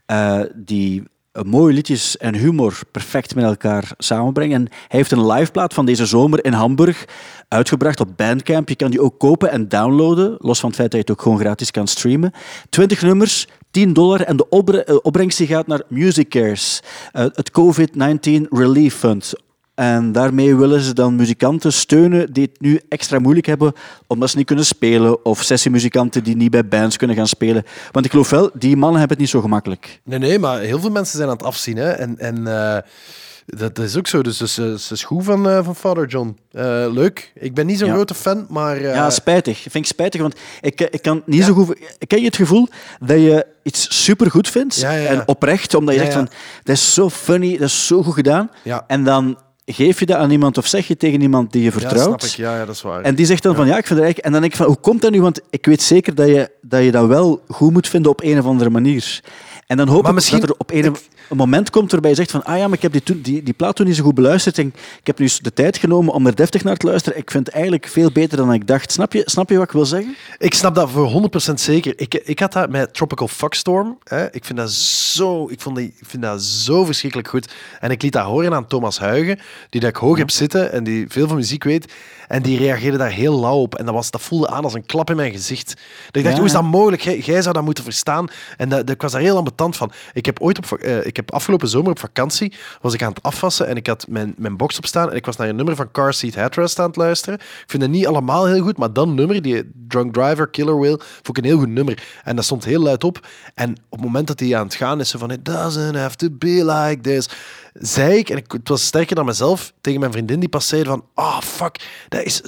eh, 0.07 0.41
die 0.55 1.03
mooie 1.43 1.75
liedjes 1.75 2.17
en 2.17 2.35
humor 2.35 2.81
perfect 2.91 3.35
met 3.35 3.45
elkaar 3.45 3.93
samenbrengen. 3.99 4.61
En 4.61 4.67
hij 4.71 4.99
heeft 4.99 5.13
een 5.13 5.27
liveplaat 5.27 5.75
van 5.75 5.87
deze 5.87 6.07
zomer 6.07 6.45
in 6.45 6.53
Hamburg 6.53 7.05
uitgebracht 7.49 8.01
op 8.01 8.17
Bandcamp. 8.17 8.69
Je 8.69 8.77
kan 8.77 8.91
die 8.91 9.01
ook 9.01 9.19
kopen 9.19 9.51
en 9.51 9.69
downloaden, 9.69 10.35
los 10.39 10.61
van 10.61 10.69
het 10.69 10.79
feit 10.79 10.91
dat 10.91 11.01
je 11.01 11.07
het 11.07 11.17
ook 11.17 11.23
gewoon 11.23 11.39
gratis 11.39 11.71
kan 11.71 11.87
streamen. 11.87 12.33
20 12.69 13.03
nummers, 13.03 13.49
10 13.71 13.93
dollar 13.93 14.21
en 14.21 14.37
de 14.37 14.85
eh, 14.85 14.97
opbrengst 15.03 15.39
die 15.39 15.47
gaat 15.47 15.67
naar 15.67 15.83
Music 15.89 16.29
Cares, 16.29 16.83
eh, 17.13 17.25
het 17.33 17.51
COVID-19 17.51 18.47
Relief 18.51 18.95
Fund. 18.95 19.33
En 19.75 20.13
daarmee 20.13 20.57
willen 20.57 20.81
ze 20.81 20.93
dan 20.95 21.17
muzikanten 21.17 21.73
steunen 21.73 22.33
die 22.33 22.45
het 22.53 22.61
nu 22.61 22.81
extra 22.89 23.19
moeilijk 23.19 23.47
hebben 23.47 23.73
omdat 24.07 24.31
ze 24.31 24.37
niet 24.37 24.47
kunnen 24.47 24.67
spelen. 24.67 25.25
Of 25.25 25.43
sessiemuzikanten 25.43 26.25
die 26.25 26.37
niet 26.37 26.51
bij 26.51 26.69
bands 26.69 26.97
kunnen 26.97 27.17
gaan 27.17 27.29
spelen. 27.29 27.65
Want 27.93 28.05
ik 28.05 28.11
geloof 28.11 28.31
wel, 28.31 28.51
die 28.55 28.77
mannen 28.77 28.99
hebben 28.99 29.17
het 29.17 29.19
niet 29.27 29.35
zo 29.35 29.41
gemakkelijk. 29.41 30.01
Nee, 30.05 30.19
nee, 30.19 30.39
maar 30.39 30.61
heel 30.61 30.81
veel 30.81 30.91
mensen 30.91 31.17
zijn 31.17 31.29
aan 31.29 31.37
het 31.37 31.45
afzien. 31.47 31.77
Hè? 31.77 31.91
En, 31.91 32.19
en 32.19 32.47
eh, 32.47 32.79
dat 33.47 33.79
is 33.79 33.97
ook 33.97 34.07
zo. 34.07 34.23
Dus 34.23 34.39
het 34.39 34.91
is, 34.91 35.05
goed 35.05 35.25
van, 35.25 35.49
eh, 35.49 35.65
van 35.65 35.77
Father 35.77 36.07
John. 36.07 36.37
Eh, 36.51 36.63
leuk. 36.91 37.33
Ik 37.35 37.55
ben 37.55 37.67
niet 37.67 37.79
zo'n 37.79 37.89
Ja. 37.89 37.95
grote 37.95 38.15
fan, 38.15 38.47
maar... 38.49 38.81
ja, 38.81 39.11
spijtig. 39.11 39.59
Vind 39.61 39.75
ik 39.75 39.87
spijtig, 39.87 40.21
want 40.21 40.35
ik, 40.61 40.81
ik 40.81 41.03
kan 41.03 41.23
niet 41.27 41.45
zo 41.45 41.53
goed... 41.55 41.79
Ken 42.07 42.19
je 42.19 42.27
het 42.27 42.37
gevoel 42.37 42.69
dat 43.01 43.19
je 43.19 43.47
iets 43.63 44.05
supergoed 44.05 44.49
vindt 44.49 44.75
Ja, 44.77 44.97
en 44.97 45.29
oprecht, 45.29 45.75
omdat 45.75 45.95
je 45.95 46.01
zegt 46.01 46.13
van, 46.13 46.29
dat 46.63 46.77
is 46.77 46.95
zo 46.95 47.11
funny, 47.11 47.53
dat 47.59 47.69
is 47.69 47.87
zo 47.87 48.03
goed 48.03 48.15
gedaan. 48.15 48.51
Ja. 48.63 48.85
En 48.87 49.05
dan 49.05 49.39
geef 49.67 49.99
je 49.99 50.07
dat 50.07 50.17
aan 50.17 50.31
iemand 50.31 50.59
of 50.59 50.67
zeg 50.67 50.87
je 50.87 50.97
tegen 50.97 51.21
iemand 51.21 51.53
die 51.53 51.63
je 51.63 51.67
ja, 51.67 51.79
vertrouwt. 51.79 52.23
snap 52.23 52.23
ik. 52.23 52.37
Ja, 52.37 52.59
ja, 52.59 52.65
dat 52.65 52.75
is 52.75 52.83
waar. 52.83 53.03
En 53.03 53.15
die 53.15 53.27
zegt 53.27 53.43
dan 53.43 53.55
van 53.55 53.67
ja, 53.67 53.77
ik 53.79 53.87
vind 53.87 53.99
het 53.99 54.05
eigenlijk. 54.05 54.27
En 54.27 54.33
dan 54.33 54.41
denk 54.41 54.53
ik 54.53 54.59
van 54.59 54.67
hoe 54.67 54.77
komt 54.77 55.03
dat 55.03 55.11
nu? 55.11 55.21
Want 55.21 55.41
ik 55.51 55.67
weet 55.67 55.83
zeker 55.83 56.15
dat 56.15 56.29
je 56.29 56.51
dat, 56.61 56.83
je 56.83 56.91
dat 56.91 57.07
wel 57.07 57.41
goed 57.49 57.73
moet 57.73 57.89
vinden 57.89 58.11
op 58.11 58.23
een 58.23 58.39
of 58.39 58.45
andere 58.45 58.71
manier. 58.71 59.21
En 59.67 59.77
dan 59.77 59.89
hoop 59.89 60.07
ik 60.07 60.13
misschien- 60.13 60.41
dat 60.41 60.49
er 60.49 60.55
op 60.59 60.71
een, 60.71 60.85
een 60.85 61.37
moment 61.37 61.71
komt 61.71 61.91
waarbij 61.91 62.11
je 62.11 62.17
zegt 62.17 62.31
van 62.31 62.45
ah 62.45 62.59
ja, 62.59 62.65
maar 62.67 62.77
ik 62.77 62.83
heb 62.83 62.93
die, 62.93 63.21
die, 63.21 63.43
die 63.43 63.55
plaat 63.55 63.77
toen 63.77 63.87
niet 63.87 63.97
zo 63.97 64.03
goed 64.03 64.15
beluisterd. 64.15 64.59
En 64.59 64.67
ik 65.01 65.07
heb 65.07 65.19
nu 65.19 65.29
de 65.43 65.53
tijd 65.53 65.77
genomen 65.77 66.15
om 66.15 66.27
er 66.27 66.35
deftig 66.35 66.65
naar 66.65 66.77
te 66.77 66.87
luisteren. 66.87 67.19
Ik 67.19 67.31
vind 67.31 67.47
het 67.47 67.55
eigenlijk 67.55 67.87
veel 67.87 68.13
beter 68.13 68.37
dan 68.37 68.53
ik 68.53 68.67
dacht. 68.67 68.93
Snap 68.93 69.13
je, 69.13 69.23
snap 69.25 69.51
je 69.51 69.57
wat 69.57 69.65
ik 69.67 69.73
wil 69.73 69.87
zeggen? 69.87 70.17
Ik 70.39 70.55
snap 70.55 70.75
dat 70.75 70.91
voor 70.91 71.31
100% 71.51 71.53
zeker. 71.55 71.93
Ik, 71.97 72.15
ik 72.15 72.39
had 72.39 72.53
dat 72.53 72.71
met 72.71 72.95
Tropical 72.95 73.29
Fuckstorm. 73.29 73.99
Hè. 74.05 74.33
Ik, 74.35 74.45
vind 74.45 74.59
dat 74.59 74.71
zo, 74.73 75.49
ik, 75.49 75.61
vond 75.61 75.77
die, 75.77 75.87
ik 75.87 76.07
vind 76.07 76.23
dat 76.23 76.43
zo 76.43 76.85
verschrikkelijk 76.85 77.29
goed. 77.29 77.53
En 77.81 77.91
ik 77.91 78.03
liet 78.03 78.13
dat 78.13 78.25
horen 78.25 78.55
aan 78.55 78.67
Thomas 78.67 78.99
Huigen, 78.99 79.39
die 79.71 79.81
dat 79.81 79.91
ik 79.91 79.97
hoog 79.97 80.19
heb 80.19 80.31
zitten 80.31 80.73
en 80.73 80.85
die 80.85 81.05
veel 81.09 81.27
van 81.27 81.37
muziek 81.37 81.65
weet. 81.65 81.93
En 82.29 82.43
die 82.43 82.59
reageerde 82.59 82.99
daar 82.99 83.11
heel 83.11 83.41
lauw 83.41 83.59
op. 83.61 83.75
En 83.75 83.85
dat, 83.85 83.95
was, 83.95 84.11
dat 84.11 84.21
voelde 84.23 84.49
aan 84.49 84.65
als 84.65 84.75
een 84.75 84.87
klap 84.87 85.11
in 85.11 85.17
mijn 85.17 85.33
gezicht. 85.33 85.67
Dat 85.67 85.77
ik 86.17 86.23
dacht, 86.23 86.27
Ja, 86.29 86.37
hoe 86.37 86.45
is 86.45 86.53
dat 86.53 86.63
mogelijk? 86.63 87.03
Jij, 87.25 87.43
zou 87.43 87.55
dat 87.55 87.65
moeten 87.65 87.85
verstaan. 87.85 88.27
En 88.57 88.69
dat, 88.69 88.79
dat- 88.87 88.95
ik 88.95 89.03
was 89.03 89.13
daar 89.13 89.21
heel 89.21 89.37
ambetant 89.37 89.77
van. 89.77 89.93
Ik 90.13 90.27
heb 90.27 90.41
ooit 90.41 90.59
op, 90.59 90.79
eh, 90.79 91.07
ik 91.07 91.17
heb 91.17 91.33
afgelopen 91.33 91.69
zomer 91.69 91.91
op 91.91 91.99
vakantie 91.99 92.53
was 92.81 92.95
ik 92.95 93.03
aan 93.03 93.09
het 93.09 93.23
afwassen 93.23 93.67
en 93.67 93.77
ik 93.77 93.87
had 93.87 94.07
mijn, 94.09 94.35
mijn 94.37 94.57
box 94.57 94.77
op 94.77 94.87
staan 94.87 95.11
en 95.11 95.17
ik 95.17 95.27
was 95.27 95.37
naar 95.37 95.49
een 95.49 95.57
nummer 95.57 95.77
van 95.77 95.91
Car 95.91 96.15
Seat 96.15 96.35
Headrest 96.35 96.79
aan 96.79 96.87
het 96.87 96.97
luisteren. 96.97 97.35
Ik 97.39 97.65
vind 97.67 97.83
het 97.83 97.91
niet 97.91 98.07
allemaal 98.07 98.47
heel 98.47 98.63
goed, 98.63 98.77
maar 98.79 98.93
dat 98.93 99.09
nummer, 99.09 99.43
die 99.43 99.71
Drunk 99.89 100.13
Driver, 100.15 100.49
Killer 100.49 100.79
Whale, 100.79 101.01
vond 101.23 101.29
ik 101.29 101.37
een 101.37 101.45
heel 101.51 101.59
goed 101.59 101.69
nummer. 101.69 102.03
En 102.25 102.37
dat 102.37 102.45
stond 102.45 102.65
heel 102.65 102.83
luid 102.83 103.05
op. 103.05 103.27
En 103.55 103.71
op 103.71 103.77
het 103.91 104.01
moment 104.01 104.27
dat 104.27 104.41
hij 104.41 104.57
aan 104.57 104.65
het 104.65 104.75
gaan 104.75 105.01
is, 105.01 105.09
zo 105.11 105.19
van 105.19 105.31
it 105.31 105.45
doesn't 105.45 105.97
have 105.97 106.17
to 106.17 106.29
be 106.31 106.65
like 106.65 107.01
this, 107.01 107.29
zei 107.75 108.17
ik, 108.19 108.31
en 108.31 108.37
ik, 108.37 108.53
het 108.53 108.69
was 108.69 108.87
sterker 108.87 109.17
dan 109.17 109.25
mezelf, 109.25 109.73
tegen 109.81 110.01
mijn 110.01 110.13
vriendin 110.13 110.41
die 110.41 110.49
pas 110.49 110.69
zei 110.69 110.85
van, 110.85 111.05
ah 111.15 111.41
fuck, 111.41 112.05
dat 112.09 112.23
is 112.23 112.41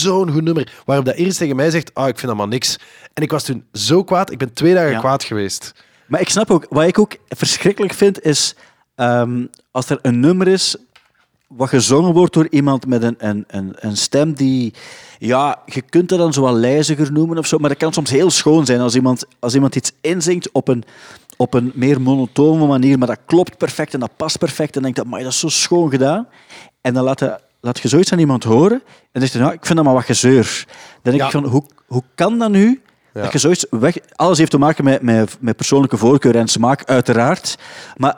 zo'n 0.00 0.32
goed 0.32 0.44
nummer. 0.44 0.72
Waarop 0.84 1.04
dat 1.04 1.14
eerst 1.14 1.38
tegen 1.38 1.56
mij 1.56 1.70
zegt, 1.70 1.94
ah 1.94 2.08
ik 2.08 2.18
vind 2.18 2.26
dat 2.28 2.36
maar 2.36 2.48
niks. 2.48 2.78
En 3.14 3.22
ik 3.22 3.30
was 3.30 3.44
toen 3.44 3.64
zo 3.72 4.04
kwaad, 4.04 4.30
ik 4.30 4.38
ben 4.38 4.52
twee 4.52 4.74
dagen 4.74 4.90
Ja. 4.90 4.98
kwaad 4.98 5.24
geweest. 5.24 5.74
Maar 6.06 6.20
ik 6.20 6.28
snap 6.28 6.50
ook, 6.50 6.66
wat 6.70 6.86
ik 6.86 6.98
ook 6.98 7.16
verschrikkelijk 7.28 7.92
vind, 7.94 8.22
is 8.22 8.54
ehm, 8.94 9.46
als 9.70 9.90
er 9.90 9.98
een 10.02 10.20
nummer 10.20 10.48
is 10.48 10.76
wat 11.46 11.68
gezongen 11.68 12.12
wordt 12.12 12.34
door 12.34 12.46
iemand 12.50 12.86
met 12.86 13.02
een, 13.02 13.14
een, 13.18 13.44
een, 13.48 13.72
een 13.76 13.96
stem 13.96 14.32
die, 14.32 14.74
ja, 15.18 15.62
je 15.66 15.82
kunt 15.82 16.08
dat 16.08 16.18
dan 16.18 16.32
zo 16.32 16.40
wat 16.40 16.54
lijziger 16.54 17.12
noemen 17.12 17.38
of 17.38 17.46
zo, 17.46 17.58
maar 17.58 17.68
dat 17.68 17.78
kan 17.78 17.92
soms 17.92 18.10
heel 18.10 18.30
schoon 18.30 18.66
zijn 18.66 18.80
als 18.80 18.94
iemand, 18.94 19.24
als 19.38 19.54
iemand 19.54 19.76
iets 19.76 19.92
inzingt 20.00 20.52
op 20.52 20.68
een, 20.68 20.84
op 21.36 21.54
een 21.54 21.72
meer 21.74 22.00
monotone 22.00 22.66
manier, 22.66 22.98
maar 22.98 23.08
dat 23.08 23.18
klopt 23.26 23.56
perfect 23.58 23.94
en 23.94 24.00
dat 24.00 24.16
past 24.16 24.38
perfect 24.38 24.76
en 24.76 24.82
dan 24.82 24.92
denk 24.92 24.96
je, 24.96 25.10
maar 25.12 25.22
dat 25.22 25.32
is 25.32 25.38
zo 25.38 25.48
schoon 25.48 25.90
gedaan. 25.90 26.28
En 26.80 26.94
dan 26.94 27.04
laat 27.04 27.20
je, 27.20 27.38
laat 27.60 27.78
je 27.78 27.88
zoiets 27.88 28.12
aan 28.12 28.18
iemand 28.18 28.44
horen 28.44 28.82
en 28.82 29.08
dan 29.12 29.22
zegt 29.22 29.32
hij, 29.32 29.42
nou, 29.42 29.54
ik 29.54 29.66
vind 29.66 29.76
dat 29.76 29.84
maar 29.86 29.94
wat 29.94 30.04
gezeur. 30.04 30.64
Dan 31.02 31.12
denk 31.12 31.16
Ja. 31.16 31.24
ik 31.24 31.30
van, 31.32 31.44
hoe, 31.44 31.64
hoe 31.86 32.02
kan 32.14 32.38
dat 32.38 32.50
nu? 32.50 32.82
Ja. 33.14 33.22
Dat 33.22 33.32
je 33.32 33.38
zoiets 33.38 33.66
weg... 33.70 33.96
Alles 34.14 34.38
heeft 34.38 34.50
te 34.50 34.58
maken 34.58 34.84
met, 34.84 35.02
met, 35.02 35.36
met 35.40 35.56
persoonlijke 35.56 35.96
voorkeur 35.96 36.36
en 36.36 36.48
smaak, 36.48 36.84
uiteraard. 36.84 37.58
Maar 37.96 38.16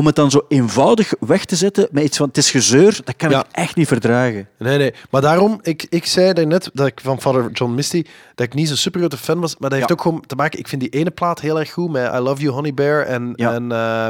om 0.00 0.06
het 0.06 0.14
dan 0.14 0.30
zo 0.30 0.44
eenvoudig 0.48 1.12
weg 1.18 1.44
te 1.44 1.56
zetten 1.56 1.88
met 1.90 2.04
iets 2.04 2.16
van 2.16 2.28
het 2.28 2.36
is 2.36 2.50
gezeur, 2.50 3.00
dat 3.04 3.16
kan 3.16 3.30
Ja. 3.30 3.40
ik 3.40 3.46
echt 3.52 3.76
niet 3.76 3.86
verdragen. 3.86 4.48
Nee, 4.58 4.78
nee. 4.78 4.94
Maar 5.10 5.20
daarom, 5.20 5.58
ik, 5.62 5.86
ik 5.88 6.06
zei 6.06 6.32
daarnet 6.32 6.70
dat 6.72 6.86
ik 6.86 7.00
van 7.02 7.20
Father 7.20 7.50
John 7.52 7.74
Misty, 7.74 8.04
dat 8.34 8.46
ik 8.46 8.54
niet 8.54 8.68
zo'n 8.68 8.76
super 8.76 9.00
grote 9.00 9.16
fan 9.16 9.40
was. 9.40 9.56
Maar 9.58 9.70
dat 9.70 9.78
heeft 9.78 9.90
Ja. 9.90 9.94
ook 9.94 10.02
gewoon 10.02 10.24
te 10.26 10.34
maken, 10.34 10.58
ik 10.58 10.68
vind 10.68 10.80
die 10.80 10.90
ene 10.90 11.10
plaat 11.10 11.40
heel 11.40 11.58
erg 11.58 11.70
goed 11.72 11.90
met 11.90 12.12
I 12.14 12.18
Love 12.18 12.42
You 12.42 12.54
Honey 12.54 12.74
Bear 12.74 13.02
en, 13.06 13.32
Ja. 13.36 13.52
en 13.54 13.72
eh, 13.72 14.08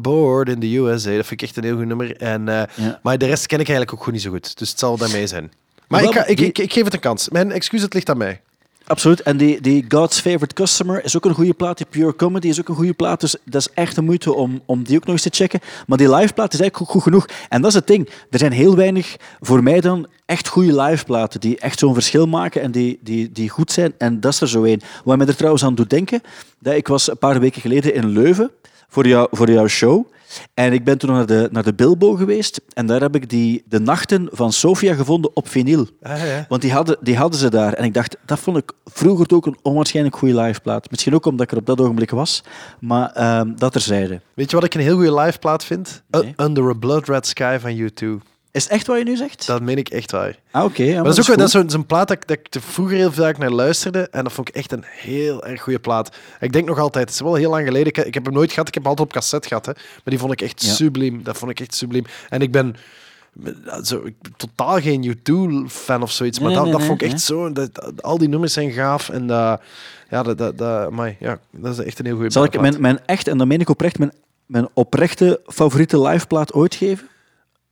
Bored 0.00 0.48
in 0.48 0.60
the 0.60 0.76
USA. 0.76 1.16
Dat 1.16 1.26
vind 1.26 1.30
ik 1.30 1.42
echt 1.42 1.56
een 1.56 1.64
heel 1.64 1.76
goed 1.76 1.86
nummer. 1.86 2.16
En, 2.16 2.48
eh. 2.48 2.62
Maar 3.02 3.18
de 3.18 3.26
rest 3.26 3.46
ken 3.46 3.58
ik 3.60 3.68
eigenlijk 3.68 3.92
ook 3.92 3.98
gewoon 3.98 4.14
niet 4.14 4.22
zo 4.24 4.30
goed. 4.30 4.58
Dus 4.58 4.70
het 4.70 4.78
zal 4.78 4.96
daarmee 4.96 5.26
zijn. 5.26 5.52
Maar 5.88 6.00
Wel, 6.00 6.10
ik, 6.10 6.16
ga- 6.16 6.26
ik, 6.26 6.36
die- 6.36 6.46
ik, 6.46 6.58
ik 6.58 6.72
geef 6.72 6.84
het 6.84 6.94
een 6.94 7.00
kans. 7.00 7.28
Mijn 7.28 7.52
excuus, 7.52 7.82
het 7.82 7.94
ligt 7.94 8.10
aan 8.10 8.18
mij. 8.18 8.40
Absoluut. 8.86 9.22
En 9.22 9.36
die, 9.36 9.60
die 9.60 9.84
God's 9.88 10.20
Favorite 10.20 10.54
Customer 10.54 11.04
is 11.04 11.16
ook 11.16 11.24
een 11.24 11.34
goede 11.34 11.54
plaat. 11.54 11.76
Die 11.76 11.86
Pure 11.90 12.16
Comedy 12.16 12.48
is 12.48 12.60
ook 12.60 12.68
een 12.68 12.74
goede 12.74 12.92
plaat. 12.92 13.20
Dus 13.20 13.36
dat 13.44 13.60
is 13.60 13.68
echt 13.74 13.94
de 13.94 14.02
moeite 14.02 14.34
om, 14.34 14.62
om 14.66 14.82
die 14.82 14.96
ook 14.96 15.04
nog 15.04 15.12
eens 15.12 15.22
te 15.22 15.30
checken. 15.32 15.60
Maar 15.86 15.98
die 15.98 16.14
liveplaat 16.14 16.52
is 16.52 16.60
eigenlijk 16.60 16.80
ook 16.80 16.90
goed 16.90 17.02
genoeg. 17.02 17.26
En 17.48 17.60
dat 17.60 17.70
is 17.70 17.76
het 17.76 17.86
ding. 17.86 18.08
Er 18.30 18.38
zijn 18.38 18.52
heel 18.52 18.76
weinig, 18.76 19.16
voor 19.40 19.62
mij 19.62 19.80
dan, 19.80 20.06
echt 20.26 20.48
goede 20.48 20.82
liveplaten 20.82 21.40
die 21.40 21.58
echt 21.58 21.78
zo'n 21.78 21.94
verschil 21.94 22.26
maken 22.26 22.62
en 22.62 22.70
die, 22.70 22.98
die, 23.02 23.32
die 23.32 23.48
goed 23.48 23.72
zijn. 23.72 23.94
En 23.98 24.20
dat 24.20 24.32
is 24.32 24.40
er 24.40 24.48
zo 24.48 24.62
één. 24.62 24.80
Wat 25.04 25.16
mij 25.16 25.26
er 25.26 25.36
trouwens 25.36 25.64
aan 25.64 25.74
doet 25.74 25.90
denken, 25.90 26.20
dat 26.58 26.74
ik 26.74 26.88
was 26.88 27.10
een 27.10 27.18
paar 27.18 27.40
weken 27.40 27.60
geleden 27.60 27.94
in 27.94 28.08
Leuven 28.08 28.50
voor, 28.88 29.06
jou, 29.06 29.28
voor 29.30 29.50
jouw 29.50 29.66
show. 29.66 30.06
En 30.54 30.72
ik 30.72 30.84
ben 30.84 30.98
toen 30.98 31.10
naar 31.10 31.26
de, 31.26 31.48
naar 31.52 31.62
de 31.62 31.74
Bilbo 31.74 32.14
geweest. 32.14 32.60
En 32.72 32.86
daar 32.86 33.00
heb 33.00 33.14
ik 33.14 33.30
die, 33.30 33.62
de 33.68 33.80
nachten 33.80 34.28
van 34.32 34.52
Sofia 34.52 34.94
gevonden 34.94 35.36
op 35.36 35.48
vinyl. 35.48 35.86
Ah, 36.02 36.18
ja. 36.18 36.44
Want 36.48 36.62
die 36.62 36.72
hadden, 36.72 36.96
die 37.00 37.16
hadden 37.16 37.40
ze 37.40 37.50
daar. 37.50 37.72
En 37.72 37.84
ik 37.84 37.94
dacht, 37.94 38.16
dat 38.24 38.38
vond 38.38 38.56
ik 38.56 38.72
vroeger 38.84 39.26
ook 39.34 39.46
een 39.46 39.58
onwaarschijnlijk 39.62 40.16
goede 40.16 40.40
liveplaat. 40.40 40.90
Misschien 40.90 41.14
ook 41.14 41.26
omdat 41.26 41.46
ik 41.46 41.52
er 41.52 41.58
op 41.58 41.66
dat 41.66 41.80
ogenblik 41.80 42.10
was. 42.10 42.42
Maar 42.80 43.10
ehm, 43.10 43.52
dat 43.56 43.72
terzijde. 43.72 44.20
Weet 44.34 44.50
je 44.50 44.56
wat 44.56 44.64
ik 44.64 44.74
een 44.74 44.80
heel 44.80 44.94
goede 44.94 45.14
liveplaat 45.14 45.64
vind? 45.64 46.02
Nee. 46.10 46.22
Uh, 46.22 46.46
Under 46.46 46.68
a 46.68 46.72
Blood 46.72 47.08
Red 47.08 47.26
Sky 47.26 47.58
van 47.60 47.76
U2. 47.76 48.33
Is 48.54 48.62
het 48.62 48.72
echt 48.72 48.86
wat 48.86 48.98
je 48.98 49.04
nu 49.04 49.16
zegt? 49.16 49.46
Dat 49.46 49.62
meen 49.62 49.76
ik 49.78 49.88
echt 49.88 50.10
waar. 50.10 50.38
Ah, 50.50 50.64
oké. 50.64 50.82
ja, 50.82 50.94
Maar 50.94 51.04
dat 51.04 51.18
is 51.18 51.30
ook 51.30 51.36
dat 51.36 51.46
is 51.46 51.52
zo'n 51.52 51.70
zo'n 51.70 51.86
plaat 51.86 52.08
dat 52.08 52.16
ik, 52.16 52.26
dat 52.28 52.38
ik 52.38 52.54
er 52.54 52.60
vroeger 52.60 52.96
heel 52.96 53.12
vaak 53.12 53.38
naar 53.38 53.50
luisterde. 53.50 54.08
En 54.10 54.24
dat 54.24 54.32
vond 54.32 54.48
ik 54.48 54.54
echt 54.54 54.72
een 54.72 54.84
heel 54.86 55.44
erg 55.46 55.60
goede 55.62 55.78
plaat. 55.78 56.16
Ik 56.40 56.52
denk 56.52 56.66
nog 56.66 56.78
altijd, 56.78 57.04
het 57.04 57.14
is 57.14 57.20
wel 57.20 57.34
heel 57.34 57.50
lang 57.50 57.66
geleden. 57.66 57.86
Ik, 57.86 57.98
ik 57.98 58.14
heb 58.14 58.24
hem 58.24 58.34
nooit 58.34 58.52
gehad, 58.52 58.68
ik 58.68 58.74
heb 58.74 58.82
hem 58.82 58.92
altijd 58.92 59.08
op 59.08 59.14
cassette 59.14 59.48
gehad. 59.48 59.66
Hè. 59.66 59.72
Maar 59.72 60.02
die 60.04 60.18
vond 60.18 60.32
ik 60.32 60.40
echt 60.42 60.64
Ja. 60.64 60.72
subliem. 60.72 61.22
Dat 61.22 61.36
vond 61.36 61.50
ik 61.50 61.60
echt 61.60 61.74
subliem. 61.74 62.04
En 62.28 62.40
ik 62.40 62.52
ben 62.52 62.76
zo, 63.82 63.96
ik 64.04 64.14
ben 64.20 64.34
totaal 64.36 64.80
geen 64.80 65.16
U2-fan 65.16 66.02
of 66.02 66.10
zoiets. 66.10 66.38
Maar 66.38 66.48
Nee, 66.48 66.56
dat, 66.56 66.64
nee, 66.66 66.72
dat 66.74 66.82
vond 66.84 67.00
ik 67.00 67.06
nee. 67.06 67.14
echt 67.16 67.22
zo. 67.24 67.52
Dat, 67.52 67.74
dat- 67.74 68.02
al 68.02 68.18
die 68.18 68.28
nummers 68.28 68.52
zijn 68.52 68.70
gaaf. 68.72 69.08
En 69.08 69.26
dat, 69.26 69.60
ja, 70.10 70.22
dat, 70.22 70.38
dat, 70.38 70.58
dat, 70.58 70.86
amai, 70.86 71.16
ja, 71.20 71.38
dat 71.50 71.78
is 71.78 71.84
echt 71.84 71.98
een 71.98 72.04
heel 72.06 72.14
goede 72.14 72.30
Zal 72.32 72.44
ik 72.44 72.50
plaat. 72.50 72.62
mijn, 72.62 72.80
mijn 72.80 72.98
echt, 73.06 73.28
en 73.28 73.38
dat 73.38 73.46
meen 73.46 73.60
ik 73.60 73.68
oprecht, 73.68 73.98
mijn, 73.98 74.12
mijn 74.46 74.68
oprechte 74.74 75.40
favoriete 75.46 76.00
liveplaat 76.00 76.52
ooit 76.52 76.74
geven? 76.74 77.08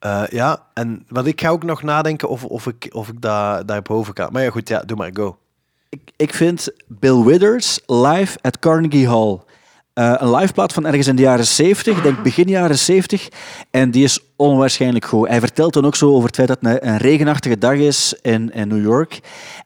Eh, 0.02 0.22
ja, 0.30 0.66
en 0.74 1.04
want 1.08 1.26
ik 1.26 1.40
ga 1.40 1.48
ook 1.48 1.62
nog 1.62 1.82
nadenken 1.82 2.28
of, 2.28 2.44
of 2.44 2.66
ik, 2.66 2.88
of 2.92 3.08
ik 3.08 3.20
daar, 3.20 3.66
daar 3.66 3.82
boven 3.82 4.14
kan. 4.14 4.32
Maar 4.32 4.42
ja, 4.42 4.50
goed, 4.50 4.68
ja, 4.68 4.80
doe 4.80 4.96
maar, 4.96 5.10
go. 5.12 5.36
Ik, 5.88 6.10
ik 6.16 6.34
vind 6.34 6.68
Bill 6.86 7.22
Withers 7.22 7.80
live 7.86 8.38
at 8.40 8.58
Carnegie 8.58 9.08
Hall. 9.08 9.40
Eh, 9.92 10.14
een 10.18 10.34
liveplaat 10.34 10.72
van 10.72 10.86
ergens 10.86 11.06
in 11.06 11.16
de 11.16 11.22
jaren 11.22 11.46
70, 11.46 11.96
ik 11.96 12.02
denk 12.02 12.22
begin 12.22 12.48
jaren 12.48 12.78
70. 12.78 13.28
En 13.70 13.90
die 13.90 14.04
is 14.04 14.20
onwaarschijnlijk 14.36 15.04
goed. 15.04 15.28
Hij 15.28 15.40
vertelt 15.40 15.72
dan 15.72 15.86
ook 15.86 15.96
zo 15.96 16.10
over 16.10 16.26
het 16.26 16.36
feit 16.36 16.48
dat 16.48 16.58
het 16.60 16.82
een, 16.82 16.88
een 16.88 16.98
regenachtige 16.98 17.58
dag 17.58 17.74
is 17.74 18.14
in, 18.22 18.52
in 18.52 18.68
New 18.68 18.82
York. 18.82 19.20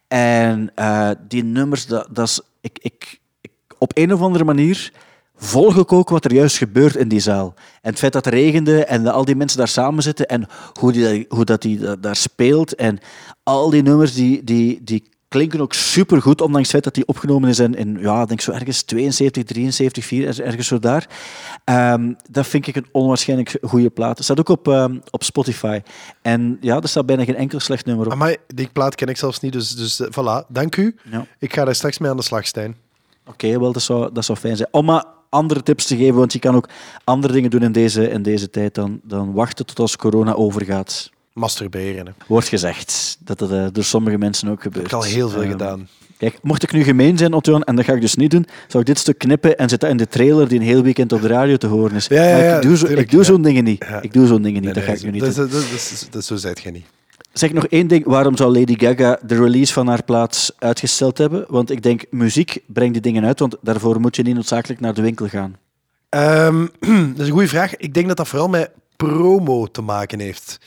En 0.09 0.71
eh, 0.75 1.11
die 1.29 1.45
nummers, 1.45 1.87
dat, 1.87 2.09
dat 2.11 2.29
is, 2.29 2.41
ik, 2.61 2.79
ik, 2.81 3.21
ik, 3.41 3.51
op 3.79 3.91
een 3.95 4.13
of 4.13 4.21
andere 4.21 4.45
manier 4.45 4.93
volg 5.37 5.77
ik 5.77 5.93
ook 5.93 6.09
wat 6.09 6.25
er 6.25 6.33
juist 6.35 6.57
gebeurt 6.57 6.97
in 6.97 7.09
die 7.09 7.21
zaal. 7.21 7.55
En 7.83 7.91
het 7.91 7.99
feit 7.99 8.13
dat 8.13 8.25
het 8.25 8.35
regende 8.35 8.85
en 8.85 9.07
al 9.07 9.25
die 9.25 9.37
mensen 9.37 9.59
daar 9.59 9.69
samen 9.69 10.03
zitten 10.03 10.27
en 10.27 10.47
hoe, 10.81 10.93
die, 10.93 11.27
hoe 11.29 11.45
dat 11.45 11.63
die 11.63 11.79
da- 11.79 11.97
daar 11.97 12.17
speelt. 12.17 12.75
En 12.75 12.99
al 13.43 13.71
die 13.71 13.83
nummers 13.83 14.15
die, 14.15 14.45
die, 14.45 14.81
die 14.85 15.09
klinken 15.29 15.61
ook 15.61 15.73
supergoed, 15.73 16.41
ondanks 16.41 16.61
het 16.63 16.71
feit 16.71 16.85
dat 16.85 16.95
die 16.95 17.07
opgenomen 17.07 17.49
is 17.49 17.59
in, 17.59 17.75
in 17.75 17.97
ja, 18.01 18.23
ik 18.23 18.29
denk 18.29 18.41
zo 18.41 18.53
ergens 18.53 18.83
72, 18.83 19.45
73, 19.45 20.05
4, 20.05 20.27
er- 20.29 20.43
ergens 20.45 20.67
zo 20.67 20.79
daar. 20.79 21.09
Ehm, 21.65 22.13
dat 22.31 22.47
vind 22.47 22.67
ik 22.67 22.77
een 22.77 22.87
onwaarschijnlijk 22.93 23.59
goede 23.63 23.91
plaat. 23.91 24.17
Het 24.17 24.25
staat 24.25 24.39
ook 24.41 24.49
op, 24.49 24.69
ehm, 24.69 24.99
op 25.11 25.23
Spotify. 25.25 25.81
En 26.23 26.59
ja, 26.61 26.81
er 26.81 26.89
staat 26.89 27.07
bijna 27.07 27.25
geen 27.25 27.37
enkel 27.37 27.61
slecht 27.61 27.87
nummer 27.87 28.07
op. 28.07 28.15
Maar 28.15 28.37
die 28.47 28.69
plaat 28.73 28.95
ken 28.95 29.09
ik 29.09 29.17
zelfs 29.17 29.41
niet, 29.41 29.53
dus, 29.53 29.77
dus 29.77 30.01
eh, 30.01 30.07
voilà. 30.11 30.47
Dank 30.49 30.77
u. 30.77 30.97
Ja. 31.11 31.27
Ik 31.39 31.55
ga 31.55 31.65
daar 31.65 31.75
straks 31.75 31.99
mee 31.99 32.11
aan 32.11 32.17
de 32.17 32.23
slag, 32.23 32.47
Stijn. 32.47 32.77
Oké, 33.29 33.59
wel, 33.59 33.73
dat 33.73 33.83
zou, 33.83 34.13
dat 34.13 34.25
zou 34.25 34.39
fijn 34.39 34.57
zijn. 34.57 34.69
Om 34.71 34.85
maar 34.85 35.05
andere 35.37 35.63
tips 35.63 35.87
te 35.87 35.97
geven, 35.97 36.15
want 36.15 36.33
je 36.33 36.39
kan 36.39 36.55
ook 36.57 36.69
andere 37.05 37.33
dingen 37.33 37.51
doen 37.51 37.63
in 37.63 37.73
deze, 37.73 38.11
in 38.11 38.23
deze 38.23 38.51
tijd 38.51 38.75
dan, 38.75 39.01
dan 39.03 39.33
wachten 39.33 39.67
tot 39.67 39.79
als 39.79 39.97
corona 39.97 40.35
overgaat. 40.35 41.11
Masturberen. 41.33 42.07
Hè. 42.07 42.13
Wordt 42.27 42.49
gezegd 42.49 43.19
dat 43.25 43.39
dat 43.39 43.51
eh, 43.53 43.67
door 43.73 43.85
sommige 43.85 44.19
mensen 44.19 44.49
ook 44.49 44.63
Dat 44.63 44.73
gebeurt. 44.73 44.91
heb 44.91 45.01
ik 45.01 45.07
al 45.07 45.13
heel 45.15 45.29
veel 45.29 45.43
Ehm, 45.43 45.51
gedaan. 45.51 45.89
Kijk, 46.19 46.39
mocht 46.43 46.63
ik 46.63 46.73
nu 46.73 46.83
gemeen 46.83 47.19
zijn, 47.19 47.33
Otto, 47.33 47.59
en 47.61 47.77
dat 47.77 47.85
ga 47.85 47.93
ik 47.93 48.01
dus 48.01 48.15
niet 48.15 48.31
doen, 48.31 48.47
zou 48.69 48.81
ik 48.83 48.87
dit 48.89 48.99
stuk 48.99 49.19
knippen 49.19 49.57
en 49.59 49.69
zet 49.69 49.81
dat 49.81 49.91
in 49.91 49.97
de 49.97 50.09
trailer 50.09 50.49
die 50.49 50.59
een 50.59 50.65
heel 50.65 50.83
weekend 50.83 51.13
op 51.13 51.21
de 51.21 51.27
radio 51.29 51.57
te 51.57 51.67
horen 51.67 51.97
is. 51.97 52.07
Ja, 52.07 52.23
ja, 52.39 52.57
ik 52.57 52.63
doe, 52.63 52.97
ik 52.97 53.25
zo'n 53.25 53.43
dingen 53.43 53.65
niet. 53.65 53.87
Ik 54.01 54.13
doe 54.13 54.27
zo'n 54.27 54.43
dingen 54.43 54.63
niet, 54.63 54.75
Nee, 54.75 54.75
dat 54.75 54.83
ga 54.83 54.93
ik 54.93 55.03
nu 55.03 55.11
niet 55.11 55.21
dat, 55.21 55.35
doen. 55.35 55.49
dat, 55.49 55.61
dat, 55.61 55.71
dat, 55.71 56.09
dat, 56.11 56.25
zo 56.25 56.37
zijt 56.37 56.61
jij 56.61 56.73
niet. 56.73 56.85
Zeg 57.39 57.53
nog 57.53 57.67
één 57.67 57.87
ding, 57.87 58.05
waarom 58.05 58.37
zou 58.37 58.59
Lady 58.59 58.79
Gaga 58.79 59.19
de 59.23 59.37
release 59.37 59.73
van 59.73 59.87
haar 59.87 60.03
plaats 60.03 60.53
uitgesteld 60.59 61.19
hebben? 61.19 61.45
Want 61.49 61.71
ik 61.71 61.83
denk, 61.83 62.05
muziek 62.11 62.63
brengt 62.67 62.93
die 62.93 63.03
dingen 63.03 63.25
uit, 63.25 63.39
want 63.39 63.57
daarvoor 63.61 64.01
moet 64.01 64.17
je 64.17 64.23
niet 64.23 64.35
noodzakelijk 64.35 64.81
naar 64.81 64.95
de 64.95 65.03
winkel 65.03 65.29
gaan. 65.29 65.57
Ehm, 66.09 66.67
dat 67.15 67.19
is 67.19 67.27
een 67.27 67.33
goede 67.33 67.49
vraag. 67.49 67.77
Ik 67.77 67.95
denk 67.95 68.09
dat 68.09 68.17
dat 68.17 68.29
vooral 68.29 68.49
met 68.49 68.71
promo 68.97 69.67
te 69.67 69.81
maken 69.81 70.21
heeft. 70.21 70.59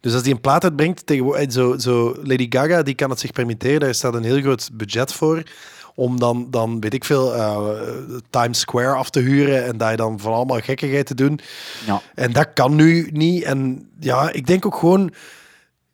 Dus 0.00 0.12
als 0.12 0.22
die 0.22 0.34
een 0.34 0.40
plaat 0.40 0.64
uitbrengt, 0.64 1.06
tegenwoordig, 1.06 1.52
zo, 1.52 1.78
zo 1.78 2.16
Lady 2.22 2.46
Gaga, 2.48 2.82
die 2.82 2.94
kan 2.94 3.10
het 3.10 3.20
zich 3.20 3.32
permitteren. 3.32 3.80
Daar 3.80 3.94
staat 3.94 4.14
een 4.14 4.24
heel 4.24 4.40
groot 4.40 4.70
budget 4.72 5.12
voor. 5.12 5.42
Om 5.94 6.18
dan, 6.18 6.46
dan 6.50 6.80
weet 6.80 6.94
ik 6.94 7.04
veel, 7.04 7.34
eh, 7.34 7.58
Times 8.30 8.58
Square 8.58 8.94
af 8.94 9.10
te 9.10 9.20
huren 9.20 9.64
en 9.64 9.76
daar 9.76 9.96
dan 9.96 10.18
van 10.18 10.32
allemaal 10.32 10.60
gekkigheid 10.60 11.06
te 11.06 11.14
doen. 11.14 11.40
Ja. 11.86 12.02
En 12.14 12.32
dat 12.32 12.52
kan 12.54 12.74
nu 12.74 13.08
niet. 13.12 13.42
En 13.42 13.88
ja, 14.00 14.32
ik 14.32 14.46
denk 14.46 14.66
ook 14.66 14.76
gewoon. 14.76 15.12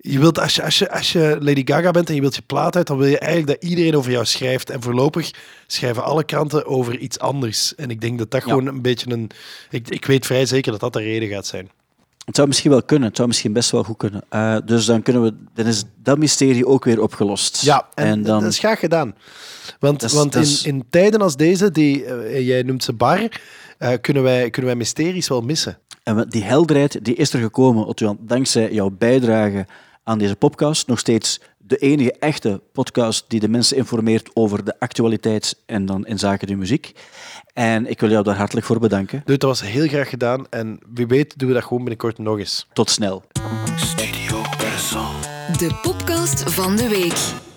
Je 0.08 0.18
wilt, 0.18 0.38
als, 0.40 0.54
je, 0.54 0.62
als, 0.64 0.78
je, 0.78 0.90
als 0.90 1.12
je 1.12 1.36
Lady 1.40 1.62
Gaga 1.64 1.90
bent 1.90 2.08
en 2.08 2.14
je 2.14 2.20
wilt 2.20 2.34
je 2.34 2.42
plaat 2.46 2.76
uit, 2.76 2.86
dan 2.86 2.98
wil 2.98 3.06
je 3.06 3.18
eigenlijk 3.18 3.60
dat 3.60 3.70
iedereen 3.70 3.96
over 3.96 4.10
jou 4.10 4.24
schrijft. 4.24 4.70
En 4.70 4.82
voorlopig 4.82 5.30
schrijven 5.66 6.04
alle 6.04 6.24
kranten 6.24 6.66
over 6.66 6.98
iets 6.98 7.18
anders. 7.18 7.74
En 7.74 7.90
ik 7.90 8.00
denk 8.00 8.18
dat 8.18 8.30
dat 8.30 8.42
Ja. 8.42 8.48
gewoon 8.48 8.66
een 8.66 8.82
beetje 8.82 9.10
een. 9.10 9.30
Ik, 9.70 9.88
ik 9.88 10.04
weet 10.04 10.26
vrij 10.26 10.46
zeker 10.46 10.70
dat 10.72 10.80
dat 10.80 10.92
de 10.92 10.98
reden 11.02 11.28
gaat 11.28 11.46
zijn. 11.46 11.70
Het 12.24 12.36
zou 12.36 12.48
misschien 12.48 12.70
wel 12.70 12.82
kunnen, 12.82 13.06
het 13.08 13.16
zou 13.16 13.28
misschien 13.28 13.52
best 13.52 13.70
wel 13.70 13.82
goed 13.82 13.96
kunnen. 13.96 14.22
Eh, 14.28 14.56
dus 14.64 14.84
dan, 14.84 15.02
kunnen 15.02 15.22
we, 15.22 15.34
dan 15.54 15.66
is 15.66 15.84
dat 16.02 16.18
mysterie 16.18 16.66
ook 16.66 16.84
weer 16.84 17.00
opgelost. 17.02 17.62
Ja, 17.62 17.88
en, 17.94 18.06
en 18.06 18.22
dan, 18.22 18.40
dat 18.40 18.50
is 18.52 18.58
graag 18.58 18.78
gedaan. 18.78 19.14
Want, 19.80 20.02
is- 20.02 20.12
want 20.12 20.34
is- 20.34 20.62
in, 20.64 20.74
in 20.74 20.84
tijden 20.90 21.20
als 21.20 21.36
deze, 21.36 21.70
die, 21.70 22.04
eh, 22.04 22.46
jij 22.46 22.62
noemt 22.62 22.84
ze 22.84 22.92
bar, 22.92 23.40
eh, 23.78 23.92
kunnen, 24.00 24.22
wij, 24.22 24.50
kunnen 24.50 24.70
wij 24.70 24.78
mysteries 24.78 25.28
wel 25.28 25.40
missen. 25.40 25.78
En 26.02 26.26
die 26.28 26.42
helderheid 26.44 27.04
die 27.04 27.14
is 27.14 27.32
er 27.32 27.40
gekomen, 27.40 27.86
Otto, 27.86 28.16
dankzij 28.20 28.72
jouw 28.72 28.90
bijdrage 28.90 29.66
aan 30.06 30.18
deze 30.18 30.36
podcast. 30.36 30.86
Nog 30.86 30.98
steeds 30.98 31.40
de 31.58 31.76
enige 31.76 32.12
echte 32.12 32.60
podcast 32.72 33.24
die 33.28 33.40
de 33.40 33.48
mensen 33.48 33.76
informeert 33.76 34.30
over 34.34 34.64
de 34.64 34.80
actualiteit 34.80 35.62
en 35.66 35.86
dan 35.86 36.06
in 36.06 36.18
zaken 36.18 36.46
de 36.46 36.56
muziek. 36.56 36.92
En 37.52 37.86
ik 37.86 38.00
wil 38.00 38.10
jou 38.10 38.24
daar 38.24 38.36
hartelijk 38.36 38.66
voor 38.66 38.78
bedanken. 38.78 39.22
Dus 39.24 39.38
dat 39.38 39.48
was 39.48 39.62
heel 39.62 39.88
graag 39.88 40.08
gedaan. 40.08 40.46
En 40.50 40.78
wie 40.94 41.06
weet 41.06 41.38
doen 41.38 41.48
we 41.48 41.54
dat 41.54 41.62
gewoon 41.62 41.78
binnenkort 41.78 42.18
nog 42.18 42.38
eens. 42.38 42.66
Tot 42.72 42.90
snel. 42.90 43.24
De 45.58 45.78
podcast 45.82 46.52
van 46.52 46.76
de 46.76 46.88
week. 46.88 47.54